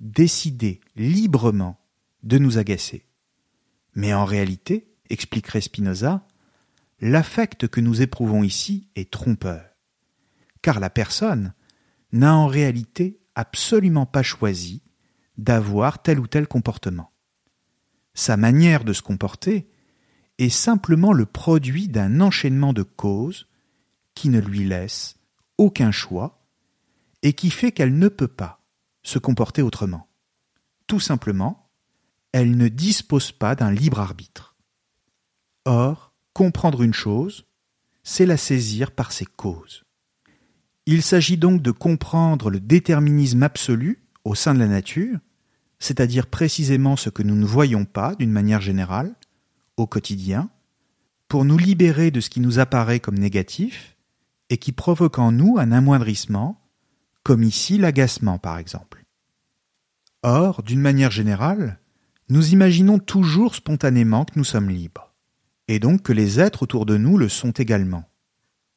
décidé 0.00 0.80
librement 0.94 1.80
de 2.22 2.36
nous 2.36 2.58
agacer. 2.58 3.06
Mais 3.94 4.12
en 4.12 4.26
réalité, 4.26 4.92
expliquerait 5.08 5.62
Spinoza, 5.62 6.26
l'affect 7.00 7.66
que 7.66 7.80
nous 7.80 8.02
éprouvons 8.02 8.42
ici 8.42 8.88
est 8.94 9.10
trompeur, 9.10 9.64
car 10.60 10.80
la 10.80 10.90
personne 10.90 11.54
n'a 12.12 12.34
en 12.34 12.46
réalité 12.46 13.20
absolument 13.34 14.06
pas 14.06 14.22
choisi 14.22 14.82
d'avoir 15.38 16.02
tel 16.02 16.18
ou 16.18 16.26
tel 16.26 16.48
comportement. 16.48 17.12
Sa 18.14 18.36
manière 18.36 18.84
de 18.84 18.92
se 18.92 19.02
comporter 19.02 19.68
est 20.38 20.48
simplement 20.48 21.12
le 21.12 21.26
produit 21.26 21.88
d'un 21.88 22.20
enchaînement 22.20 22.72
de 22.72 22.82
causes 22.82 23.46
qui 24.14 24.28
ne 24.28 24.40
lui 24.40 24.64
laisse 24.64 25.16
aucun 25.58 25.90
choix 25.90 26.46
et 27.22 27.32
qui 27.32 27.50
fait 27.50 27.72
qu'elle 27.72 27.98
ne 27.98 28.08
peut 28.08 28.28
pas 28.28 28.62
se 29.02 29.18
comporter 29.18 29.62
autrement. 29.62 30.08
Tout 30.86 31.00
simplement, 31.00 31.70
elle 32.32 32.56
ne 32.56 32.68
dispose 32.68 33.32
pas 33.32 33.54
d'un 33.54 33.70
libre 33.70 34.00
arbitre. 34.00 34.56
Or, 35.64 36.12
comprendre 36.32 36.82
une 36.82 36.94
chose, 36.94 37.46
c'est 38.02 38.26
la 38.26 38.36
saisir 38.36 38.92
par 38.92 39.12
ses 39.12 39.24
causes. 39.24 39.85
Il 40.86 41.02
s'agit 41.02 41.36
donc 41.36 41.62
de 41.62 41.72
comprendre 41.72 42.48
le 42.48 42.60
déterminisme 42.60 43.42
absolu 43.42 43.98
au 44.24 44.36
sein 44.36 44.54
de 44.54 44.60
la 44.60 44.68
nature, 44.68 45.18
c'est-à-dire 45.80 46.28
précisément 46.28 46.94
ce 46.94 47.10
que 47.10 47.24
nous 47.24 47.34
ne 47.34 47.44
voyons 47.44 47.84
pas 47.84 48.14
d'une 48.14 48.30
manière 48.30 48.60
générale, 48.60 49.12
au 49.76 49.88
quotidien, 49.88 50.48
pour 51.28 51.44
nous 51.44 51.58
libérer 51.58 52.12
de 52.12 52.20
ce 52.20 52.30
qui 52.30 52.38
nous 52.38 52.60
apparaît 52.60 53.00
comme 53.00 53.18
négatif 53.18 53.96
et 54.48 54.58
qui 54.58 54.70
provoque 54.70 55.18
en 55.18 55.32
nous 55.32 55.56
un 55.58 55.72
amoindrissement, 55.72 56.62
comme 57.24 57.42
ici 57.42 57.78
l'agacement 57.78 58.38
par 58.38 58.58
exemple. 58.58 59.04
Or, 60.22 60.62
d'une 60.62 60.80
manière 60.80 61.10
générale, 61.10 61.80
nous 62.28 62.52
imaginons 62.52 63.00
toujours 63.00 63.56
spontanément 63.56 64.24
que 64.24 64.38
nous 64.38 64.44
sommes 64.44 64.70
libres, 64.70 65.12
et 65.66 65.80
donc 65.80 66.02
que 66.02 66.12
les 66.12 66.38
êtres 66.38 66.62
autour 66.62 66.86
de 66.86 66.96
nous 66.96 67.18
le 67.18 67.28
sont 67.28 67.50
également. 67.50 68.08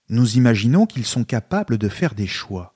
Nous 0.09 0.37
imaginons 0.37 0.85
qu'ils 0.85 1.05
sont 1.05 1.23
capables 1.23 1.77
de 1.77 1.89
faire 1.89 2.15
des 2.15 2.27
choix. 2.27 2.75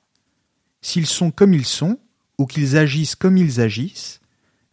S'ils 0.81 1.07
sont 1.07 1.31
comme 1.31 1.53
ils 1.53 1.65
sont, 1.65 1.99
ou 2.37 2.45
qu'ils 2.45 2.77
agissent 2.77 3.15
comme 3.15 3.37
ils 3.37 3.61
agissent, 3.61 4.21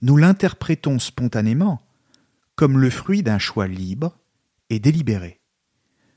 nous 0.02 0.16
l'interprétons 0.16 0.98
spontanément 0.98 1.80
comme 2.56 2.78
le 2.78 2.90
fruit 2.90 3.22
d'un 3.22 3.38
choix 3.38 3.66
libre 3.66 4.18
et 4.68 4.78
délibéré. 4.78 5.40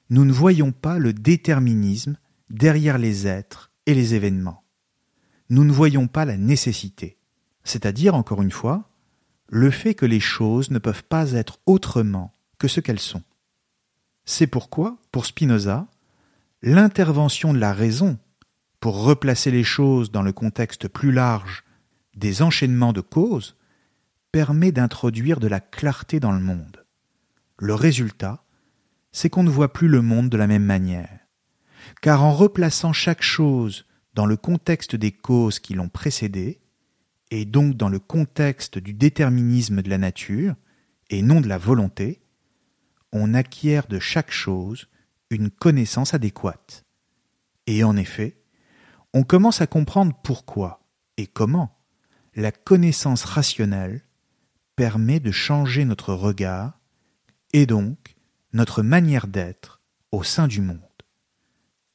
Nous 0.10 0.26
ne 0.26 0.34
voyons 0.34 0.72
pas 0.72 1.00
le 1.00 1.14
déterminisme 1.14 2.18
derrière 2.50 2.98
les 2.98 3.28
êtres 3.28 3.72
et 3.86 3.94
les 3.94 4.14
événements. 4.14 4.64
Nous 5.50 5.64
ne 5.64 5.72
voyons 5.72 6.08
pas 6.08 6.26
la 6.26 6.36
nécessité, 6.38 7.18
c'est-à-dire, 7.64 8.16
encore 8.16 8.42
une 8.42 8.52
fois, 8.52 8.90
le 9.48 9.72
fait 9.72 9.94
que 9.94 10.06
les 10.06 10.20
choses 10.20 10.72
ne 10.72 10.80
peuvent 10.80 11.04
pas 11.04 11.32
être 11.32 11.60
autrement 11.66 12.34
que 12.58 12.68
ce 12.68 12.80
qu'elles 12.80 13.00
sont. 13.00 13.24
C'est 14.26 14.48
pourquoi, 14.48 14.98
pour 15.12 15.26
Spinoza, 15.26 15.88
l'intervention 16.64 17.54
de 17.54 17.60
la 17.60 17.74
raison 17.74 18.18
pour 18.80 19.04
replacer 19.04 19.52
les 19.52 19.66
choses 19.66 20.12
dans 20.12 20.22
le 20.22 20.32
contexte 20.32 20.88
plus 20.88 21.12
large 21.12 21.66
des 22.16 22.42
enchaînements 22.42 22.94
de 22.94 23.02
causes 23.02 23.58
permet 24.32 24.72
d'introduire 24.72 25.42
de 25.42 25.48
la 25.48 25.60
clarté 25.60 26.22
dans 26.22 26.32
le 26.32 26.40
monde. 26.40 26.86
Le 27.60 27.76
résultat, 27.76 28.46
c'est 29.12 29.30
qu'on 29.30 29.44
ne 29.44 29.50
voit 29.50 29.74
plus 29.74 29.90
le 29.90 30.02
monde 30.02 30.30
de 30.30 30.38
la 30.38 30.48
même 30.48 30.64
manière. 30.64 31.20
Car 32.02 32.24
en 32.24 32.32
replaçant 32.32 32.94
chaque 32.94 33.22
chose 33.22 33.86
dans 34.14 34.26
le 34.26 34.38
contexte 34.38 34.96
des 34.96 35.12
causes 35.12 35.60
qui 35.60 35.74
l'ont 35.74 35.90
précédé, 35.90 36.62
et 37.30 37.44
donc 37.44 37.76
dans 37.76 37.90
le 37.90 38.00
contexte 38.00 38.78
du 38.78 38.94
déterminisme 38.94 39.82
de 39.82 39.90
la 39.90 39.98
nature, 39.98 40.56
et 41.10 41.22
non 41.22 41.42
de 41.42 41.50
la 41.50 41.58
volonté, 41.58 42.22
on 43.12 43.34
acquiert 43.34 43.88
de 43.88 44.00
chaque 44.00 44.32
chose 44.32 44.88
une 45.34 45.50
connaissance 45.50 46.14
adéquate. 46.14 46.86
Et 47.68 47.84
en 47.84 47.98
effet, 47.98 48.42
on 49.14 49.24
commence 49.24 49.62
à 49.62 49.68
comprendre 49.68 50.16
pourquoi 50.24 50.88
et 51.18 51.28
comment 51.28 51.78
la 52.36 52.52
connaissance 52.52 53.26
rationnelle 53.26 54.02
permet 54.76 55.20
de 55.20 55.32
changer 55.32 55.86
notre 55.86 56.14
regard 56.14 56.80
et 57.54 57.66
donc 57.66 58.16
notre 58.54 58.82
manière 58.82 59.28
d'être 59.28 59.82
au 60.12 60.24
sein 60.24 60.48
du 60.48 60.62
monde. 60.62 60.80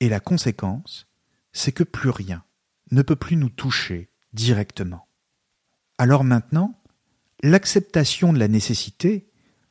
Et 0.00 0.08
la 0.08 0.20
conséquence, 0.20 1.06
c'est 1.52 1.72
que 1.72 1.82
plus 1.82 2.10
rien 2.10 2.44
ne 2.90 3.02
peut 3.02 3.16
plus 3.16 3.36
nous 3.36 3.48
toucher 3.48 4.10
directement. 4.32 5.08
Alors 5.98 6.22
maintenant, 6.22 6.80
l'acceptation 7.42 8.32
de 8.32 8.38
la 8.38 8.48
nécessité 8.48 9.28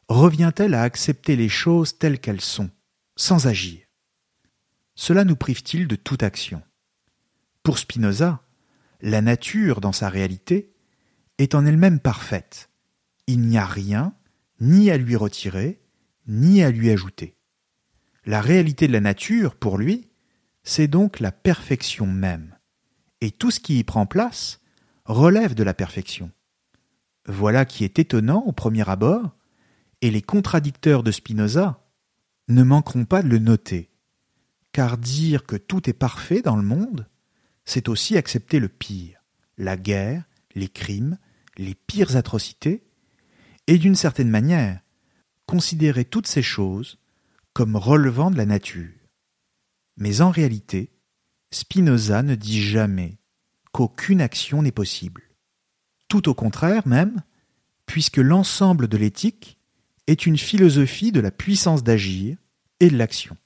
revient-elle 0.10 0.74
à 0.74 0.84
accepter 0.84 1.36
les 1.36 1.50
choses 1.50 1.98
telles 1.98 2.20
qu'elles 2.20 2.42
sont, 2.42 2.70
sans 3.18 3.48
agir 3.48 3.80
Cela 4.96 5.26
nous 5.26 5.36
prive-t-il 5.36 5.88
de 5.88 5.96
toute 5.96 6.24
action? 6.24 6.62
Pour 7.64 7.80
Spinoza, 7.80 8.44
la 9.02 9.22
nature, 9.22 9.82
dans 9.82 9.92
sa 9.92 10.08
réalité, 10.08 10.74
est 11.38 11.56
en 11.56 11.66
elle-même 11.66 12.00
parfaite. 12.00 12.70
Il 13.26 13.42
n'y 13.42 13.58
a 13.58 13.66
rien 13.66 14.14
ni 14.62 14.90
à 14.90 14.98
lui 14.98 15.16
retirer, 15.16 15.82
ni 16.28 16.64
à 16.64 16.72
lui 16.72 16.90
ajouter. 16.92 17.36
La 18.26 18.40
réalité 18.40 18.88
de 18.88 18.94
la 18.94 19.02
nature, 19.02 19.56
pour 19.56 19.78
lui, 19.78 20.10
c'est 20.64 20.88
donc 20.88 21.20
la 21.20 21.32
perfection 21.32 22.06
même. 22.08 22.56
Et 23.22 23.32
tout 23.32 23.52
ce 23.52 23.60
qui 23.60 23.80
y 23.80 23.84
prend 23.84 24.06
place 24.06 24.62
relève 25.06 25.56
de 25.56 25.64
la 25.64 25.74
perfection. 25.74 26.32
Voilà 27.26 27.66
qui 27.66 27.84
est 27.84 28.00
étonnant 28.00 28.44
au 28.46 28.52
premier 28.52 28.88
abord, 28.88 29.36
et 30.02 30.12
les 30.12 30.22
contradicteurs 30.22 31.02
de 31.02 31.12
Spinoza 31.12 31.87
ne 32.48 32.64
manqueront 32.64 33.06
pas 33.06 33.22
de 33.22 33.28
le 33.28 33.40
noter, 33.40 33.90
car 34.72 34.98
dire 34.98 35.46
que 35.46 35.56
tout 35.56 35.90
est 35.90 35.94
parfait 35.94 36.42
dans 36.42 36.56
le 36.56 36.64
monde, 36.64 37.08
c'est 37.66 37.90
aussi 37.90 38.18
accepter 38.18 38.60
le 38.60 38.70
pire, 38.70 39.24
la 39.58 39.76
guerre, 39.76 40.24
les 40.56 40.70
crimes, 40.70 41.18
les 41.58 41.76
pires 41.76 42.16
atrocités, 42.16 42.84
et 43.68 43.78
d'une 43.78 43.96
certaine 43.96 44.30
manière, 44.30 44.80
considérer 45.46 46.06
toutes 46.06 46.28
ces 46.28 46.42
choses 46.42 47.00
comme 47.54 47.76
relevant 47.76 48.32
de 48.32 48.38
la 48.38 48.46
nature. 48.46 48.94
Mais 49.98 50.22
en 50.22 50.30
réalité, 50.30 50.92
Spinoza 51.52 52.22
ne 52.24 52.36
dit 52.36 52.62
jamais 52.62 53.18
qu'aucune 53.72 54.22
action 54.22 54.62
n'est 54.62 54.72
possible. 54.72 55.24
Tout 56.08 56.30
au 56.30 56.34
contraire 56.34 56.88
même, 56.88 57.24
puisque 57.86 58.18
l'ensemble 58.18 58.88
de 58.88 58.98
l'éthique 58.98 59.57
est 60.08 60.26
une 60.26 60.38
philosophie 60.38 61.12
de 61.12 61.20
la 61.20 61.32
puissance 61.32 61.84
d'agir 61.84 62.38
et 62.80 62.90
de 62.90 62.98
l'action. 62.98 63.38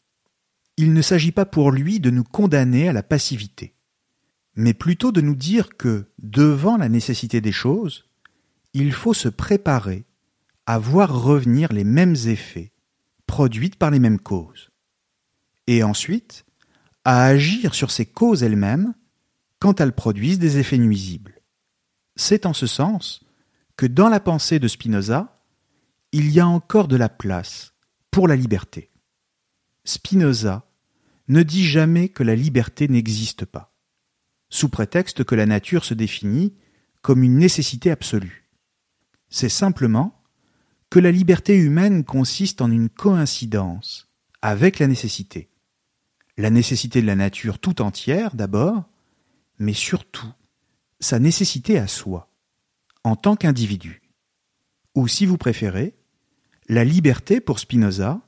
Il 0.78 0.93
ne 0.93 1.01
s'agit 1.01 1.32
pas 1.32 1.45
pour 1.45 1.72
lui 1.72 1.99
de 1.99 2.09
nous 2.09 2.24
condamner 2.24 2.88
à 2.88 2.93
la 2.93 3.03
passivité 3.03 3.74
mais 4.55 4.74
plutôt 4.74 5.12
de 5.12 5.22
nous 5.22 5.36
dire 5.36 5.70
que, 5.78 6.05
devant 6.22 6.78
la 6.78 6.89
nécessité 6.89 7.41
des 7.41 7.51
choses, 7.51 8.05
il 8.74 8.91
faut 8.91 9.14
se 9.14 9.30
préparer 9.30 10.03
à 10.66 10.78
voir 10.78 11.24
revenir 11.24 11.72
les 11.74 11.84
mêmes 11.84 12.16
effets, 12.26 12.72
produites 13.28 13.78
par 13.78 13.91
les 13.91 13.99
mêmes 13.99 14.20
causes, 14.20 14.70
et 15.68 15.84
ensuite 15.84 16.45
à 17.03 17.26
agir 17.26 17.74
sur 17.74 17.91
ces 17.91 18.05
causes 18.05 18.43
elles-mêmes 18.43 18.93
quand 19.59 19.82
elles 19.82 19.93
produisent 19.93 20.39
des 20.39 20.57
effets 20.57 20.78
nuisibles. 20.78 21.41
C'est 22.16 22.45
en 22.45 22.53
ce 22.53 22.68
sens 22.68 23.22
que 23.78 23.86
dans 23.86 24.09
la 24.09 24.20
pensée 24.20 24.59
de 24.59 24.68
Spinoza, 24.68 25.31
il 26.12 26.32
y 26.32 26.39
a 26.39 26.47
encore 26.47 26.88
de 26.88 26.97
la 26.97 27.09
place 27.09 27.74
pour 28.09 28.28
la 28.28 28.36
liberté. 28.36 28.91
Spinoza 29.86 30.70
ne 31.28 31.43
dit 31.43 31.66
jamais 31.66 32.09
que 32.09 32.24
la 32.24 32.36
liberté 32.36 32.88
n'existe 32.88 33.45
pas 33.45 33.72
sous 34.51 34.70
prétexte 34.70 35.24
que 35.24 35.34
la 35.34 35.47
nature 35.47 35.86
se 35.86 35.95
définit 35.95 36.53
comme 37.01 37.24
une 37.24 37.38
nécessité 37.38 37.89
absolue. 37.89 38.49
C'est 39.30 39.49
simplement 39.49 40.22
que 40.91 40.99
la 40.99 41.12
liberté 41.12 41.55
humaine 41.55 42.03
consiste 42.03 42.62
en 42.62 42.70
une 42.70 42.89
coïncidence 42.89 44.09
avec 44.43 44.78
la 44.78 44.88
nécessité. 44.88 45.47
la 46.38 46.49
nécessité 46.49 47.01
de 47.01 47.07
la 47.07 47.16
nature 47.16 47.59
tout 47.59 47.84
entière 47.84 48.36
d'abord, 48.36 48.86
mais 49.59 49.74
surtout 49.74 50.32
sa 50.99 51.20
nécessité 51.20 51.78
à 51.78 51.88
soi, 51.88 52.32
en 53.03 53.16
tant 53.16 53.36
qu'individu. 53.36 54.01
Ou 54.95 55.07
si 55.07 55.28
vous 55.28 55.38
préférez, 55.38 55.93
la 56.68 56.84
liberté 56.84 57.41
pour 57.41 57.59
Spinoza 57.59 58.22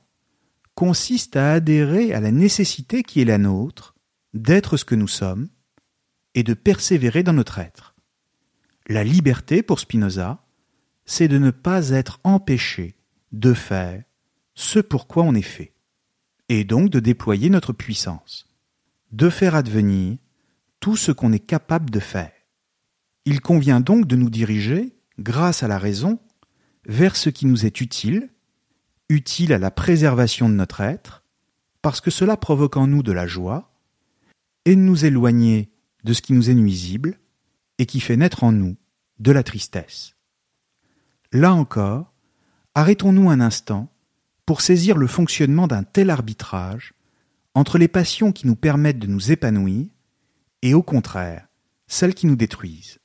consiste 0.74 1.36
à 1.36 1.52
adhérer 1.52 2.12
à 2.12 2.20
la 2.20 2.32
nécessité 2.32 3.02
qui 3.02 3.20
est 3.20 3.26
la 3.26 3.38
nôtre 3.38 3.94
d'être 4.34 4.76
ce 4.76 4.84
que 4.84 4.94
nous 4.94 5.08
sommes 5.08 5.48
et 6.34 6.42
de 6.42 6.54
persévérer 6.54 7.22
dans 7.22 7.32
notre 7.32 7.58
être. 7.58 7.94
La 8.88 9.04
liberté 9.04 9.62
pour 9.62 9.80
Spinoza, 9.80 10.44
c'est 11.06 11.28
de 11.28 11.38
ne 11.38 11.50
pas 11.50 11.90
être 11.90 12.20
empêché 12.24 12.96
de 13.32 13.54
faire 13.54 14.02
ce 14.54 14.78
pour 14.78 15.06
quoi 15.06 15.22
on 15.22 15.34
est 15.34 15.42
fait, 15.42 15.74
et 16.48 16.64
donc 16.64 16.90
de 16.90 17.00
déployer 17.00 17.50
notre 17.50 17.72
puissance, 17.72 18.48
de 19.12 19.30
faire 19.30 19.54
advenir 19.54 20.18
tout 20.80 20.96
ce 20.96 21.12
qu'on 21.12 21.32
est 21.32 21.44
capable 21.44 21.90
de 21.90 22.00
faire. 22.00 22.32
Il 23.24 23.40
convient 23.40 23.80
donc 23.80 24.06
de 24.06 24.16
nous 24.16 24.30
diriger, 24.30 24.96
grâce 25.18 25.62
à 25.62 25.68
la 25.68 25.78
raison, 25.78 26.20
vers 26.86 27.16
ce 27.16 27.30
qui 27.30 27.46
nous 27.46 27.66
est 27.66 27.80
utile, 27.80 28.30
utile 29.08 29.52
à 29.52 29.58
la 29.58 29.70
préservation 29.70 30.48
de 30.48 30.54
notre 30.54 30.80
être, 30.80 31.22
parce 31.82 32.00
que 32.00 32.10
cela 32.10 32.36
provoque 32.36 32.76
en 32.76 32.86
nous 32.86 33.02
de 33.02 33.12
la 33.12 33.26
joie, 33.26 33.72
et 34.64 34.76
nous 34.76 35.04
éloigner 35.04 35.70
de 36.04 36.12
ce 36.12 36.22
qui 36.22 36.32
nous 36.32 36.50
est 36.50 36.54
nuisible, 36.54 37.18
et 37.78 37.86
qui 37.86 38.00
fait 38.00 38.16
naître 38.16 38.44
en 38.44 38.52
nous 38.52 38.76
de 39.18 39.32
la 39.32 39.42
tristesse. 39.42 40.14
Là 41.32 41.52
encore, 41.52 42.12
arrêtons-nous 42.74 43.30
un 43.30 43.40
instant 43.40 43.90
pour 44.46 44.60
saisir 44.60 44.96
le 44.96 45.06
fonctionnement 45.06 45.66
d'un 45.66 45.82
tel 45.82 46.10
arbitrage 46.10 46.94
entre 47.54 47.78
les 47.78 47.88
passions 47.88 48.32
qui 48.32 48.46
nous 48.46 48.56
permettent 48.56 48.98
de 48.98 49.06
nous 49.06 49.32
épanouir 49.32 49.86
et 50.62 50.74
au 50.74 50.82
contraire 50.82 51.48
celles 51.86 52.14
qui 52.14 52.26
nous 52.26 52.36
détruisent. 52.36 52.98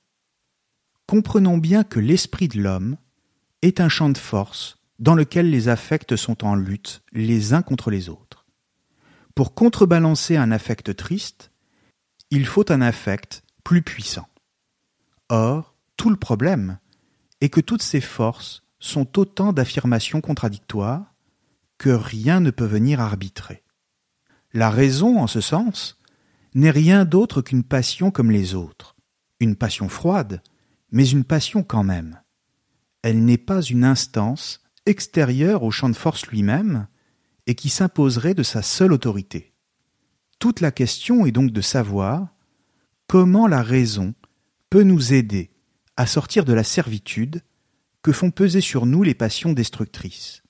Comprenons 1.05 1.57
bien 1.57 1.83
que 1.83 1.99
l'esprit 1.99 2.47
de 2.47 2.61
l'homme 2.61 2.97
est 3.61 3.79
un 3.79 3.89
champ 3.89 4.09
de 4.09 4.17
force 4.17 4.79
dans 4.99 5.15
lequel 5.15 5.49
les 5.49 5.69
affects 5.69 6.15
sont 6.15 6.45
en 6.45 6.55
lutte 6.55 7.01
les 7.13 7.53
uns 7.53 7.61
contre 7.61 7.89
les 7.89 8.09
autres. 8.09 8.45
Pour 9.35 9.53
contrebalancer 9.53 10.35
un 10.35 10.51
affect 10.51 10.95
triste, 10.95 11.51
il 12.31 12.45
faut 12.45 12.71
un 12.71 12.81
affect 12.81 13.43
plus 13.63 13.81
puissant. 13.81 14.27
Or, 15.29 15.75
tout 15.95 16.09
le 16.09 16.15
problème 16.17 16.79
est 17.41 17.49
que 17.49 17.61
toutes 17.61 17.81
ces 17.81 18.01
forces 18.01 18.63
sont 18.79 19.19
autant 19.19 19.53
d'affirmations 19.53 20.21
contradictoires 20.21 21.13
que 21.77 21.89
rien 21.89 22.39
ne 22.39 22.51
peut 22.51 22.65
venir 22.65 22.99
arbitrer. 22.99 23.63
La 24.53 24.69
raison, 24.69 25.19
en 25.19 25.27
ce 25.27 25.41
sens, 25.41 25.99
n'est 26.53 26.71
rien 26.71 27.05
d'autre 27.05 27.41
qu'une 27.41 27.63
passion 27.63 28.11
comme 28.11 28.31
les 28.31 28.55
autres, 28.55 28.95
une 29.39 29.55
passion 29.55 29.87
froide, 29.87 30.41
mais 30.91 31.07
une 31.07 31.23
passion 31.23 31.63
quand 31.63 31.83
même. 31.83 32.19
Elle 33.01 33.23
n'est 33.23 33.37
pas 33.37 33.61
une 33.61 33.83
instance 33.83 34.61
extérieure 34.85 35.63
au 35.63 35.71
champ 35.71 35.89
de 35.89 35.95
force 35.95 36.27
lui-même 36.27 36.87
et 37.47 37.55
qui 37.55 37.69
s'imposerait 37.69 38.33
de 38.33 38.43
sa 38.43 38.61
seule 38.61 38.93
autorité. 38.93 39.53
Toute 40.39 40.61
la 40.61 40.71
question 40.71 41.25
est 41.25 41.31
donc 41.31 41.51
de 41.51 41.61
savoir 41.61 42.29
comment 43.07 43.47
la 43.47 43.61
raison 43.61 44.13
peut 44.69 44.83
nous 44.83 45.13
aider 45.13 45.51
à 45.97 46.05
sortir 46.05 46.45
de 46.45 46.53
la 46.53 46.63
servitude 46.63 47.41
que 48.01 48.11
font 48.11 48.31
peser 48.31 48.61
sur 48.61 48.85
nous 48.85 49.03
les 49.03 49.15
passions 49.15 49.51
destructrices. 49.51 50.43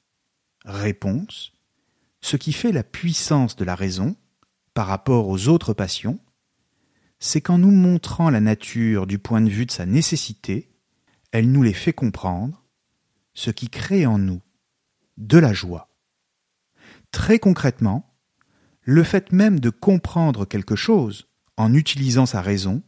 Réponse 0.66 1.54
Ce 2.22 2.38
qui 2.38 2.54
fait 2.54 2.72
la 2.72 2.84
puissance 2.84 3.56
de 3.56 3.66
la 3.66 3.76
raison 3.76 4.16
par 4.74 4.88
rapport 4.88 5.28
aux 5.28 5.48
autres 5.48 5.74
passions, 5.74 6.20
c'est 7.20 7.42
qu'en 7.42 7.58
nous 7.58 7.72
montrant 7.72 8.30
la 8.30 8.40
nature 8.40 9.08
du 9.08 9.20
point 9.20 9.42
de 9.42 9.50
vue 9.50 9.66
de 9.66 9.72
sa 9.72 9.86
nécessité, 9.86 10.69
elle 11.32 11.52
nous 11.52 11.64
les 11.64 11.74
fait 11.74 11.94
comprendre, 11.94 12.64
ce 13.34 13.52
qui 13.52 13.70
crée 13.70 14.06
en 14.06 14.18
nous 14.18 14.42
de 15.18 15.38
la 15.38 15.54
joie. 15.54 15.90
Très 17.12 17.40
concrètement, 17.40 18.16
le 18.82 19.04
fait 19.04 19.32
même 19.32 19.60
de 19.60 19.70
comprendre 19.70 20.46
quelque 20.46 20.76
chose 20.76 21.28
en 21.58 21.74
utilisant 21.74 22.26
sa 22.26 22.42
raison 22.42 22.82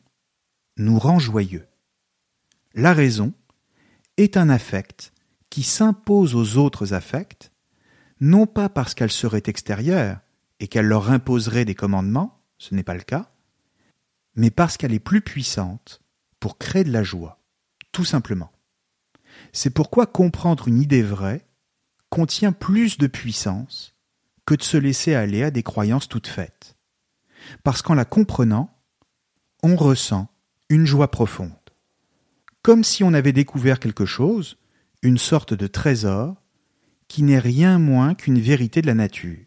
nous 0.77 0.97
rend 0.97 1.19
joyeux. 1.19 1.67
La 2.73 2.93
raison 2.93 3.33
est 4.17 4.37
un 4.37 4.49
affect 4.49 5.13
qui 5.49 5.63
s'impose 5.63 6.35
aux 6.35 6.57
autres 6.57 6.93
affects, 6.93 7.51
non 8.19 8.47
pas 8.47 8.69
parce 8.69 8.93
qu'elle 8.93 9.11
serait 9.11 9.43
extérieure 9.47 10.19
et 10.59 10.67
qu'elle 10.67 10.85
leur 10.85 11.11
imposerait 11.11 11.65
des 11.65 11.75
commandements, 11.75 12.41
ce 12.57 12.73
n'est 12.73 12.83
pas 12.83 12.95
le 12.95 13.01
cas, 13.01 13.31
mais 14.35 14.51
parce 14.51 14.77
qu'elle 14.77 14.93
est 14.93 14.99
plus 14.99 15.21
puissante 15.21 16.01
pour 16.39 16.57
créer 16.57 16.83
de 16.83 16.91
la 16.91 17.03
joie, 17.03 17.40
tout 17.91 18.05
simplement. 18.05 18.51
C'est 19.53 19.69
pourquoi 19.69 20.05
comprendre 20.05 20.67
une 20.67 20.81
idée 20.81 21.03
vraie 21.03 21.45
contient 22.09 22.51
plus 22.51 22.97
de 22.97 23.07
puissance 23.07 23.95
que 24.45 24.55
de 24.55 24.63
se 24.63 24.77
laisser 24.77 25.13
aller 25.15 25.43
à 25.43 25.51
des 25.51 25.63
croyances 25.63 26.07
toutes 26.07 26.27
faites. 26.27 26.75
Parce 27.63 27.81
qu'en 27.81 27.93
la 27.93 28.05
comprenant, 28.05 28.69
on 29.63 29.75
ressent 29.75 30.27
une 30.69 30.85
joie 30.85 31.11
profonde. 31.11 31.51
Comme 32.61 32.83
si 32.83 33.03
on 33.03 33.13
avait 33.13 33.33
découvert 33.33 33.79
quelque 33.79 34.05
chose, 34.05 34.57
une 35.01 35.17
sorte 35.17 35.53
de 35.53 35.67
trésor, 35.67 36.35
qui 37.07 37.23
n'est 37.23 37.39
rien 37.39 37.77
moins 37.77 38.13
qu'une 38.13 38.39
vérité 38.39 38.81
de 38.81 38.87
la 38.87 38.93
nature. 38.93 39.45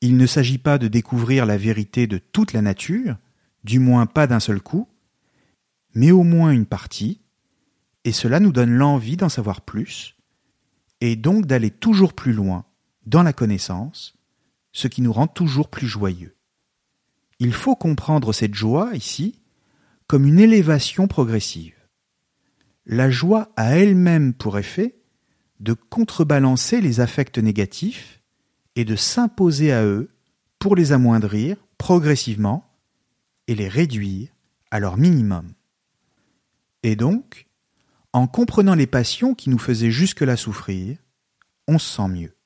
Il 0.00 0.16
ne 0.18 0.26
s'agit 0.26 0.58
pas 0.58 0.76
de 0.76 0.88
découvrir 0.88 1.46
la 1.46 1.56
vérité 1.56 2.06
de 2.06 2.18
toute 2.18 2.52
la 2.52 2.60
nature, 2.60 3.16
du 3.62 3.78
moins 3.78 4.04
pas 4.04 4.26
d'un 4.26 4.40
seul 4.40 4.60
coup, 4.60 4.86
mais 5.94 6.10
au 6.10 6.24
moins 6.24 6.50
une 6.50 6.66
partie, 6.66 7.22
et 8.04 8.12
cela 8.12 8.40
nous 8.40 8.52
donne 8.52 8.72
l'envie 8.72 9.16
d'en 9.16 9.28
savoir 9.28 9.62
plus, 9.62 10.16
et 11.00 11.16
donc 11.16 11.46
d'aller 11.46 11.70
toujours 11.70 12.12
plus 12.12 12.32
loin 12.32 12.64
dans 13.06 13.22
la 13.22 13.32
connaissance, 13.32 14.14
ce 14.72 14.88
qui 14.88 15.02
nous 15.02 15.12
rend 15.12 15.26
toujours 15.26 15.68
plus 15.68 15.86
joyeux. 15.86 16.36
Il 17.38 17.52
faut 17.52 17.76
comprendre 17.76 18.32
cette 18.32 18.54
joie 18.54 18.94
ici 18.94 19.40
comme 20.06 20.26
une 20.26 20.38
élévation 20.38 21.08
progressive. 21.08 21.74
La 22.86 23.10
joie 23.10 23.52
a 23.56 23.78
elle-même 23.78 24.34
pour 24.34 24.58
effet 24.58 24.96
de 25.60 25.72
contrebalancer 25.72 26.80
les 26.80 27.00
affects 27.00 27.38
négatifs 27.38 28.20
et 28.76 28.84
de 28.84 28.96
s'imposer 28.96 29.72
à 29.72 29.84
eux 29.84 30.10
pour 30.58 30.76
les 30.76 30.92
amoindrir 30.92 31.56
progressivement 31.78 32.68
et 33.46 33.54
les 33.54 33.68
réduire 33.68 34.28
à 34.70 34.80
leur 34.80 34.96
minimum. 34.96 35.52
Et 36.82 36.96
donc, 36.96 37.46
en 38.14 38.28
comprenant 38.28 38.76
les 38.76 38.86
passions 38.86 39.34
qui 39.34 39.50
nous 39.50 39.58
faisaient 39.58 39.90
jusque-là 39.90 40.36
souffrir, 40.36 40.96
on 41.66 41.80
se 41.80 41.96
sent 41.96 42.08
mieux. 42.08 42.36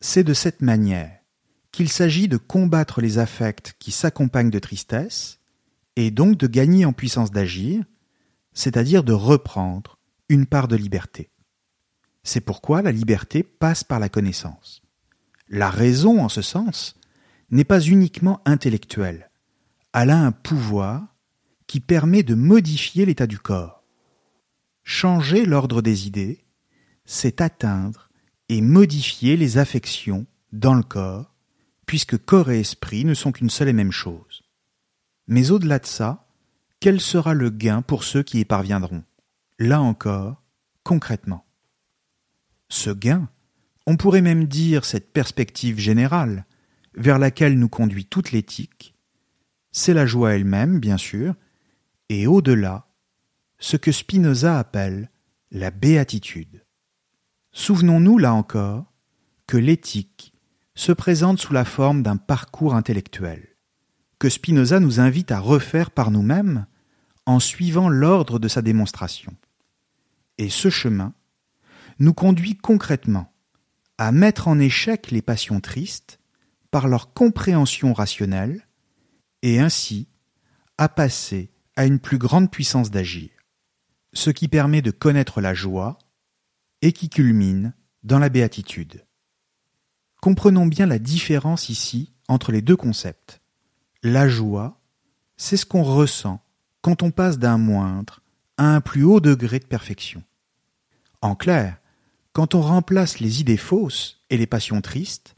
C'est 0.00 0.24
de 0.24 0.32
cette 0.32 0.62
manière 0.62 1.20
qu'il 1.70 1.90
s'agit 1.90 2.28
de 2.28 2.38
combattre 2.38 3.02
les 3.02 3.18
affects 3.18 3.74
qui 3.78 3.92
s'accompagnent 3.92 4.50
de 4.50 4.58
tristesse, 4.58 5.38
et 5.96 6.10
donc 6.10 6.38
de 6.38 6.46
gagner 6.46 6.86
en 6.86 6.94
puissance 6.94 7.30
d'agir, 7.30 7.84
c'est-à-dire 8.54 9.04
de 9.04 9.12
reprendre 9.12 9.98
une 10.30 10.46
part 10.46 10.66
de 10.66 10.76
liberté. 10.76 11.30
C'est 12.22 12.40
pourquoi 12.40 12.80
la 12.80 12.90
liberté 12.90 13.42
passe 13.42 13.84
par 13.84 14.00
la 14.00 14.08
connaissance. 14.08 14.82
La 15.46 15.68
raison, 15.68 16.22
en 16.22 16.30
ce 16.30 16.40
sens, 16.40 16.96
n'est 17.50 17.64
pas 17.64 17.80
uniquement 17.80 18.40
intellectuelle, 18.46 19.30
elle 19.92 20.10
a 20.10 20.18
un 20.18 20.32
pouvoir 20.32 21.14
qui 21.66 21.80
permet 21.80 22.22
de 22.22 22.34
modifier 22.34 23.04
l'état 23.04 23.26
du 23.26 23.38
corps. 23.38 23.83
Changer 24.84 25.46
l'ordre 25.46 25.80
des 25.80 26.06
idées, 26.06 26.44
c'est 27.06 27.40
atteindre 27.40 28.10
et 28.50 28.60
modifier 28.60 29.36
les 29.36 29.56
affections 29.56 30.26
dans 30.52 30.74
le 30.74 30.82
corps, 30.82 31.34
puisque 31.86 32.18
corps 32.18 32.50
et 32.50 32.60
esprit 32.60 33.06
ne 33.06 33.14
sont 33.14 33.32
qu'une 33.32 33.48
seule 33.48 33.70
et 33.70 33.72
même 33.72 33.92
chose. 33.92 34.42
Mais 35.26 35.50
au-delà 35.50 35.78
de 35.78 35.86
ça, 35.86 36.28
quel 36.80 37.00
sera 37.00 37.32
le 37.32 37.48
gain 37.48 37.80
pour 37.80 38.04
ceux 38.04 38.22
qui 38.22 38.40
y 38.40 38.44
parviendront? 38.44 39.04
Là 39.58 39.80
encore, 39.80 40.42
concrètement. 40.82 41.46
Ce 42.68 42.90
gain, 42.90 43.30
on 43.86 43.96
pourrait 43.96 44.20
même 44.20 44.44
dire 44.44 44.84
cette 44.84 45.12
perspective 45.12 45.78
générale, 45.78 46.44
vers 46.94 47.18
laquelle 47.18 47.58
nous 47.58 47.70
conduit 47.70 48.04
toute 48.04 48.32
l'éthique, 48.32 48.94
c'est 49.72 49.94
la 49.94 50.06
joie 50.06 50.34
elle-même, 50.34 50.78
bien 50.78 50.98
sûr, 50.98 51.34
et 52.08 52.26
au-delà, 52.26 52.83
ce 53.64 53.78
que 53.78 53.92
Spinoza 53.92 54.58
appelle 54.58 55.08
la 55.50 55.70
béatitude. 55.70 56.66
Souvenons-nous 57.52 58.18
là 58.18 58.34
encore 58.34 58.92
que 59.46 59.56
l'éthique 59.56 60.34
se 60.74 60.92
présente 60.92 61.38
sous 61.38 61.54
la 61.54 61.64
forme 61.64 62.02
d'un 62.02 62.18
parcours 62.18 62.74
intellectuel, 62.74 63.56
que 64.18 64.28
Spinoza 64.28 64.80
nous 64.80 65.00
invite 65.00 65.32
à 65.32 65.40
refaire 65.40 65.90
par 65.90 66.10
nous-mêmes 66.10 66.66
en 67.24 67.40
suivant 67.40 67.88
l'ordre 67.88 68.38
de 68.38 68.48
sa 68.48 68.60
démonstration. 68.60 69.34
Et 70.36 70.50
ce 70.50 70.68
chemin 70.68 71.14
nous 71.98 72.12
conduit 72.12 72.58
concrètement 72.58 73.32
à 73.96 74.12
mettre 74.12 74.46
en 74.46 74.58
échec 74.58 75.10
les 75.10 75.22
passions 75.22 75.60
tristes 75.60 76.20
par 76.70 76.86
leur 76.86 77.14
compréhension 77.14 77.94
rationnelle 77.94 78.68
et 79.40 79.58
ainsi 79.58 80.06
à 80.76 80.90
passer 80.90 81.50
à 81.76 81.86
une 81.86 81.98
plus 81.98 82.18
grande 82.18 82.50
puissance 82.50 82.90
d'agir, 82.90 83.30
ce 84.14 84.30
qui 84.30 84.48
permet 84.48 84.82
de 84.82 84.90
connaître 84.90 85.40
la 85.40 85.54
joie 85.54 85.98
et 86.82 86.92
qui 86.92 87.08
culmine 87.08 87.74
dans 88.02 88.18
la 88.18 88.28
béatitude. 88.28 89.04
Comprenons 90.20 90.66
bien 90.66 90.86
la 90.86 90.98
différence 90.98 91.68
ici 91.68 92.12
entre 92.28 92.52
les 92.52 92.62
deux 92.62 92.76
concepts. 92.76 93.40
La 94.02 94.28
joie, 94.28 94.80
c'est 95.36 95.56
ce 95.56 95.66
qu'on 95.66 95.82
ressent 95.82 96.40
quand 96.80 97.02
on 97.02 97.10
passe 97.10 97.38
d'un 97.38 97.58
moindre 97.58 98.20
à 98.56 98.74
un 98.74 98.80
plus 98.80 99.04
haut 99.04 99.20
degré 99.20 99.58
de 99.58 99.66
perfection. 99.66 100.22
En 101.20 101.34
clair, 101.34 101.78
quand 102.32 102.54
on 102.54 102.60
remplace 102.60 103.20
les 103.20 103.40
idées 103.40 103.56
fausses 103.56 104.24
et 104.30 104.36
les 104.36 104.46
passions 104.46 104.80
tristes 104.80 105.34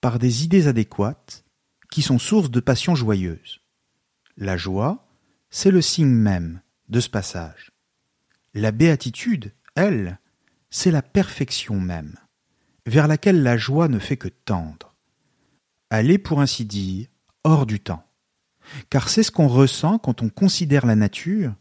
par 0.00 0.18
des 0.18 0.44
idées 0.44 0.66
adéquates 0.66 1.44
qui 1.90 2.02
sont 2.02 2.18
source 2.18 2.50
de 2.50 2.60
passions 2.60 2.94
joyeuses. 2.94 3.60
La 4.36 4.56
joie, 4.56 5.06
c'est 5.50 5.70
le 5.70 5.82
signe 5.82 6.14
même 6.14 6.60
de 6.88 7.00
ce 7.00 7.08
passage. 7.08 7.71
La 8.54 8.70
béatitude, 8.70 9.52
elle, 9.74 10.18
c'est 10.70 10.90
la 10.90 11.02
perfection 11.02 11.80
même, 11.80 12.16
vers 12.86 13.08
laquelle 13.08 13.42
la 13.42 13.56
joie 13.56 13.88
ne 13.88 13.98
fait 13.98 14.16
que 14.16 14.28
tendre. 14.28 14.94
Elle 15.90 16.10
est, 16.10 16.18
pour 16.18 16.40
ainsi 16.40 16.64
dire, 16.64 17.06
hors 17.44 17.66
du 17.66 17.80
temps. 17.80 18.04
Car 18.90 19.08
c'est 19.08 19.22
ce 19.22 19.30
qu'on 19.30 19.48
ressent 19.48 19.98
quand 19.98 20.22
on 20.22 20.28
considère 20.28 20.86
la 20.86 20.96
nature, 20.96 21.54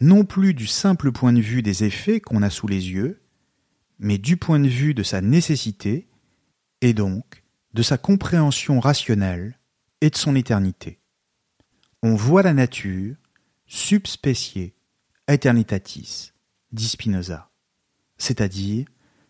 non 0.00 0.24
plus 0.24 0.54
du 0.54 0.66
simple 0.66 1.12
point 1.12 1.32
de 1.32 1.40
vue 1.40 1.62
des 1.62 1.84
effets 1.84 2.20
qu'on 2.20 2.42
a 2.42 2.50
sous 2.50 2.68
les 2.68 2.90
yeux, 2.90 3.20
mais 3.98 4.18
du 4.18 4.36
point 4.36 4.60
de 4.60 4.68
vue 4.68 4.94
de 4.94 5.02
sa 5.02 5.20
nécessité, 5.20 6.08
et 6.80 6.94
donc 6.94 7.42
de 7.74 7.82
sa 7.82 7.98
compréhension 7.98 8.80
rationnelle 8.80 9.58
et 10.00 10.10
de 10.10 10.16
son 10.16 10.36
éternité. 10.36 11.00
On 12.02 12.14
voit 12.14 12.42
la 12.42 12.54
nature 12.54 13.16
subspecie 13.66 14.74
eternitatis, 15.28 16.32
dit 16.72 16.88
Spinoza, 16.88 17.50
c'est-à-dire 18.16 18.86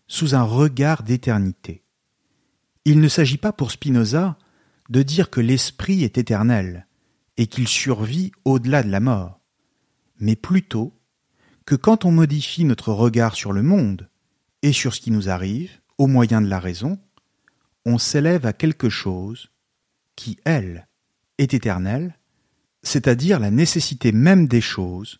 sous 0.07 0.33
un 0.33 0.43
regard 0.43 1.03
d'éternité. 1.03 1.83
Il 2.85 2.99
ne 3.01 3.07
s'agit 3.07 3.37
pas 3.37 3.51
pour 3.51 3.71
Spinoza 3.71 4.37
de 4.89 5.03
dire 5.03 5.29
que 5.29 5.41
l'esprit 5.41 6.03
est 6.03 6.17
éternel 6.17 6.87
et 7.37 7.47
qu'il 7.47 7.67
survit 7.67 8.31
au-delà 8.45 8.81
de 8.81 8.89
la 8.89 8.99
mort, 8.99 9.39
mais 10.19 10.35
plutôt 10.35 10.97
que 11.65 11.75
quand 11.75 12.05
on 12.05 12.11
modifie 12.11 12.65
notre 12.65 12.91
regard 12.91 13.35
sur 13.35 13.53
le 13.53 13.61
monde 13.61 14.09
et 14.63 14.73
sur 14.73 14.95
ce 14.95 15.01
qui 15.01 15.11
nous 15.11 15.29
arrive 15.29 15.79
au 15.97 16.07
moyen 16.07 16.41
de 16.41 16.47
la 16.47 16.59
raison, 16.59 16.97
on 17.85 17.97
s'élève 17.97 18.45
à 18.45 18.53
quelque 18.53 18.89
chose 18.89 19.51
qui, 20.15 20.37
elle, 20.45 20.87
est 21.37 21.53
éternelle, 21.53 22.17
c'est-à-dire 22.81 23.39
la 23.39 23.51
nécessité 23.51 24.11
même 24.11 24.47
des 24.47 24.61
choses 24.61 25.19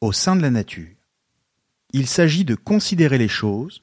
au 0.00 0.12
sein 0.12 0.36
de 0.36 0.42
la 0.42 0.50
nature. 0.50 0.96
Il 1.92 2.06
s'agit 2.06 2.44
de 2.44 2.54
considérer 2.54 3.18
les 3.18 3.28
choses 3.28 3.82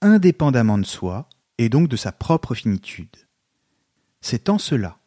indépendamment 0.00 0.78
de 0.78 0.84
soi 0.84 1.28
et 1.58 1.68
donc 1.68 1.88
de 1.88 1.96
sa 1.96 2.12
propre 2.12 2.54
finitude. 2.54 3.16
C'est 4.20 4.48
en 4.48 4.58
cela 4.58 4.98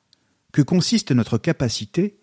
que 0.52 0.62
consiste 0.62 1.12
notre 1.12 1.38
capacité 1.38 2.20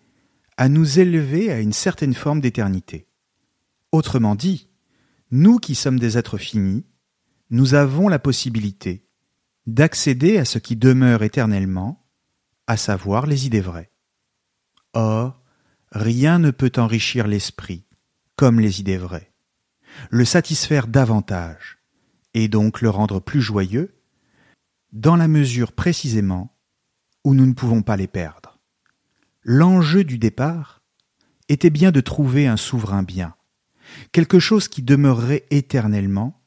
à 0.57 0.69
nous 0.69 0.99
élever 0.99 1.51
à 1.51 1.59
une 1.59 1.73
certaine 1.73 2.13
forme 2.13 2.41
d'éternité. 2.41 3.07
Autrement 3.91 4.35
dit, 4.35 4.67
nous 5.31 5.59
qui 5.59 5.75
sommes 5.75 5.99
des 5.99 6.17
êtres 6.17 6.37
finis, 6.37 6.85
nous 7.49 7.73
avons 7.73 8.09
la 8.09 8.19
possibilité 8.19 9.07
d'accéder 9.65 10.37
à 10.37 10.45
ce 10.45 10.59
qui 10.59 10.75
demeure 10.75 11.23
éternellement, 11.23 12.05
à 12.67 12.75
savoir 12.75 13.27
les 13.27 13.45
idées 13.45 13.61
vraies. 13.61 13.91
Or, 14.93 15.41
rien 15.91 16.39
ne 16.39 16.51
peut 16.51 16.71
enrichir 16.77 17.27
l'esprit 17.27 17.86
comme 18.37 18.61
les 18.61 18.79
idées 18.79 18.97
vraies, 18.97 19.33
le 20.09 20.23
satisfaire 20.23 20.87
davantage, 20.87 21.79
et 22.33 22.47
donc 22.47 22.81
le 22.81 22.89
rendre 22.89 23.19
plus 23.19 23.41
joyeux, 23.41 23.99
dans 24.93 25.15
la 25.15 25.27
mesure 25.27 25.73
précisément 25.73 26.55
où 27.25 27.33
nous 27.33 27.45
ne 27.45 27.53
pouvons 27.53 27.81
pas 27.81 27.97
les 27.97 28.07
perdre. 28.07 28.59
L'enjeu 29.43 30.03
du 30.03 30.17
départ 30.17 30.81
était 31.49 31.71
bien 31.71 31.91
de 31.91 31.99
trouver 31.99 32.47
un 32.47 32.57
souverain 32.57 33.03
bien, 33.03 33.35
quelque 34.11 34.39
chose 34.39 34.67
qui 34.67 34.83
demeurerait 34.83 35.45
éternellement 35.49 36.39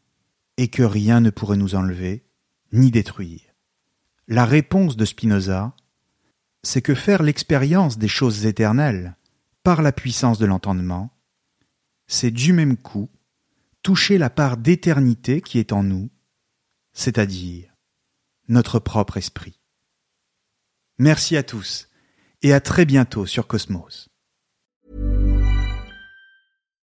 et 0.57 0.69
que 0.69 0.83
rien 0.83 1.21
ne 1.21 1.31
pourrait 1.31 1.57
nous 1.57 1.75
enlever 1.75 2.25
ni 2.73 2.91
détruire. 2.91 3.43
La 4.29 4.45
réponse 4.45 4.97
de 4.97 5.05
Spinoza, 5.05 5.75
c'est 6.63 6.83
que 6.83 6.95
faire 6.95 7.23
l'expérience 7.23 7.99
des 7.99 8.09
choses 8.09 8.47
éternelles 8.47 9.17
par 9.65 9.83
la 9.83 9.93
puissance 9.93 10.39
de 10.39 10.47
l'entendement, 10.47 11.11
c'est 12.11 12.33
du 12.33 12.53
même 12.53 12.77
coup 12.77 13.09
toucher 13.85 14.19
la 14.19 14.31
part 14.31 14.57
d'éternité 14.57 15.41
qui 15.41 15.61
est 15.61 15.73
en 15.73 15.85
nous, 15.85 16.11
c'est-à-dire 16.93 17.73
notre 18.49 18.81
propre 18.81 19.17
esprit. 19.17 19.61
Merci 20.99 21.37
à 21.37 21.45
tous 21.45 21.89
et 22.43 22.53
à 22.53 22.61
très 22.61 22.85
bientôt 22.85 23.27
sur 23.27 23.47
Cosmos. 23.47 24.10